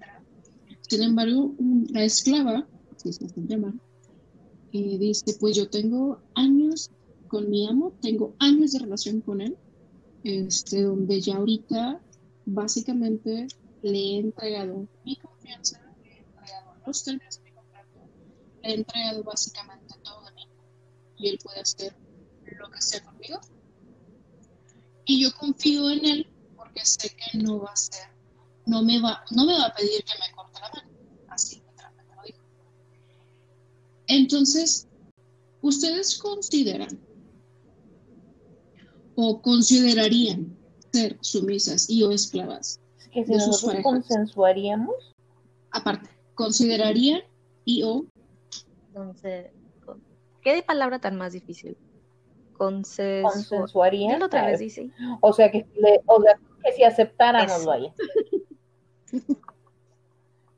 Sin 0.81 1.01
embargo, 1.01 1.55
la 1.89 2.03
esclava, 2.03 2.67
así 2.95 3.13
se 3.13 3.25
eh, 4.73 4.97
dice, 4.99 5.37
pues 5.39 5.55
yo 5.55 5.69
tengo 5.69 6.19
años 6.33 6.91
con 7.27 7.49
mi 7.49 7.65
amo, 7.67 7.93
tengo 8.01 8.35
años 8.39 8.73
de 8.73 8.79
relación 8.79 9.21
con 9.21 9.41
él, 9.41 9.55
este, 10.23 10.81
donde 10.81 11.21
ya 11.21 11.37
ahorita 11.37 12.01
básicamente 12.45 13.47
le 13.81 13.99
he 13.99 14.17
entregado 14.19 14.87
mi 15.03 15.15
confianza, 15.17 15.81
le 16.03 16.11
he 16.11 16.17
entregado 16.19 16.75
los 16.85 17.03
términos 17.03 17.37
de 17.37 17.43
mi 17.43 17.51
contrato, 17.51 17.99
le 18.61 18.69
he 18.69 18.73
entregado 18.75 19.23
básicamente 19.23 19.95
todo 20.03 20.25
de 20.25 20.31
mí 20.33 20.47
y 21.17 21.29
él 21.29 21.39
puede 21.43 21.59
hacer 21.59 21.95
lo 22.57 22.69
que 22.69 22.81
sea 22.81 23.03
conmigo. 23.03 23.39
Y 25.05 25.21
yo 25.21 25.29
confío 25.37 25.89
en 25.89 26.05
él 26.05 26.27
porque 26.55 26.85
sé 26.85 27.15
que 27.15 27.37
no 27.37 27.59
va 27.59 27.71
a 27.71 27.75
ser, 27.75 28.07
no 28.65 28.81
me 28.83 28.99
va, 29.01 29.23
no 29.31 29.45
me 29.45 29.53
va 29.53 29.67
a 29.67 29.73
pedir 29.73 30.03
que 30.03 30.13
me 30.19 30.35
corte 30.35 30.59
la 30.59 30.69
mano. 30.69 30.89
Así 31.29 31.61
literalmente 31.67 32.15
lo 32.15 32.23
dijo. 32.23 32.39
Entonces, 34.07 34.87
¿ustedes 35.61 36.17
consideran 36.17 36.99
o 39.15 39.41
considerarían 39.41 40.54
ser 40.95 41.17
sumisas 41.21 41.89
y 41.89 42.03
o 42.03 42.11
esclavas? 42.11 42.79
Es 42.99 43.07
que 43.09 43.25
si 43.25 43.33
de 43.33 43.39
sus 43.39 43.47
nosotros 43.47 43.83
parejas. 43.83 43.83
consensuaríamos, 43.91 44.95
Aparte, 45.71 46.09
¿considerarían 46.35 47.21
y 47.65 47.83
o 47.83 48.05
Entonces, 48.87 49.51
¿qué 50.41 50.63
palabra 50.63 50.99
tan 50.99 51.17
más 51.17 51.33
difícil? 51.33 51.77
Consensuar. 52.53 53.33
consensuarían, 53.33 54.13
Dilo 54.13 54.25
otra 54.27 54.45
vez, 54.45 54.59
dice. 54.59 54.89
o 55.21 55.33
sea 55.33 55.51
que 55.51 55.67
le- 55.75 56.01
o 56.05 56.21
sea, 56.21 56.39
que 56.63 56.71
si 56.71 56.83
aceptáramos 56.83 57.57
Eso. 57.61 57.65
vaya. 57.67 57.93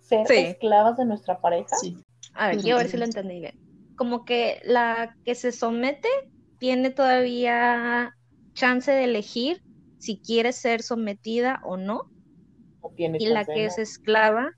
Ser 0.02 0.28
Sí. 0.28 0.34
esclavas 0.36 0.98
de 0.98 1.06
nuestra 1.06 1.42
pareja. 1.42 1.76
sí? 1.78 1.98
A 2.34 2.50
ver, 2.50 2.58
quiero 2.60 2.78
ver 2.78 2.88
si 2.90 2.98
lo 2.98 3.06
entendí 3.06 3.40
bien. 3.40 3.60
Como 3.96 4.24
que 4.26 4.62
la 4.64 5.18
que 5.26 5.34
se 5.36 5.52
somete 5.52 6.08
tiene 6.60 6.92
todavía 6.92 8.16
chance 8.54 8.92
de 8.92 9.04
elegir 9.06 9.62
si 9.98 10.18
quiere 10.20 10.52
ser 10.52 10.82
sometida 10.82 11.62
o 11.64 11.78
no, 11.78 12.12
tiene 12.96 13.18
y 13.20 13.28
la 13.28 13.46
que 13.46 13.66
es 13.66 13.78
esclava, 13.78 14.52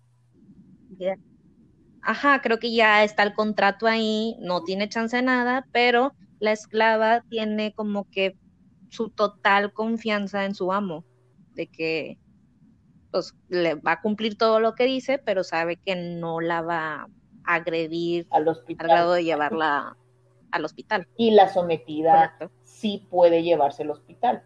ajá, 2.02 2.42
creo 2.42 2.60
que 2.60 2.74
ya 2.74 3.04
está 3.04 3.24
el 3.24 3.34
contrato 3.34 3.88
ahí, 3.88 4.36
no 4.40 4.64
tiene 4.64 4.90
chance 4.90 5.16
de 5.16 5.24
nada, 5.24 5.68
pero 5.72 6.14
la 6.40 6.52
esclava 6.52 7.22
tiene 7.30 7.74
como 7.74 8.10
que 8.10 8.38
su 8.90 9.10
total 9.10 9.74
confianza 9.74 10.46
en 10.46 10.56
su 10.56 10.72
amo, 10.72 11.06
de 11.54 11.68
que 11.68 12.18
pues 13.12 13.36
le 13.48 13.76
va 13.76 13.94
a 13.94 14.02
cumplir 14.02 14.38
todo 14.38 14.60
lo 14.60 14.76
que 14.76 14.86
dice, 14.86 15.18
pero 15.18 15.44
sabe 15.44 15.78
que 15.78 15.96
no 15.96 16.42
la 16.42 16.62
va 16.62 17.08
a 17.44 17.56
agredir 17.56 18.28
al 18.30 18.44
al 18.44 18.50
hospital. 18.50 18.88
grado 18.88 19.14
de 19.14 19.24
llevarla 19.24 19.98
al 20.52 20.66
hospital. 20.66 21.08
Y 21.18 21.32
la 21.32 21.52
sometida 21.52 22.36
Correcto. 22.38 22.56
sí 22.64 23.08
puede 23.10 23.44
llevarse 23.44 23.84
al 23.84 23.92
hospital. 23.92 24.44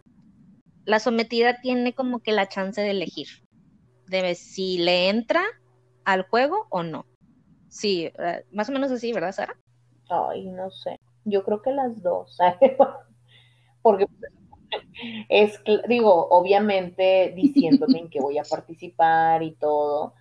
La 0.85 0.99
sometida 0.99 1.61
tiene 1.61 1.93
como 1.93 2.19
que 2.19 2.31
la 2.31 2.47
chance 2.47 2.81
de 2.81 2.91
elegir, 2.91 3.27
de 4.07 4.35
si 4.35 4.77
le 4.77 5.09
entra 5.09 5.43
al 6.03 6.23
juego 6.23 6.67
o 6.69 6.83
no. 6.83 7.05
Sí, 7.69 8.11
eh, 8.19 8.45
más 8.51 8.69
o 8.69 8.71
menos 8.71 8.91
así, 8.91 9.13
¿verdad, 9.13 9.31
Sara? 9.31 9.55
Ay, 10.09 10.45
no 10.47 10.69
sé. 10.69 10.99
Yo 11.25 11.43
creo 11.43 11.61
que 11.61 11.71
las 11.71 12.01
dos. 12.03 12.37
Porque 13.81 14.07
es, 15.29 15.59
digo, 15.87 16.27
obviamente 16.29 17.33
diciéndome 17.35 17.99
en 17.99 18.09
que 18.09 18.21
voy 18.21 18.37
a 18.37 18.43
participar 18.43 19.43
y 19.43 19.55
todo. 19.55 20.13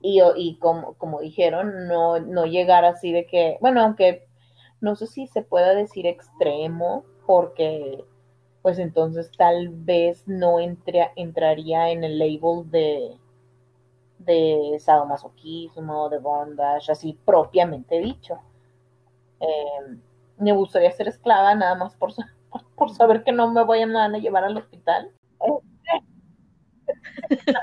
Y, 0.00 0.20
y 0.36 0.58
como, 0.58 0.94
como 0.94 1.20
dijeron, 1.20 1.88
no, 1.88 2.20
no 2.20 2.44
llegar 2.44 2.84
así 2.84 3.10
de 3.10 3.26
que, 3.26 3.56
bueno, 3.60 3.80
aunque 3.80 4.26
no 4.80 4.96
sé 4.96 5.06
si 5.06 5.26
se 5.28 5.42
pueda 5.42 5.74
decir 5.74 6.06
extremo, 6.06 7.04
porque 7.26 8.04
pues 8.64 8.78
entonces 8.78 9.30
tal 9.36 9.68
vez 9.68 10.26
no 10.26 10.58
entre- 10.58 11.12
entraría 11.16 11.90
en 11.90 12.02
el 12.02 12.18
label 12.18 12.70
de, 12.70 13.14
de 14.20 14.78
sadomasoquismo, 14.80 16.08
de 16.08 16.16
bondage, 16.16 16.90
así 16.90 17.12
propiamente 17.26 17.98
dicho. 17.98 18.38
Eh, 19.40 19.98
me 20.38 20.52
gustaría 20.52 20.90
ser 20.92 21.08
esclava 21.08 21.54
nada 21.54 21.74
más 21.74 21.94
por, 21.96 22.14
por 22.74 22.90
saber 22.94 23.22
que 23.22 23.32
no 23.32 23.52
me 23.52 23.62
vayan 23.64 23.94
a 23.98 24.08
llevar 24.16 24.44
al 24.44 24.56
hospital. 24.56 25.10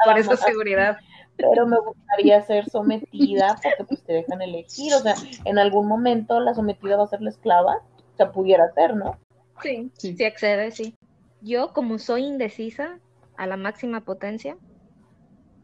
Por 0.06 0.20
esa 0.20 0.38
seguridad. 0.38 0.98
Pero 1.36 1.66
me 1.66 1.80
gustaría 1.80 2.44
ser 2.44 2.70
sometida 2.70 3.58
porque 3.64 3.86
pues 3.86 4.04
te 4.04 4.14
dejan 4.14 4.44
elegir. 4.44 4.94
O 4.94 5.00
sea, 5.00 5.16
en 5.46 5.58
algún 5.58 5.88
momento 5.88 6.40
la 6.40 6.54
sometida 6.54 6.98
va 6.98 7.06
a 7.06 7.08
ser 7.08 7.24
la 7.24 7.32
esclava. 7.32 7.78
O 8.14 8.18
sea, 8.18 8.32
pudiera 8.32 8.72
ser, 8.74 8.96
¿no? 8.96 9.18
Sí, 9.62 9.92
Sí. 9.98 10.16
sí 10.18 10.24
accede, 10.24 10.72
sí. 10.72 10.96
Yo, 11.42 11.74
como 11.74 12.00
soy 12.00 12.24
indecisa 12.24 13.00
a 13.38 13.48
la 13.48 13.58
máxima 13.58 14.02
potencia, 14.02 14.58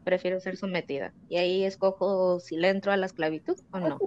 prefiero 0.04 0.40
ser 0.40 0.56
sometida. 0.56 1.12
Y 1.28 1.36
ahí 1.36 1.64
escojo 1.64 2.40
si 2.40 2.56
le 2.56 2.70
entro 2.70 2.92
a 2.92 2.96
la 2.96 3.06
esclavitud 3.06 3.56
o 3.70 3.78
no. 3.78 3.98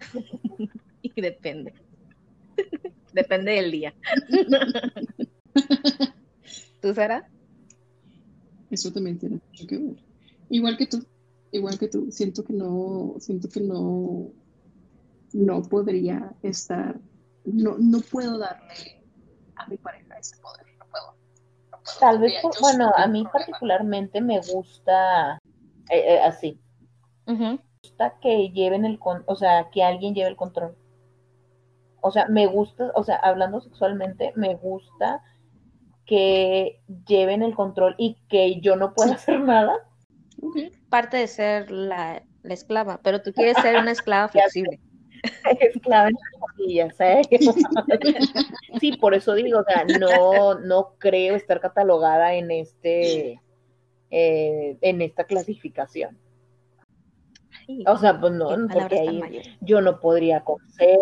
y 1.02 1.20
depende. 1.20 1.74
depende 3.12 3.52
del 3.52 3.70
día. 3.70 3.94
¿Tú, 6.80 6.94
Sara? 6.94 7.28
Eso 8.70 8.92
también 8.92 9.18
tiene 9.18 9.40
mucho 9.46 9.66
que 9.66 9.78
ver. 9.78 9.96
Igual 10.48 10.76
que 10.76 10.86
tú, 10.86 11.04
igual 11.52 11.78
que 11.78 11.88
tú, 11.88 12.10
siento 12.10 12.44
que 12.44 12.52
no, 12.52 13.14
siento 13.18 13.48
que 13.48 13.60
no, 13.60 14.32
no 15.32 15.62
podría 15.62 16.34
estar, 16.42 17.00
no, 17.44 17.76
no 17.78 18.00
puedo 18.00 18.38
darle 18.38 18.95
a 19.56 19.66
mi 19.66 19.76
pareja 19.76 20.18
ese 20.18 20.36
poder, 20.38 20.66
no 20.78 20.86
puedo. 20.86 21.14
no 21.72 21.78
puedo. 21.82 21.98
Tal 22.00 22.18
vez, 22.18 22.34
por- 22.42 22.58
bueno, 22.60 22.92
a 22.96 23.06
mí 23.06 23.22
problema. 23.22 23.32
particularmente 23.32 24.20
me 24.20 24.40
gusta 24.40 25.38
eh, 25.90 26.14
eh, 26.14 26.20
así. 26.22 26.60
Me 27.26 27.58
gusta 27.82 28.18
que 28.20 28.50
lleven 28.50 28.84
el 28.84 28.98
con, 28.98 29.24
o 29.26 29.36
sea, 29.36 29.68
que 29.70 29.82
alguien 29.82 30.14
lleve 30.14 30.28
el 30.30 30.36
control. 30.36 30.76
O 32.00 32.10
sea, 32.10 32.26
me 32.28 32.46
gusta, 32.46 32.92
o 32.94 33.02
sea, 33.02 33.16
hablando 33.16 33.60
sexualmente, 33.60 34.32
me 34.36 34.54
gusta 34.54 35.22
que 36.04 36.80
lleven 37.06 37.42
el 37.42 37.54
control 37.56 37.94
y 37.98 38.14
que 38.28 38.60
yo 38.60 38.76
no 38.76 38.94
pueda 38.94 39.14
hacer 39.14 39.40
nada. 39.40 39.74
Parte 40.88 41.16
de 41.16 41.26
ser 41.26 41.70
la, 41.70 42.22
la 42.42 42.54
esclava, 42.54 43.00
pero 43.02 43.22
tú 43.22 43.32
quieres 43.32 43.56
ser 43.58 43.76
una 43.80 43.90
esclava 43.90 44.28
flexible. 44.28 44.78
Esclava 45.60 46.08
en 46.08 46.14
las 46.14 46.50
rodillas, 46.50 47.00
¿eh? 47.00 47.22
Sí, 48.80 48.92
por 48.96 49.14
eso 49.14 49.34
digo, 49.34 49.60
o 49.60 49.64
sea, 49.64 49.84
no, 49.98 50.54
no 50.54 50.94
creo 50.98 51.34
estar 51.34 51.60
catalogada 51.60 52.34
en 52.34 52.50
este, 52.50 53.40
eh, 54.10 54.76
en 54.80 55.02
esta 55.02 55.24
clasificación. 55.24 56.18
O 57.86 57.96
sea, 57.98 58.20
pues 58.20 58.32
no, 58.32 58.48
porque 58.72 59.00
ahí 59.00 59.18
mayores. 59.18 59.48
yo 59.60 59.80
no 59.80 60.00
podría 60.00 60.44
coser, 60.44 61.00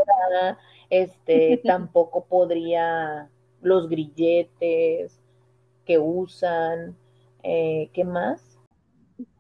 este, 0.89 1.61
tampoco 1.65 2.25
podría 2.25 3.29
los 3.61 3.89
grilletes 3.89 5.21
que 5.85 5.99
usan, 5.99 6.97
eh, 7.43 7.91
¿qué 7.93 8.05
más? 8.05 8.55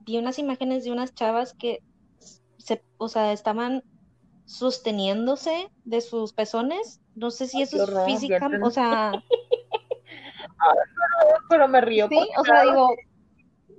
vi 0.04 0.18
unas 0.18 0.38
imágenes 0.38 0.84
de 0.84 0.92
unas 0.92 1.14
chavas 1.14 1.54
que 1.54 1.82
se, 2.58 2.82
o 2.98 3.08
sea, 3.08 3.32
estaban 3.32 3.82
sosteniéndose 4.44 5.70
de 5.84 6.00
sus 6.00 6.32
pezones. 6.32 7.00
No 7.14 7.30
sé 7.30 7.46
si 7.46 7.58
Ay, 7.58 7.62
eso 7.64 7.82
es 7.82 8.04
física, 8.06 8.50
o 8.62 8.70
sea, 8.70 9.12
Pero 11.48 11.68
me 11.68 11.80
río 11.80 12.08
sí, 12.08 12.18
o 12.38 12.44
sea, 12.44 12.62
digo, 12.62 12.94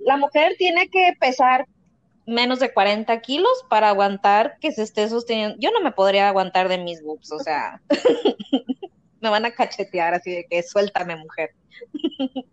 la 0.00 0.16
mujer 0.16 0.54
tiene 0.58 0.88
que 0.88 1.14
pesar 1.18 1.66
menos 2.26 2.58
de 2.58 2.72
40 2.72 3.20
kilos 3.20 3.64
para 3.68 3.88
aguantar 3.88 4.58
que 4.60 4.72
se 4.72 4.82
esté 4.82 5.08
sosteniendo. 5.08 5.56
Yo 5.58 5.70
no 5.70 5.80
me 5.80 5.92
podría 5.92 6.28
aguantar 6.28 6.68
de 6.68 6.78
mis 6.78 7.02
boobs, 7.02 7.30
o 7.32 7.38
sea, 7.38 7.80
me 9.20 9.30
van 9.30 9.44
a 9.44 9.52
cachetear 9.52 10.14
así 10.14 10.32
de 10.32 10.46
que 10.48 10.62
suéltame, 10.62 11.16
mujer. 11.16 11.50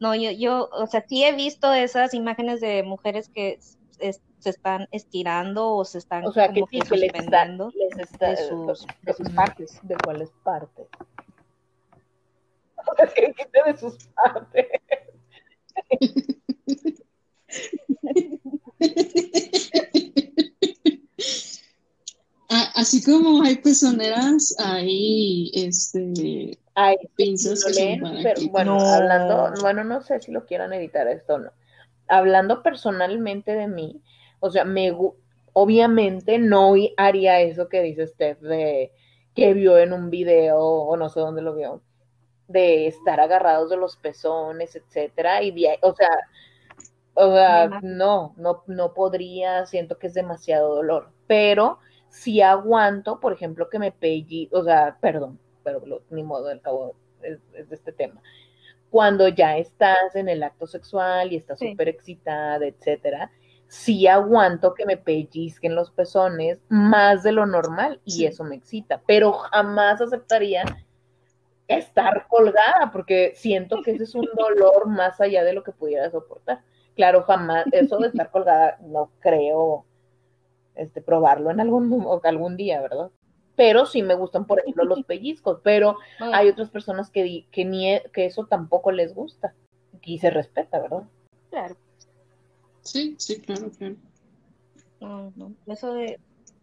No, 0.00 0.14
yo, 0.14 0.30
yo, 0.30 0.70
o 0.72 0.86
sea, 0.86 1.04
sí 1.06 1.22
he 1.24 1.32
visto 1.32 1.74
esas 1.74 2.14
imágenes 2.14 2.62
de 2.62 2.82
mujeres 2.82 3.28
que 3.28 3.58
es- 4.00 4.20
se 4.38 4.50
están 4.50 4.88
estirando 4.90 5.74
o 5.74 5.84
se 5.84 5.98
están 5.98 6.24
O 6.26 6.32
sea, 6.32 6.48
que 6.52 6.60
como 6.60 6.66
sí, 6.70 6.80
que 6.80 6.88
que 6.88 6.96
les 6.96 7.14
está, 7.14 7.20
suspendiendo 7.46 7.72
les 7.76 7.98
está, 8.10 8.30
de 8.30 8.36
sus, 8.48 8.86
de 9.02 9.12
sus 9.14 9.28
partes. 9.30 9.78
¿De 9.82 9.96
cuáles 9.96 10.30
partes? 10.44 10.86
O 12.76 12.96
sea, 12.96 13.06
¿qué 13.14 13.26
dijiste 13.28 13.58
de 13.66 13.76
sus 13.76 13.96
partes? 14.14 14.66
Ah, 22.52 22.72
Así 22.74 23.02
como 23.04 23.42
hay 23.44 23.56
pezoneras, 23.56 24.56
hay 24.58 25.52
este, 25.54 26.58
Ay, 26.74 26.96
pinzas 27.14 27.64
que 27.64 27.72
son 27.72 27.84
leen, 27.84 28.00
para 28.00 28.14
pero 28.16 28.34
clítoris. 28.34 28.50
bueno, 28.52 28.74
No. 28.76 28.80
hablando, 28.92 29.52
bueno, 29.60 29.84
no 29.84 30.00
sé 30.02 30.18
si 30.20 30.32
lo 30.32 30.44
quieran 30.46 30.72
editar 30.72 31.06
esto 31.06 31.34
o 31.34 31.38
no. 31.38 31.52
Hablando 32.10 32.62
personalmente 32.62 33.52
de 33.54 33.68
mí, 33.68 34.02
o 34.40 34.50
sea, 34.50 34.64
me 34.64 34.92
obviamente 35.54 36.38
no 36.38 36.74
haría 36.96 37.40
eso 37.40 37.68
que 37.68 37.82
dice 37.82 38.06
Steph 38.08 38.40
de 38.40 38.92
que 39.34 39.54
vio 39.54 39.78
en 39.78 39.92
un 39.94 40.10
video 40.10 40.58
o 40.60 40.96
no 40.96 41.08
sé 41.08 41.20
dónde 41.20 41.42
lo 41.42 41.54
vio, 41.56 41.82
de 42.48 42.86
estar 42.88 43.20
agarrados 43.20 43.70
de 43.70 43.76
los 43.78 43.96
pezones, 43.96 44.76
etcétera, 44.76 45.42
y 45.42 45.52
de 45.52 45.78
o 45.82 45.94
sea, 45.94 46.10
o 47.14 47.32
sea, 47.32 47.74
no, 47.82 48.34
no, 48.36 48.62
no 48.66 48.94
podría, 48.94 49.66
siento 49.66 49.98
que 49.98 50.06
es 50.08 50.14
demasiado 50.14 50.74
dolor, 50.76 51.10
pero 51.26 51.78
si 52.08 52.40
aguanto, 52.40 53.20
por 53.20 53.32
ejemplo, 53.32 53.68
que 53.68 53.78
me 53.78 53.92
pellí, 53.92 54.48
o 54.52 54.62
sea, 54.64 54.98
perdón, 55.00 55.38
pero 55.62 55.84
lo- 55.86 56.02
ni 56.10 56.22
modo, 56.22 56.48
al 56.48 56.60
cabo 56.60 56.94
es, 57.22 57.38
es 57.54 57.68
de 57.68 57.74
este 57.74 57.92
tema. 57.92 58.22
Cuando 58.90 59.28
ya 59.28 59.56
estás 59.56 60.14
en 60.16 60.28
el 60.28 60.42
acto 60.42 60.66
sexual 60.66 61.32
y 61.32 61.36
estás 61.36 61.58
Sí. 61.58 61.70
súper 61.70 61.88
excitada, 61.88 62.66
etcétera, 62.66 63.30
sí 63.68 64.06
aguanto 64.08 64.74
que 64.74 64.84
me 64.84 64.96
pellizquen 64.96 65.74
los 65.76 65.90
pezones 65.92 66.58
más 66.68 67.22
de 67.22 67.32
lo 67.32 67.46
normal 67.46 68.00
y 68.04 68.10
Sí. 68.12 68.26
eso 68.26 68.42
me 68.44 68.56
excita, 68.56 69.00
pero 69.06 69.32
jamás 69.32 70.00
aceptaría 70.00 70.64
estar 71.68 72.26
colgada 72.26 72.90
porque 72.92 73.32
siento 73.36 73.80
que 73.82 73.92
ese 73.92 74.02
es 74.04 74.14
un 74.16 74.26
dolor 74.36 74.88
más 74.88 75.20
allá 75.20 75.44
de 75.44 75.52
lo 75.52 75.62
que 75.62 75.70
pudiera 75.72 76.10
soportar. 76.10 76.62
Claro, 76.96 77.22
jamás, 77.22 77.64
eso 77.72 77.98
de 77.98 78.08
estar 78.08 78.30
colgada 78.32 78.76
no 78.80 79.10
creo 79.20 79.84
este, 80.74 81.00
probarlo 81.00 81.50
en 81.50 81.60
algún, 81.60 81.92
o 82.04 82.20
algún 82.24 82.56
día, 82.56 82.80
¿verdad? 82.80 83.10
Pero 83.60 83.84
sí 83.84 84.02
me 84.02 84.14
gustan, 84.14 84.46
por 84.46 84.58
ejemplo, 84.60 84.84
los 84.84 85.02
pellizcos, 85.06 85.60
pero 85.62 85.98
Bueno, 86.18 86.34
hay 86.34 86.48
otras 86.48 86.70
personas 86.70 87.10
que, 87.10 87.46
que, 87.52 87.66
ni, 87.66 87.92
e- 87.92 88.10
que 88.10 88.24
eso 88.24 88.46
tampoco 88.46 88.90
les 88.90 89.14
gusta 89.14 89.54
y 90.02 90.18
se 90.18 90.30
respeta, 90.30 90.80
¿verdad? 90.80 91.02
claro, 91.50 91.76
Sí, 92.80 93.16
sí, 93.18 93.38
claro, 93.42 93.70
claro. 93.70 93.96
no, 95.02 95.30
no, 95.36 95.52
eso 95.66 95.92
de 95.92 96.18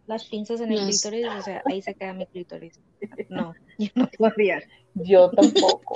las 0.08 0.24
pinzas 0.24 0.60
en 0.60 0.72
el 0.72 0.80
clítoris, 0.80 1.26
o 1.26 1.42
sea, 1.42 1.62
ahí 1.66 1.82
se 1.82 1.94
queda 1.94 2.14
mi 2.14 2.26
clítoris. 2.26 2.80
No, 3.28 3.54
yo 3.78 3.90
no 3.94 4.08
podría. 4.18 4.60
Yo 4.94 5.30
tampoco. 5.30 5.94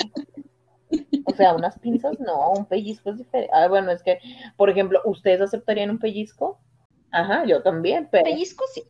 O 1.24 1.34
sea, 1.34 1.54
unas 1.56 1.78
pinzas, 1.80 2.20
no, 2.20 2.52
un 2.52 2.66
pellizco 2.66 3.10
es 3.10 3.18
diferente. 3.18 3.50
Ah, 3.52 3.66
bueno, 3.66 3.90
es 3.90 4.04
que, 4.04 4.20
por 4.56 4.70
ejemplo, 4.70 5.00
¿ustedes 5.04 5.40
aceptarían 5.40 5.90
un 5.90 5.98
pellizco? 5.98 6.60
Ajá, 7.10 7.44
yo 7.44 7.60
también, 7.62 8.08
pero, 8.12 8.24
Pellizco 8.24 8.64
sí. 8.72 8.84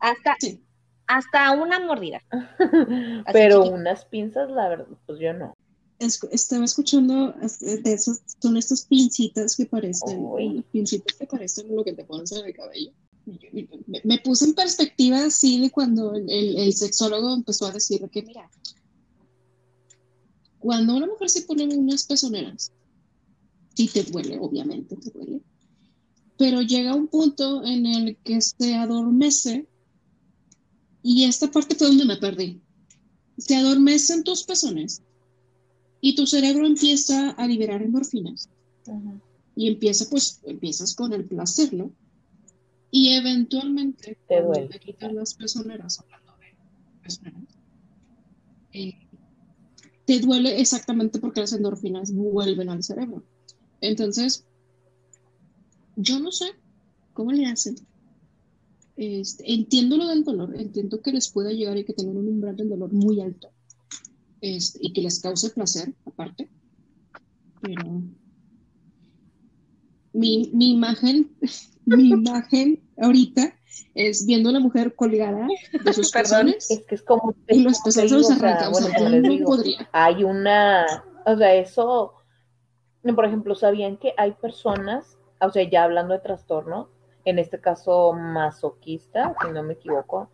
Hasta, 0.00 0.36
Sí. 0.40 0.60
Hasta 1.06 1.52
una 1.52 1.80
mordida. 1.80 2.20
pero 3.32 3.62
chiquito. 3.62 3.74
unas 3.74 4.04
pinzas, 4.06 4.50
la 4.50 4.68
verdad, 4.68 4.86
pues 5.06 5.18
yo 5.20 5.32
no. 5.32 5.54
Es- 5.98 6.20
estaba 6.32 6.64
escuchando 6.64 7.34
eh, 7.40 7.76
de 7.82 7.92
esas, 7.92 8.20
son 8.42 8.56
estas 8.56 8.84
pincitas 8.86 9.56
que 9.56 9.66
parecen, 9.66 10.18
Uy. 10.20 10.64
pincitas 10.72 11.16
que 11.16 11.26
parecen 11.26 11.74
lo 11.74 11.84
que 11.84 11.92
te 11.92 12.04
pones 12.04 12.32
en 12.32 12.44
el 12.46 12.52
cabello. 12.54 12.90
Me, 13.86 14.00
me 14.04 14.18
puse 14.18 14.44
en 14.44 14.54
perspectiva 14.54 15.24
así 15.24 15.58
de 15.60 15.70
cuando 15.70 16.14
el, 16.14 16.28
el- 16.28 16.58
el 16.58 16.72
sexólogo 16.74 17.32
empezó 17.32 17.66
a 17.66 17.72
decir 17.72 18.06
que, 18.10 18.22
mira, 18.22 18.50
cuando 20.58 20.96
una 20.96 21.06
mujer 21.06 21.30
se 21.30 21.42
pone 21.42 21.64
unas 21.64 22.04
pezoneras, 22.04 22.72
sí 23.74 23.88
te 23.88 24.02
duele, 24.04 24.38
obviamente 24.40 24.96
te 24.96 25.10
duele, 25.10 25.40
pero 26.38 26.60
llega 26.62 26.94
un 26.94 27.08
punto 27.08 27.62
en 27.64 27.86
el 27.86 28.16
que 28.18 28.40
se 28.40 28.74
adormece 28.74 29.66
y 31.04 31.24
esta 31.24 31.50
parte 31.50 31.74
fue 31.76 31.88
donde 31.88 32.06
me 32.06 32.16
perdí. 32.16 32.60
Se 33.36 33.54
adormecen 33.54 34.24
tus 34.24 34.42
pezones 34.42 35.02
y 36.00 36.14
tu 36.16 36.26
cerebro 36.26 36.66
empieza 36.66 37.30
a 37.32 37.46
liberar 37.46 37.82
endorfinas 37.82 38.48
y 39.54 39.68
empieza 39.68 40.08
pues 40.10 40.40
empiezas 40.44 40.94
con 40.94 41.12
el 41.12 41.26
placer, 41.26 41.74
¿no? 41.74 41.92
Y 42.90 43.12
eventualmente 43.12 44.16
Te 44.26 44.40
duele. 44.42 44.68
te 44.68 44.78
quitan 44.80 45.14
las 45.14 45.34
pezoneras, 45.34 46.00
hablando 46.00 46.32
de 46.38 46.56
pezoneras, 47.02 47.42
eh, 48.72 48.94
te 50.06 50.20
duele 50.20 50.58
exactamente 50.60 51.18
porque 51.18 51.40
las 51.40 51.52
endorfinas 51.52 52.12
vuelven 52.14 52.70
al 52.70 52.82
cerebro. 52.82 53.22
Entonces, 53.82 54.44
yo 55.96 56.18
no 56.18 56.32
sé 56.32 56.46
cómo 57.12 57.30
le 57.32 57.46
hacen. 57.46 57.76
Este, 58.96 59.52
entiendo 59.52 59.96
lo 59.96 60.06
del 60.06 60.22
dolor, 60.22 60.54
entiendo 60.56 61.02
que 61.02 61.12
les 61.12 61.28
pueda 61.28 61.50
llegar 61.50 61.76
y 61.76 61.84
que 61.84 61.94
tengan 61.94 62.16
un 62.16 62.28
umbral 62.28 62.56
del 62.56 62.68
dolor 62.68 62.92
muy 62.92 63.20
alto. 63.20 63.50
este, 64.40 64.78
y 64.82 64.92
que 64.92 65.02
les 65.02 65.20
cause 65.20 65.50
placer, 65.50 65.92
aparte. 66.06 66.48
Pero 67.60 68.02
mi, 70.12 70.50
mi 70.52 70.70
imagen, 70.70 71.30
mi 71.86 72.10
imagen 72.10 72.80
ahorita 72.98 73.54
es 73.94 74.24
viendo 74.26 74.48
a 74.48 74.52
una 74.52 74.60
mujer 74.60 74.94
colgada 74.94 75.48
de 75.84 75.92
sus 75.92 76.10
Perdón, 76.12 76.46
pezones 76.46 76.70
es 76.70 76.84
que 76.86 76.94
es 76.94 77.02
como 77.02 77.34
y 77.48 77.60
los 77.60 77.80
pezones 77.80 78.12
los 78.12 78.30
arranca. 78.30 78.70
O 78.70 78.74
sea, 78.74 78.98
yo 78.98 79.08
no 79.08 79.28
digo, 79.28 79.46
podría. 79.46 79.88
hay 79.92 80.22
una, 80.24 80.86
o 81.26 81.36
sea, 81.36 81.54
eso, 81.54 82.12
por 83.02 83.24
ejemplo, 83.24 83.54
¿sabían 83.56 83.96
que 83.96 84.12
hay 84.16 84.32
personas, 84.32 85.18
o 85.40 85.50
sea, 85.50 85.68
ya 85.68 85.82
hablando 85.84 86.14
de 86.14 86.20
trastorno, 86.20 86.88
en 87.24 87.38
este 87.38 87.60
caso 87.60 88.12
masoquista, 88.12 89.34
si 89.42 89.52
no 89.52 89.62
me 89.62 89.74
equivoco, 89.74 90.30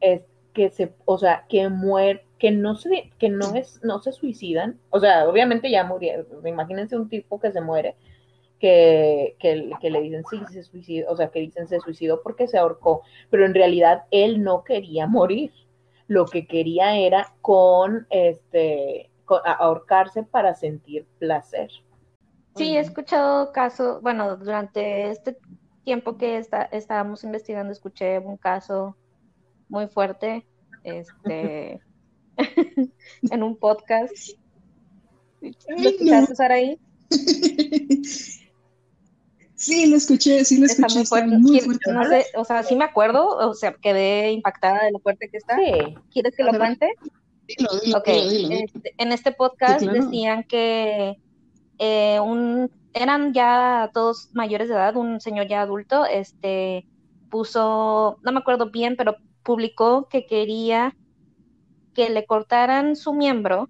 es 0.00 0.22
que 0.52 0.70
se, 0.70 0.94
o 1.04 1.18
sea, 1.18 1.44
que 1.48 1.68
muere, 1.68 2.24
que 2.38 2.50
no 2.50 2.76
se, 2.76 3.10
que 3.18 3.28
no 3.28 3.54
es, 3.54 3.80
no 3.82 4.00
se 4.00 4.12
suicidan, 4.12 4.78
o 4.90 5.00
sea, 5.00 5.28
obviamente 5.28 5.70
ya 5.70 5.84
murieron, 5.84 6.26
imagínense 6.46 6.96
un 6.96 7.08
tipo 7.08 7.38
que 7.38 7.52
se 7.52 7.60
muere, 7.60 7.96
que, 8.58 9.36
que, 9.38 9.90
le 9.90 10.00
dicen 10.00 10.24
sí, 10.30 10.40
se 10.50 10.62
suicidó, 10.62 11.10
o 11.12 11.16
sea, 11.16 11.28
que 11.28 11.40
dicen 11.40 11.68
se 11.68 11.80
suicidó 11.80 12.22
porque 12.22 12.48
se 12.48 12.58
ahorcó, 12.58 13.02
pero 13.30 13.44
en 13.44 13.54
realidad 13.54 14.04
él 14.10 14.42
no 14.42 14.64
quería 14.64 15.06
morir, 15.06 15.52
lo 16.08 16.26
que 16.26 16.46
quería 16.46 16.96
era 16.96 17.34
con, 17.42 18.06
este, 18.10 19.10
con- 19.24 19.42
ahorcarse 19.44 20.22
para 20.22 20.54
sentir 20.54 21.06
placer. 21.18 21.70
Sí, 22.54 22.76
he 22.76 22.80
escuchado 22.80 23.52
casos, 23.52 24.00
bueno, 24.00 24.36
durante 24.36 25.10
este 25.10 25.36
tiempo 25.86 26.18
que 26.18 26.36
está, 26.36 26.62
estábamos 26.64 27.22
investigando, 27.22 27.72
escuché 27.72 28.18
un 28.18 28.36
caso 28.36 28.96
muy 29.68 29.86
fuerte, 29.86 30.44
este, 30.82 31.80
en 33.30 33.42
un 33.44 33.56
podcast. 33.56 34.12
¿Lo 35.40 35.88
escuchaste, 35.88 36.34
Saraí? 36.34 36.78
Sí, 39.54 39.86
lo 39.86 39.96
escuché, 39.96 40.44
sí 40.44 40.58
lo 40.58 40.66
Está 40.66 40.86
escuché, 40.86 40.94
muy 40.96 41.02
está 41.04 41.16
fuerte. 41.16 41.38
muy 41.38 41.60
fuerte. 41.60 41.92
No 41.92 42.04
sé, 42.04 42.26
o 42.36 42.44
sea, 42.44 42.62
sí 42.62 42.76
me 42.76 42.84
acuerdo, 42.84 43.28
o 43.38 43.54
sea, 43.54 43.72
quedé 43.80 44.32
impactada 44.32 44.84
de 44.84 44.90
lo 44.92 44.98
fuerte 44.98 45.28
que 45.30 45.38
está. 45.38 45.56
Sí, 45.56 45.94
¿Quieres 46.12 46.34
que 46.36 46.42
lo 46.42 46.50
ver. 46.52 46.60
cuente? 46.60 46.92
Dilo, 47.46 47.70
dilo, 47.82 47.98
Ok, 47.98 48.06
dilo, 48.06 48.28
dilo, 48.28 48.48
dilo. 48.48 48.64
este, 48.74 48.94
en 48.98 49.12
este 49.12 49.32
podcast 49.32 49.80
Sí, 49.80 49.86
claro. 49.86 50.04
decían 50.04 50.44
que 50.44 51.16
eh, 51.78 52.20
un, 52.20 52.70
eran 52.96 53.34
ya 53.34 53.90
todos 53.92 54.30
mayores 54.32 54.68
de 54.68 54.74
edad, 54.74 54.96
un 54.96 55.20
señor 55.20 55.46
ya 55.48 55.60
adulto, 55.60 56.06
este, 56.06 56.86
puso, 57.30 58.18
no 58.22 58.32
me 58.32 58.38
acuerdo 58.38 58.70
bien, 58.70 58.96
pero 58.96 59.16
publicó 59.42 60.08
que 60.08 60.26
quería 60.26 60.96
que 61.94 62.08
le 62.08 62.24
cortaran 62.24 62.96
su 62.96 63.12
miembro 63.12 63.68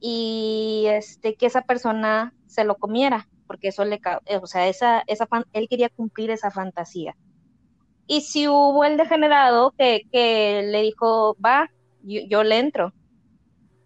y 0.00 0.84
este, 0.88 1.34
que 1.34 1.46
esa 1.46 1.62
persona 1.62 2.34
se 2.46 2.64
lo 2.64 2.76
comiera, 2.76 3.28
porque 3.46 3.68
eso 3.68 3.84
le, 3.84 4.00
eh, 4.24 4.38
o 4.42 4.46
sea, 4.46 4.68
esa, 4.68 5.02
esa 5.06 5.28
él 5.52 5.68
quería 5.68 5.90
cumplir 5.90 6.30
esa 6.30 6.50
fantasía. 6.50 7.16
Y 8.06 8.22
si 8.22 8.48
hubo 8.48 8.84
el 8.84 8.96
degenerado 8.96 9.72
que, 9.76 10.02
que 10.10 10.62
le 10.64 10.80
dijo, 10.82 11.36
va, 11.44 11.70
yo, 12.02 12.22
yo 12.28 12.42
le 12.42 12.58
entro. 12.58 12.94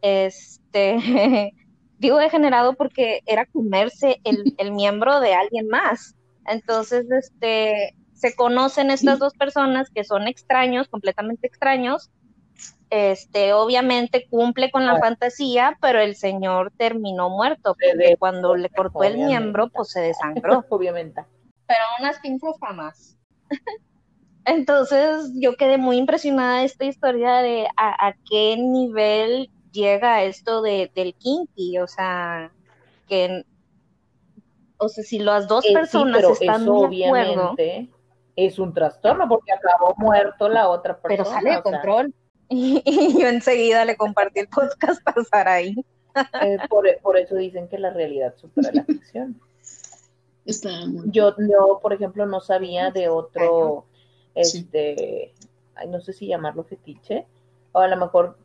Este, 0.00 1.52
digo 2.04 2.18
degenerado 2.18 2.74
porque 2.74 3.20
era 3.26 3.46
comerse 3.46 4.20
el, 4.24 4.54
el 4.58 4.72
miembro 4.72 5.20
de 5.20 5.34
alguien 5.34 5.66
más. 5.68 6.14
Entonces, 6.46 7.06
este, 7.10 7.96
se 8.12 8.34
conocen 8.36 8.90
estas 8.90 9.18
dos 9.18 9.32
personas 9.34 9.90
que 9.90 10.04
son 10.04 10.28
extraños, 10.28 10.88
completamente 10.88 11.46
extraños. 11.46 12.10
Este, 12.90 13.52
obviamente 13.54 14.26
cumple 14.30 14.70
con 14.70 14.86
la 14.86 14.92
Ah. 14.94 15.00
fantasía, 15.00 15.76
pero 15.80 15.98
el 16.00 16.14
señor 16.14 16.72
terminó 16.76 17.28
muerto, 17.30 17.74
porque 17.74 18.16
cuando 18.18 18.54
le 18.54 18.68
cortó 18.70 19.02
el 19.02 19.16
miembro, 19.18 19.68
pues 19.70 19.90
se 19.90 20.00
desangró 20.00 20.64
obviamente. 20.70 21.22
pero 21.66 21.80
unas 21.98 22.20
pinzas 22.20 22.54
jamás. 22.60 23.16
Entonces 24.44 25.32
yo 25.40 25.56
quedé 25.56 25.78
muy 25.78 25.96
impresionada 25.96 26.58
de 26.60 26.66
esta 26.66 26.84
historia 26.84 27.36
de 27.36 27.66
a, 27.76 28.08
a 28.08 28.14
qué 28.30 28.56
nivel 28.58 29.50
llega 29.74 30.22
esto 30.22 30.62
de, 30.62 30.90
del 30.94 31.14
kinky, 31.14 31.78
o 31.78 31.86
sea, 31.86 32.50
que, 33.08 33.44
o 34.78 34.88
sea, 34.88 35.04
si 35.04 35.18
las 35.18 35.48
dos 35.48 35.64
Eh, 35.64 35.68
sí, 35.68 35.74
personas 35.74 36.16
pero 36.16 36.32
están 36.32 36.62
eso 36.62 36.88
de 36.88 37.06
acuerdo, 37.06 37.50
obviamente 37.50 37.88
es 38.36 38.58
un 38.58 38.72
trastorno 38.72 39.28
porque 39.28 39.52
acabó 39.52 39.94
muerto 39.98 40.48
la 40.48 40.68
otra 40.68 40.96
persona. 40.98 41.24
pero 41.24 41.24
sale 41.24 41.50
de 41.50 41.54
sea, 41.56 41.62
control. 41.62 42.14
Y, 42.48 42.82
y 42.84 43.20
yo 43.20 43.28
enseguida 43.28 43.84
le 43.84 43.96
compartí 43.96 44.40
el 44.40 44.48
podcast 44.48 45.02
para 45.30 45.52
ahí. 45.52 45.74
eh, 46.42 46.58
por, 46.68 46.86
por 47.02 47.18
eso 47.18 47.34
dicen 47.34 47.68
que 47.68 47.78
la 47.78 47.90
realidad 47.90 48.34
supera 48.36 48.70
la 48.72 48.84
ficción. 48.84 49.40
Está 50.46 50.86
muy 50.86 51.10
Yo, 51.10 51.34
yo, 51.38 51.78
por 51.80 51.92
ejemplo, 51.94 52.26
no 52.26 52.40
sabía 52.40 52.90
de 52.90 53.08
otro, 53.08 53.86
Sí. 54.36 54.58
este, 54.58 55.32
ay, 55.74 55.88
no 55.88 56.00
sé 56.00 56.12
si 56.12 56.26
llamarlo 56.26 56.64
fetiche, 56.64 57.24
o 57.72 57.78
a 57.80 57.88
lo 57.88 57.96
mejor 57.96 58.36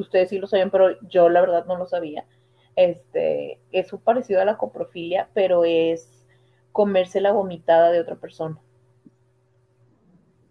ustedes 0.00 0.30
sí 0.30 0.38
lo 0.38 0.46
saben, 0.46 0.70
pero 0.70 1.00
yo 1.08 1.28
la 1.28 1.40
verdad 1.40 1.66
no 1.66 1.76
lo 1.76 1.86
sabía. 1.86 2.26
Este, 2.76 3.60
es 3.72 3.92
un 3.92 4.00
parecido 4.00 4.40
a 4.42 4.44
la 4.44 4.58
coprofilia, 4.58 5.30
pero 5.34 5.64
es 5.64 6.26
comerse 6.72 7.20
la 7.20 7.32
vomitada 7.32 7.90
de 7.92 8.00
otra 8.00 8.16
persona. 8.16 8.60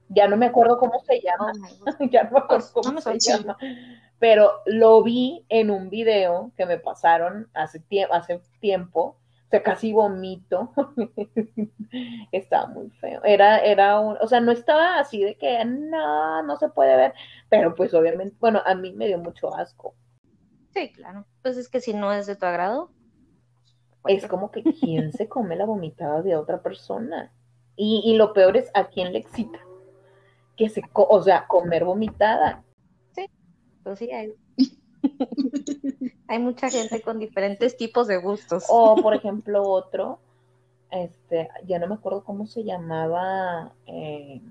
Ya 0.07 0.27
no 0.27 0.37
me 0.37 0.45
acuerdo 0.47 0.77
cómo 0.77 0.99
se 0.99 1.19
llama, 1.21 1.51
ya 2.11 2.23
no 2.25 2.31
me 2.31 2.39
acuerdo 2.39 2.47
Pues, 2.47 2.71
cómo 2.71 2.91
no 2.91 3.01
se 3.01 3.19
llama, 3.19 3.57
pero 4.19 4.51
lo 4.65 5.03
vi 5.03 5.45
en 5.49 5.71
un 5.71 5.89
video 5.89 6.51
que 6.57 6.65
me 6.65 6.79
pasaron 6.79 7.49
hace, 7.53 7.81
tie- 7.81 8.07
hace 8.11 8.41
tiempo, 8.59 9.17
o 9.47 9.49
sea, 9.49 9.63
casi 9.63 9.93
vomito, 9.93 10.73
estaba 12.31 12.67
muy 12.67 12.89
feo, 12.91 13.21
era, 13.23 13.59
era 13.59 13.99
un, 13.99 14.17
o 14.21 14.27
sea, 14.27 14.41
no 14.41 14.51
estaba 14.51 14.99
así 14.99 15.23
de 15.23 15.37
que 15.37 15.63
no, 15.65 16.43
no 16.43 16.57
se 16.57 16.69
puede 16.69 16.95
ver, 16.97 17.13
pero 17.49 17.75
pues 17.75 17.93
obviamente, 17.93 18.35
bueno, 18.39 18.61
a 18.65 18.75
mí 18.75 18.93
me 18.93 19.07
dio 19.07 19.17
mucho 19.19 19.55
asco, 19.55 19.95
Sí, 20.73 20.91
claro. 20.91 21.25
Pues 21.41 21.57
es 21.57 21.69
que 21.69 21.81
si 21.81 21.93
no 21.93 22.13
es 22.13 22.27
de 22.27 22.35
tu 22.35 22.45
agrado, 22.45 22.91
es 24.07 24.25
como 24.27 24.51
que 24.51 24.63
quién 24.79 25.11
se 25.11 25.27
come 25.27 25.55
la 25.57 25.65
vomitada 25.65 26.21
de 26.21 26.35
otra 26.37 26.61
persona, 26.61 27.33
y, 27.75 28.01
y 28.05 28.15
lo 28.15 28.31
peor 28.33 28.55
es 28.55 28.71
a 28.73 28.87
quién 28.87 29.11
le 29.11 29.19
excita, 29.19 29.59
que 30.57 30.69
se, 30.69 30.81
co- 30.83 31.07
o 31.09 31.21
sea, 31.23 31.47
comer 31.47 31.85
vomitada, 31.85 32.63
pues 33.83 33.99
sí, 33.99 34.11
hay, 34.11 34.33
hay 36.28 36.39
mucha 36.39 36.70
gente 36.70 37.01
con 37.01 37.20
diferentes 37.20 37.78
tipos 37.78 38.08
de 38.08 38.18
gustos. 38.18 38.66
O, 38.70 38.95
por 39.01 39.14
ejemplo, 39.14 39.64
otro, 39.64 40.20
este, 40.91 41.49
ya 41.66 41.80
no 41.80 41.88
me 41.88 41.95
acuerdo 41.95 42.24
cómo 42.24 42.47
se 42.47 42.64
llamaba. 42.64 43.72
eh, 43.88 44.41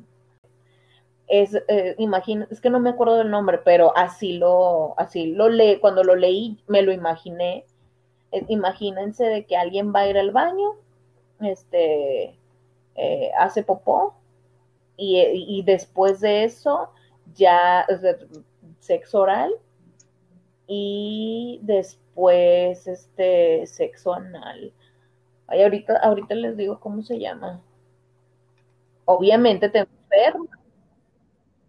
es, 1.27 1.55
eh, 1.69 1.95
imagina, 1.99 2.47
es 2.51 2.61
que 2.61 2.71
no 2.71 2.81
me 2.81 2.91
acuerdo 2.91 3.17
del 3.17 3.31
nombre, 3.31 3.59
pero 3.59 3.97
así 3.97 4.35
lo, 4.35 4.99
así 4.99 5.33
lo 5.33 5.49
leí, 5.49 5.79
cuando 5.79 6.05
lo 6.05 6.17
leí, 6.17 6.59
me 6.69 6.83
lo 6.83 6.93
imaginé. 6.93 7.65
Eh, 8.33 8.45
imagínense 8.49 9.25
de 9.25 9.47
que 9.47 9.57
alguien 9.57 9.93
va 9.95 10.01
a 10.01 10.09
ir 10.09 10.19
al 10.19 10.33
baño, 10.33 10.75
este, 11.41 12.37
eh, 12.97 13.31
hace 13.39 13.63
popó, 13.63 14.15
y, 14.97 15.19
y 15.21 15.63
después 15.63 16.21
de 16.21 16.45
eso, 16.45 16.91
ya, 17.35 17.87
o 17.91 17.99
sea, 17.99 18.17
sexo 18.81 19.21
oral, 19.21 19.53
y 20.67 21.61
después 21.63 22.87
este 22.87 23.67
sexo 23.67 24.15
anal. 24.15 24.73
Ay, 25.47 25.63
ahorita, 25.63 25.97
ahorita 25.99 26.35
les 26.35 26.57
digo 26.57 26.81
cómo 26.81 27.03
se 27.03 27.19
llama. 27.19 27.61
Obviamente 29.05 29.69
te 29.69 29.81
enfermas. 29.81 30.49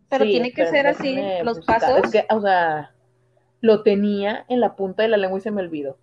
Pero 0.10 0.24
Sí, 0.26 0.32
tiene 0.32 0.52
que 0.54 0.68
ser 0.68 0.88
así, 0.88 1.18
los 1.43 1.58
buscar. 1.58 1.82
pasos. 1.82 2.04
Es 2.06 2.12
que, 2.12 2.26
o 2.34 2.39
sea, 2.41 2.93
lo 3.62 3.84
tenía 3.84 4.46
en 4.48 4.60
la 4.62 4.76
punta 4.76 5.04
de 5.04 5.10
la 5.10 5.18
lengua 5.18 5.39
y 5.39 5.41
se 5.41 5.52
me 5.52 5.62
olvidó. 5.62 5.98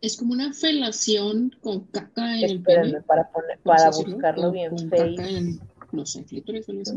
Es 0.00 0.16
como 0.16 0.32
una 0.32 0.52
felación 0.52 1.54
con 1.62 1.84
caca 1.86 2.36
en 2.38 2.44
el 2.44 2.56
Espérenme 2.56 2.90
pene. 2.92 3.02
para 3.02 3.30
poner, 3.30 3.58
para 3.62 3.90
buscarlo 3.90 4.50
bien. 4.50 4.70
con 4.76 4.90
Face. 4.90 5.14
caca 5.16 5.28
en, 5.28 5.60
no 5.92 6.04
sé, 6.06 6.24
clítoris 6.24 6.68
o 6.68 6.72
algo 6.72 6.82
así. 6.82 6.96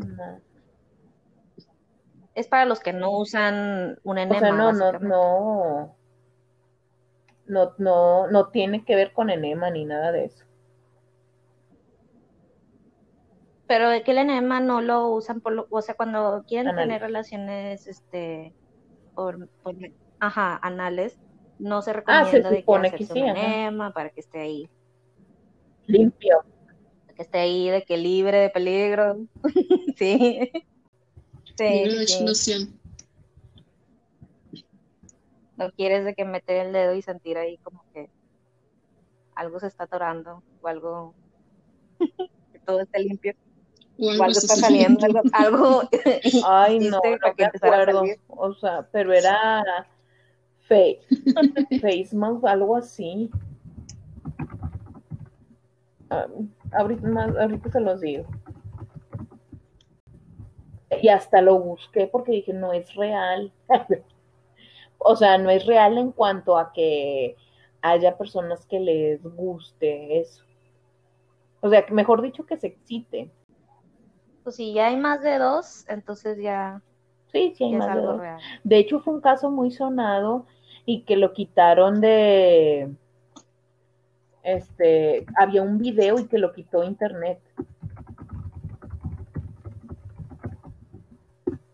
Es 2.38 2.48
para 2.48 2.64
los 2.64 2.80
que 2.80 2.94
no 2.94 3.12
usan 3.12 3.98
un 4.04 4.18
O 4.18 4.22
enema, 4.22 4.40
sea, 4.40 4.52
no, 4.52 4.72
no, 4.72 4.94
no, 5.00 5.98
no, 7.48 7.74
no, 7.80 8.28
no 8.28 8.48
tiene 8.50 8.86
que 8.86 8.96
ver 8.96 9.12
con 9.12 9.32
enema 9.32 9.72
ni 9.72 9.86
nada 9.86 10.12
de 10.12 10.26
eso. 10.26 10.46
Pero 13.68 13.90
de 13.90 14.04
que 14.04 14.12
el 14.12 14.20
enema 14.20 14.60
no 14.62 14.82
lo 14.82 15.10
usan 15.10 15.42
por 15.42 15.54
lo, 15.54 15.68
o 15.70 15.82
sea, 15.82 15.96
cuando 15.96 16.44
quieren 16.48 16.74
tener 16.76 17.02
relaciones, 17.02 17.86
este, 17.88 18.56
por, 19.14 19.50
por- 19.62 19.76
ajá, 20.20 20.60
anales, 20.62 21.20
no 21.60 21.82
se 21.82 21.94
Ah, 22.08 22.24
recomienda 22.26 22.50
se 22.50 22.56
de 22.56 22.64
que 22.92 23.06
sí, 23.06 23.22
un 23.22 23.30
enema 23.30 23.92
para 23.94 24.10
que 24.12 24.22
esté 24.22 24.40
ahí, 24.42 24.70
Limpio. 25.88 26.44
que 27.16 27.24
esté 27.24 27.40
ahí 27.40 27.70
de 27.70 27.84
que 27.84 27.98
libre 27.98 28.38
de 28.38 28.50
peligro. 28.50 29.18
Sí. 29.98 30.52
Explosión. 31.60 32.78
no 35.58 35.72
quieres 35.72 36.06
de 36.06 36.14
que 36.14 36.24
meter 36.24 36.68
el 36.68 36.74
dedo 36.74 36.94
y 36.94 37.02
sentir 37.02 37.38
ahí 37.38 37.58
como 37.58 37.84
que 37.94 38.10
algo 39.36 39.60
se 39.60 39.68
está 39.68 39.86
atorando 39.86 40.44
o 40.62 40.68
algo 40.68 41.14
que 42.00 42.60
todo 42.66 42.82
esté 42.82 43.00
limpio. 43.00 43.34
O 44.00 44.12
algo 44.12 44.26
está 44.28 44.56
saliendo, 44.56 45.04
algo, 45.04 45.22
algo 45.34 45.82
Ay, 46.46 46.80
no, 46.80 46.86
hiciste 46.86 47.12
no 47.12 47.18
para 47.20 47.34
que 47.34 47.42
me 47.42 47.46
empezara 47.46 47.78
a 47.78 47.82
acuerdo. 47.82 48.04
O 48.28 48.54
sea, 48.54 48.88
pero 48.92 49.14
era 49.14 49.64
Face, 50.68 51.00
Facemouth, 51.82 52.46
algo 52.46 52.76
así. 52.76 53.32
Ah, 56.10 56.28
ahorita, 56.74 57.08
más, 57.08 57.36
ahorita 57.36 57.72
se 57.72 57.80
los 57.80 58.02
digo. 58.02 58.26
Y 61.02 61.10
hasta 61.10 61.42
lo 61.42 61.60
busqué 61.60 62.08
porque 62.08 62.32
dije, 62.32 62.54
no 62.54 62.74
es 62.74 62.94
real. 62.96 63.52
o 64.98 65.16
sea, 65.16 65.38
no 65.38 65.50
es 65.50 65.66
real 65.66 65.98
en 65.98 66.12
cuanto 66.12 66.58
a 66.58 66.72
que 66.74 67.36
haya 67.82 68.18
personas 68.18 68.66
que 68.66 68.80
les 68.80 69.24
guste 69.24 70.20
eso. 70.20 70.44
O 71.62 71.70
sea, 71.70 71.86
mejor 71.92 72.22
dicho, 72.22 72.46
que 72.46 72.58
se 72.58 72.68
excite. 72.68 73.32
Pues 74.44 74.56
si 74.56 74.74
ya 74.74 74.88
hay 74.88 74.98
más 74.98 75.22
de 75.22 75.38
dos, 75.38 75.86
entonces 75.90 76.38
ya, 76.42 76.82
Sí, 77.32 77.54
sí, 77.56 77.66
hay 77.66 77.72
ya 77.72 77.78
es 77.78 77.80
más 77.80 77.94
de 77.94 78.00
algo 78.00 78.12
dos. 78.14 78.22
real. 78.22 78.40
De 78.64 78.78
hecho, 78.78 79.00
fue 79.00 79.14
un 79.14 79.22
caso 79.22 79.50
muy 79.52 79.72
sonado 79.72 80.46
y 80.86 81.02
que 81.02 81.18
lo 81.18 81.34
quitaron 81.34 82.00
de, 82.00 82.90
este, 84.44 85.26
había 85.36 85.62
un 85.62 85.78
video 85.78 86.18
y 86.20 86.28
que 86.28 86.38
lo 86.38 86.54
quitó 86.54 86.84
internet. 86.84 87.40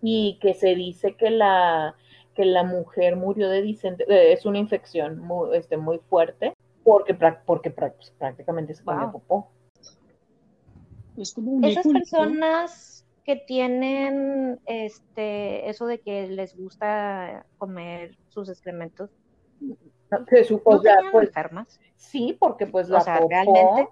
Y 0.06 0.38
que 0.42 0.54
se 0.54 0.76
dice 0.76 1.16
que 1.16 1.30
la, 1.30 1.96
que 2.36 2.44
la 2.44 2.64
mujer 2.64 3.16
murió 3.16 3.50
de 3.50 3.62
disentería, 3.62 4.22
es 4.24 4.46
una 4.46 4.60
infección 4.60 5.18
muy, 5.20 5.56
este, 5.56 5.78
muy 5.78 6.00
fuerte, 6.10 6.54
porque, 6.84 7.16
porque 7.46 7.72
pues, 7.72 8.12
prácticamente 8.20 8.74
se 8.74 8.84
comió 8.84 9.04
Wow. 9.06 9.14
popó. 9.14 9.52
Es 11.18 11.34
como 11.34 11.54
un 11.54 11.64
Esas 11.64 11.88
personas 11.88 13.06
que 13.24 13.38
tienen 13.38 14.60
este 14.66 15.70
eso 15.70 15.86
de 15.86 16.00
que 16.00 16.28
les 16.28 16.54
gusta 16.58 17.46
comer 17.58 18.18
sus 18.28 18.50
excrementos, 18.50 19.10
No, 19.62 20.26
se 20.28 20.44
supo, 20.44 20.72
¿no 20.74 20.78
o 20.80 20.82
sea, 20.82 20.98
pues, 21.12 21.30
enfermas? 21.30 21.80
Sí, 21.96 22.36
porque 22.38 22.68
pues 22.68 22.88
O 22.90 22.92
la 22.92 23.00
sea, 23.00 23.20
popó 23.22 23.30
realmente. 23.30 23.88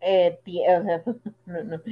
eh, 0.00 0.38
ti- 0.44 0.62
o 0.68 0.82
sea, 0.84 1.02
no, 1.46 1.64
no, 1.64 1.82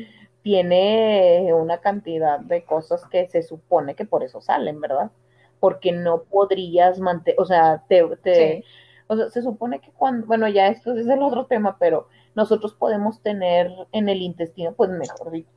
tiene 0.42 1.52
una 1.54 1.78
cantidad 1.80 2.40
de 2.40 2.64
cosas 2.64 3.04
que 3.06 3.28
se 3.28 3.42
supone 3.42 3.94
que 3.94 4.04
por 4.04 4.22
eso 4.24 4.40
salen, 4.40 4.80
¿verdad? 4.80 5.10
Porque 5.60 5.92
no 5.92 6.24
podrías 6.24 6.98
mantener, 7.00 7.40
o 7.40 7.44
sea, 7.46 7.84
te, 7.88 8.04
te- 8.22 8.62
Sí. 8.62 8.64
o 9.08 9.16
sea, 9.16 9.30
se 9.30 9.42
supone 9.42 9.80
que 9.80 9.92
cuando, 9.92 10.26
bueno, 10.26 10.48
ya 10.48 10.68
esto 10.68 10.94
es 10.96 11.06
el 11.06 11.22
otro 11.22 11.46
tema, 11.46 11.76
pero 11.78 12.08
nosotros 12.34 12.74
podemos 12.74 13.22
tener 13.22 13.70
en 13.92 14.08
el 14.08 14.22
intestino, 14.22 14.72
pues 14.74 14.90
mejor 14.90 15.30
dicho, 15.30 15.50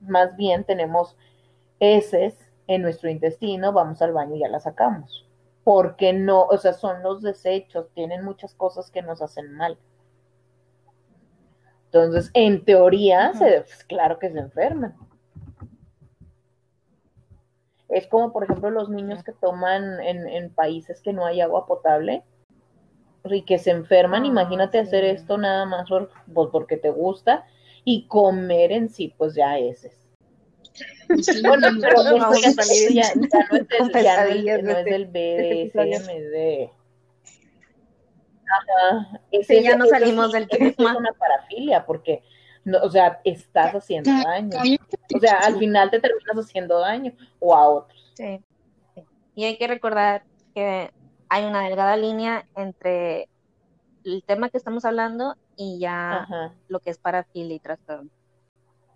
más 0.00 0.36
bien 0.36 0.64
tenemos 0.64 1.16
heces 1.80 2.36
en 2.66 2.82
nuestro 2.82 3.10
intestino, 3.10 3.72
vamos 3.72 4.02
al 4.02 4.12
baño 4.12 4.36
y 4.36 4.40
ya 4.40 4.48
la 4.48 4.60
sacamos. 4.60 5.26
Porque 5.64 6.12
no, 6.12 6.42
o 6.44 6.58
sea, 6.58 6.72
son 6.72 7.02
los 7.02 7.22
desechos, 7.22 7.86
tienen 7.94 8.24
muchas 8.24 8.54
cosas 8.54 8.90
que 8.90 9.02
nos 9.02 9.22
hacen 9.22 9.52
mal. 9.52 9.78
Entonces, 11.92 12.30
en 12.32 12.64
teoría, 12.64 13.32
se- 13.34 13.60
pues, 13.60 13.84
claro 13.84 14.18
que 14.18 14.30
se 14.30 14.38
enferman. 14.38 14.94
Es 17.90 18.06
como, 18.06 18.32
por 18.32 18.44
ejemplo, 18.44 18.70
los 18.70 18.88
niños 18.88 19.22
que 19.22 19.32
toman 19.32 20.00
en, 20.00 20.26
en 20.26 20.48
países 20.54 21.02
que 21.02 21.12
no 21.12 21.26
hay 21.26 21.42
agua 21.42 21.66
potable 21.66 22.22
y 23.24 23.42
que 23.42 23.58
se 23.58 23.70
enferman. 23.72 24.22
Ah, 24.22 24.26
Imagínate 24.26 24.78
hacer 24.78 25.04
esto 25.04 25.36
nada 25.36 25.66
más 25.66 25.88
por- 25.88 26.10
pues, 26.32 26.48
porque 26.50 26.78
te 26.78 26.88
gusta 26.88 27.44
y 27.84 28.06
comer 28.08 28.72
en 28.72 28.88
sí, 28.88 29.12
pues 29.18 29.34
ya 29.34 29.58
heces. 29.58 29.94
Pues 31.08 31.26
sí, 31.26 31.42
Bueno, 31.46 31.70
no, 31.72 31.80
pero 31.82 32.02
ya, 32.02 32.10
ya- 32.40 32.48
es 32.48 32.56
del, 32.56 32.94
ya 32.94 33.14
no 33.14 33.24
es- 33.86 33.92
pesadillas 33.92 34.62
no 34.62 34.72
de 34.72 34.78
es 34.80 34.84
del 34.86 35.02
episodio. 35.14 35.98
BDSM, 35.98 36.16
es 36.16 36.30
de... 36.30 36.70
Ajá. 38.52 39.20
Es- 39.30 39.46
Sí, 39.46 39.62
ya 39.62 39.76
no 39.76 39.86
salimos 39.86 40.32
del 40.32 40.48
sí 40.50 40.56
es 40.60 40.76
tema. 40.76 40.96
una 40.96 41.12
parafilia, 41.12 41.84
porque, 41.86 42.22
no, 42.64 42.78
o 42.82 42.90
sea, 42.90 43.20
estás 43.24 43.72
haciendo 43.74 44.10
daño. 44.10 44.50
O 45.14 45.18
sea, 45.20 45.38
al 45.38 45.58
final 45.58 45.90
te 45.90 46.00
terminas 46.00 46.36
haciendo 46.36 46.78
daño 46.78 47.12
o 47.40 47.54
a 47.56 47.68
otros. 47.68 48.12
Sí. 48.14 48.40
sí. 48.94 49.02
Y 49.34 49.44
hay 49.44 49.56
que 49.58 49.66
recordar 49.66 50.24
que 50.54 50.90
hay 51.28 51.44
una 51.44 51.62
delgada 51.64 51.96
línea 51.96 52.46
entre 52.56 53.28
el 54.04 54.22
tema 54.26 54.50
que 54.50 54.58
estamos 54.58 54.84
hablando 54.84 55.36
y 55.56 55.78
ya 55.78 56.22
Ajá. 56.22 56.54
lo 56.68 56.80
que 56.80 56.90
es 56.90 56.98
parafilia 56.98 57.56
y 57.56 57.60
trastorno. 57.60 58.10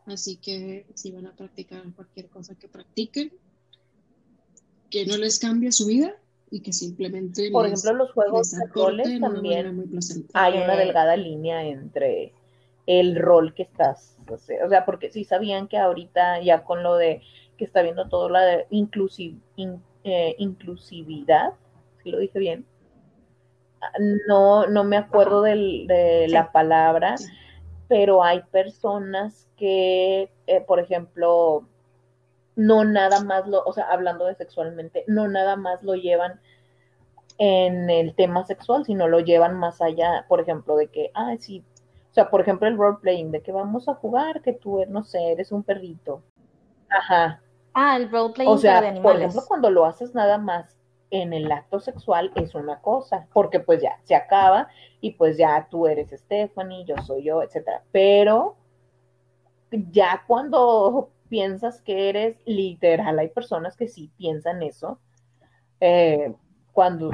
Así 0.07 0.37
que 0.37 0.87
si 0.95 1.11
van 1.11 1.27
a 1.27 1.33
practicar 1.33 1.83
cualquier 1.95 2.29
cosa 2.29 2.55
que 2.55 2.69
practiquen, 2.69 3.33
que 4.91 5.05
no 5.07 5.17
les 5.17 5.39
cambie 5.41 5.73
su 5.73 5.87
vida 5.87 6.15
y 6.57 6.61
que 6.61 6.73
simplemente 6.73 7.51
Por 7.51 7.69
les, 7.69 7.85
ejemplo, 7.85 8.05
los 8.05 8.13
juegos 8.13 8.51
de 8.51 8.67
roles 8.67 9.21
también 9.21 9.67
hay 10.35 10.55
una 10.55 10.77
delgada 10.77 11.17
línea 11.17 11.65
entre 11.65 12.33
el 12.87 13.17
rol 13.17 13.53
que 13.55 13.63
estás, 13.65 14.17
o 14.31 14.39
sea, 14.39 14.65
o 14.65 14.69
sea, 14.69 14.85
porque 14.85 15.11
sí 15.11 15.25
sabían 15.25 15.67
que 15.69 15.77
ahorita 15.79 16.41
ya 16.41 16.63
con 16.65 16.83
lo 16.83 16.97
de 16.97 17.21
que 17.57 17.65
está 17.65 17.83
viendo 17.83 18.09
todo 18.09 18.29
la 18.29 18.41
de 18.43 18.67
inclusiv- 18.71 19.41
in- 19.57 19.83
eh, 20.05 20.37
inclusividad, 20.39 21.53
si 22.03 22.11
lo 22.11 22.19
dije 22.19 22.39
bien, 22.39 22.65
no, 24.29 24.67
no 24.67 24.85
me 24.85 24.97
acuerdo 24.97 25.43
del- 25.43 25.87
de 25.87 26.29
la 26.29 26.53
palabra, 26.53 27.17
pero 27.89 28.23
hay 28.23 28.41
personas 28.51 29.49
que, 29.57 30.31
eh, 30.47 30.61
por 30.67 30.81
ejemplo, 30.81 31.67
no 32.57 32.85
nada 32.85 33.21
más 33.23 33.47
lo, 33.47 33.63
o 33.65 33.73
sea, 33.73 33.85
hablando 33.91 34.25
de 34.25 34.35
sexualmente, 34.35 35.05
no 35.07 35.29
nada 35.29 35.57
más 35.57 35.83
lo 35.83 35.95
llevan 35.95 36.41
en 37.39 37.91
el 37.91 38.15
tema 38.15 38.45
sexual, 38.45 38.85
sino 38.85 39.09
lo 39.09 39.21
llevan 39.21 39.59
más 39.59 39.81
allá, 39.83 40.25
por 40.29 40.41
ejemplo, 40.41 40.77
de 40.77 40.89
que, 40.89 41.11
ah, 41.15 41.35
sí, 41.39 41.63
o 42.11 42.15
sea, 42.15 42.31
por 42.31 42.41
ejemplo, 42.41 42.67
el 42.67 42.79
role 42.79 42.99
playing, 43.01 43.31
de 43.31 43.43
que 43.43 43.53
vamos 43.53 43.89
a 43.89 43.95
jugar, 43.95 44.41
que 44.41 44.55
tú, 44.55 44.83
no 44.89 45.05
sé, 45.05 45.33
eres 45.33 45.53
un 45.53 45.63
perrito. 45.63 46.23
Ajá. 46.89 47.43
Ah, 47.75 47.97
el 47.97 48.11
roleplaying 48.11 48.51
O 48.51 48.57
sea, 48.57 48.81
de 48.81 48.81
por 48.81 48.91
animales. 48.91 49.21
ejemplo, 49.21 49.43
cuando 49.47 49.71
lo 49.71 49.85
haces 49.85 50.15
nada 50.15 50.39
más 50.39 50.79
en 51.11 51.35
el 51.35 51.53
acto 51.53 51.79
sexual 51.79 52.33
es 52.35 52.55
una 52.55 52.81
cosa, 52.81 53.29
porque 53.35 53.61
pues 53.61 53.83
ya 53.83 53.99
se 54.05 54.15
acaba 54.15 54.69
y 55.03 55.13
pues 55.13 55.37
ya 55.37 55.69
tú 55.71 55.87
eres 55.87 56.11
Stephanie, 56.11 56.87
yo 56.87 56.97
soy 57.07 57.25
yo, 57.25 57.43
etcétera. 57.43 57.83
Pero 57.93 58.57
ya 59.71 60.25
cuando 60.27 61.11
piensas 61.29 61.83
que 61.83 62.09
eres 62.09 62.37
literal, 62.47 63.19
hay 63.19 63.29
personas 63.29 63.77
que 63.77 63.89
sí 63.89 64.11
piensan 64.17 64.63
eso. 64.63 65.01
eh, 65.81 66.35
cuando 66.73 67.11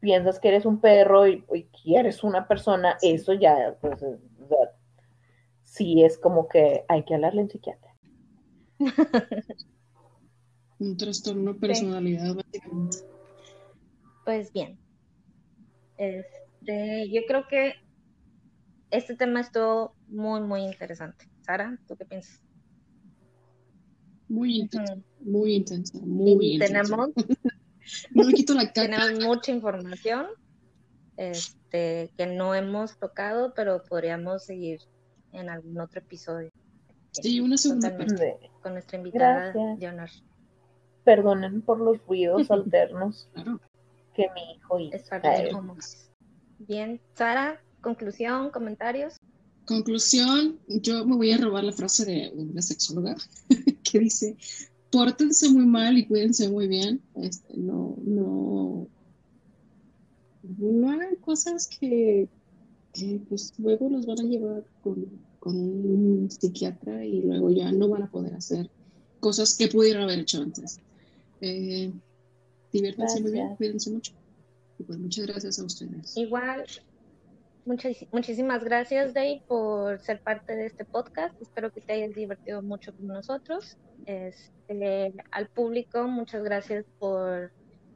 piensas 0.00 0.38
que 0.40 0.48
eres 0.48 0.64
un 0.66 0.80
perro 0.80 1.26
y, 1.28 1.44
y 1.54 1.64
quieres 1.64 2.22
una 2.24 2.46
persona, 2.48 2.96
Sí. 3.00 3.10
eso 3.12 3.32
ya, 3.34 3.76
pues, 3.80 4.00
sea, 4.00 4.16
sí 5.62 6.02
es 6.04 6.16
como 6.18 6.48
que 6.48 6.84
hay 6.88 7.04
que 7.04 7.14
hablarle 7.14 7.40
a 7.40 7.44
un 7.44 7.50
psiquiatra. 7.50 7.94
Un 10.78 10.96
trastorno 10.96 11.52
de 11.52 11.60
personalidad, 11.60 12.34
básicamente. 12.34 12.98
Pues 14.24 14.50
bien. 14.52 14.78
Este, 15.98 17.10
yo 17.12 17.20
creo 17.28 17.46
que 17.48 17.74
este 18.90 19.14
tema 19.14 19.40
estuvo 19.40 19.94
muy, 20.08 20.40
muy 20.40 20.62
interesante. 20.62 21.26
Sara, 21.42 21.78
¿tú 21.86 21.96
qué 21.96 22.06
piensas? 22.06 22.40
Muy 24.30 24.60
intensa, 24.60 24.96
muy 25.20 25.54
intensa, 25.54 25.98
muy 26.00 26.46
Y 26.46 26.52
intensa. 26.54 26.84
tenemos, 26.84 27.10
No 28.14 28.22
le 28.22 28.32
quito 28.32 28.54
la 28.54 28.72
caca. 28.72 28.82
tenemos 28.82 29.24
mucha 29.24 29.50
información 29.52 30.26
este, 31.16 32.10
que 32.16 32.26
no 32.26 32.54
hemos 32.54 32.96
tocado, 32.98 33.52
pero 33.54 33.82
podríamos 33.84 34.44
seguir 34.44 34.80
en 35.32 35.48
algún 35.50 35.78
otro 35.80 36.00
episodio. 36.00 36.50
Sí, 37.10 37.40
una 37.40 37.56
segunda 37.56 37.96
parte. 37.96 38.38
Con 38.62 38.74
nuestra 38.74 38.98
invitada 38.98 39.52
Gracias. 39.52 39.78
de 39.80 39.88
honor. 39.88 40.08
Perdonen 41.04 41.62
por 41.62 41.80
los 41.80 41.98
ruidos 42.06 42.50
alternos 42.50 43.28
Claro. 43.34 43.60
que 44.14 44.28
mi 44.34 44.52
hijo 44.54 44.78
hizo. 44.78 44.96
Es 44.96 45.08
parte. 45.08 45.50
Bien, 46.60 47.00
Sara, 47.14 47.60
conclusión, 47.80 48.50
comentarios. 48.50 49.16
Conclusión, 49.66 50.58
yo 50.68 51.04
me 51.06 51.16
voy 51.16 51.32
a 51.32 51.38
robar 51.38 51.64
la 51.64 51.72
frase 51.72 52.04
de 52.04 52.32
una 52.34 52.60
sexóloga 52.62 53.14
que 53.90 53.98
dice, 53.98 54.36
pórtense 54.90 55.48
muy 55.50 55.66
mal 55.66 55.96
y 55.98 56.06
cuídense 56.06 56.48
muy 56.48 56.68
bien. 56.68 57.00
Este, 57.16 57.56
no, 57.56 57.96
no, 58.04 58.86
no 60.58 60.90
hagan 60.90 61.16
cosas 61.16 61.66
que, 61.68 62.28
que, 62.92 63.20
pues 63.28 63.54
luego 63.58 63.88
los 63.88 64.06
van 64.06 64.20
a 64.20 64.24
llevar 64.24 64.64
con, 64.82 65.06
con 65.38 65.56
un 65.56 66.30
psiquiatra 66.30 67.04
y 67.04 67.22
luego 67.22 67.50
ya 67.50 67.72
no 67.72 67.88
van 67.88 68.04
a 68.04 68.10
poder 68.10 68.34
hacer 68.34 68.70
cosas 69.20 69.56
que 69.56 69.68
pudieron 69.68 70.02
haber 70.02 70.20
hecho 70.20 70.42
antes. 70.42 70.80
Eh, 71.40 71.92
Diviértanse 72.72 73.20
muy 73.20 73.32
bien, 73.32 73.56
cuídense 73.56 73.90
mucho. 73.90 74.12
Y 74.78 74.84
pues 74.84 74.98
muchas 74.98 75.26
gracias 75.26 75.58
a 75.58 75.64
ustedes. 75.64 76.16
Igual, 76.16 76.64
muchis- 77.66 78.08
muchísimas 78.12 78.64
gracias, 78.64 79.14
Dave, 79.14 79.42
por 79.46 80.00
ser 80.00 80.20
parte 80.20 80.56
de 80.56 80.66
este 80.66 80.84
podcast. 80.84 81.40
Espero 81.40 81.72
que 81.72 81.80
te 81.80 81.92
hayas 81.94 82.14
divertido 82.14 82.62
mucho 82.62 82.94
con 82.94 83.06
nosotros. 83.08 83.76
Este, 84.06 85.14
al 85.30 85.48
público, 85.48 86.04
muchas 86.08 86.42
gracias 86.42 86.84
por 86.98 87.52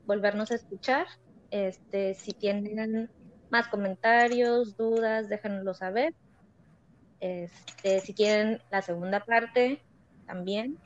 volvernos 0.07 0.51
a 0.51 0.57
escuchar. 0.57 1.07
Este, 1.51 2.15
si 2.15 2.33
tienen 2.33 3.11
más 3.51 3.69
comentarios, 3.69 4.77
dudas, 4.77 5.29
déjanoslo 5.29 5.75
saber. 5.75 6.15
Este, 7.21 8.01
si 8.01 8.13
quieren 8.15 8.61
la 8.71 8.83
segunda 8.83 9.25
parte, 9.25 9.81
también. 10.27 10.79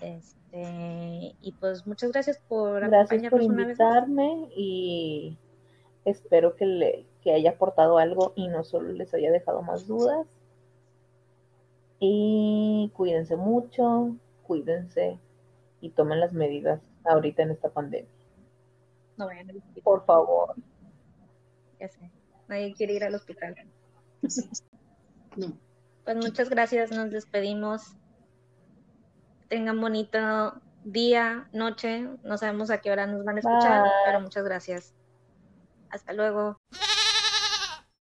Este, 0.00 1.34
y 1.40 1.52
pues 1.58 1.86
muchas 1.86 2.12
gracias 2.12 2.38
por 2.48 2.86
Gracias 2.88 3.22
por 3.30 3.40
acompañarnos 3.40 3.46
una 3.46 3.66
vez 3.66 3.78
más. 3.78 3.96
invitarme 3.96 4.48
y 4.54 5.38
espero 6.04 6.54
que, 6.56 6.66
le, 6.66 7.06
que 7.26 7.32
haya 7.32 7.50
aportado 7.50 7.98
algo 7.98 8.32
y 8.36 8.46
no 8.46 8.62
solo 8.62 8.92
les 8.92 9.12
haya 9.12 9.32
dejado 9.32 9.60
más 9.60 9.88
dudas. 9.88 10.28
Y 11.98 12.92
cuídense 12.94 13.34
mucho, 13.34 14.14
cuídense 14.44 15.18
y 15.80 15.90
tomen 15.90 16.20
las 16.20 16.32
medidas 16.32 16.80
ahorita 17.04 17.42
en 17.42 17.50
esta 17.50 17.68
pandemia. 17.70 18.08
No 19.16 19.26
vayan 19.26 19.50
al 19.50 19.56
hospital, 19.56 19.82
Por 19.82 20.04
favor. 20.04 20.54
ya 21.80 21.88
sé. 21.88 22.12
Nadie 22.46 22.72
quiere 22.74 22.92
ir 22.92 23.02
al 23.02 23.16
hospital. 23.16 23.56
No, 25.34 25.58
Pues 26.04 26.16
muchas 26.16 26.48
gracias, 26.48 26.92
nos 26.92 27.10
despedimos. 27.10 27.96
Tengan 29.48 29.80
bonito 29.80 30.60
día, 30.84 31.48
noche. 31.52 32.08
No 32.22 32.38
sabemos 32.38 32.70
a 32.70 32.80
qué 32.80 32.92
hora 32.92 33.08
nos 33.08 33.24
van 33.24 33.38
a 33.38 33.40
escuchar, 33.40 33.82
Bye. 33.82 33.90
pero 34.04 34.20
muchas 34.20 34.44
gracias. 34.44 34.94
Hasta 35.90 36.12
luego. 36.12 36.56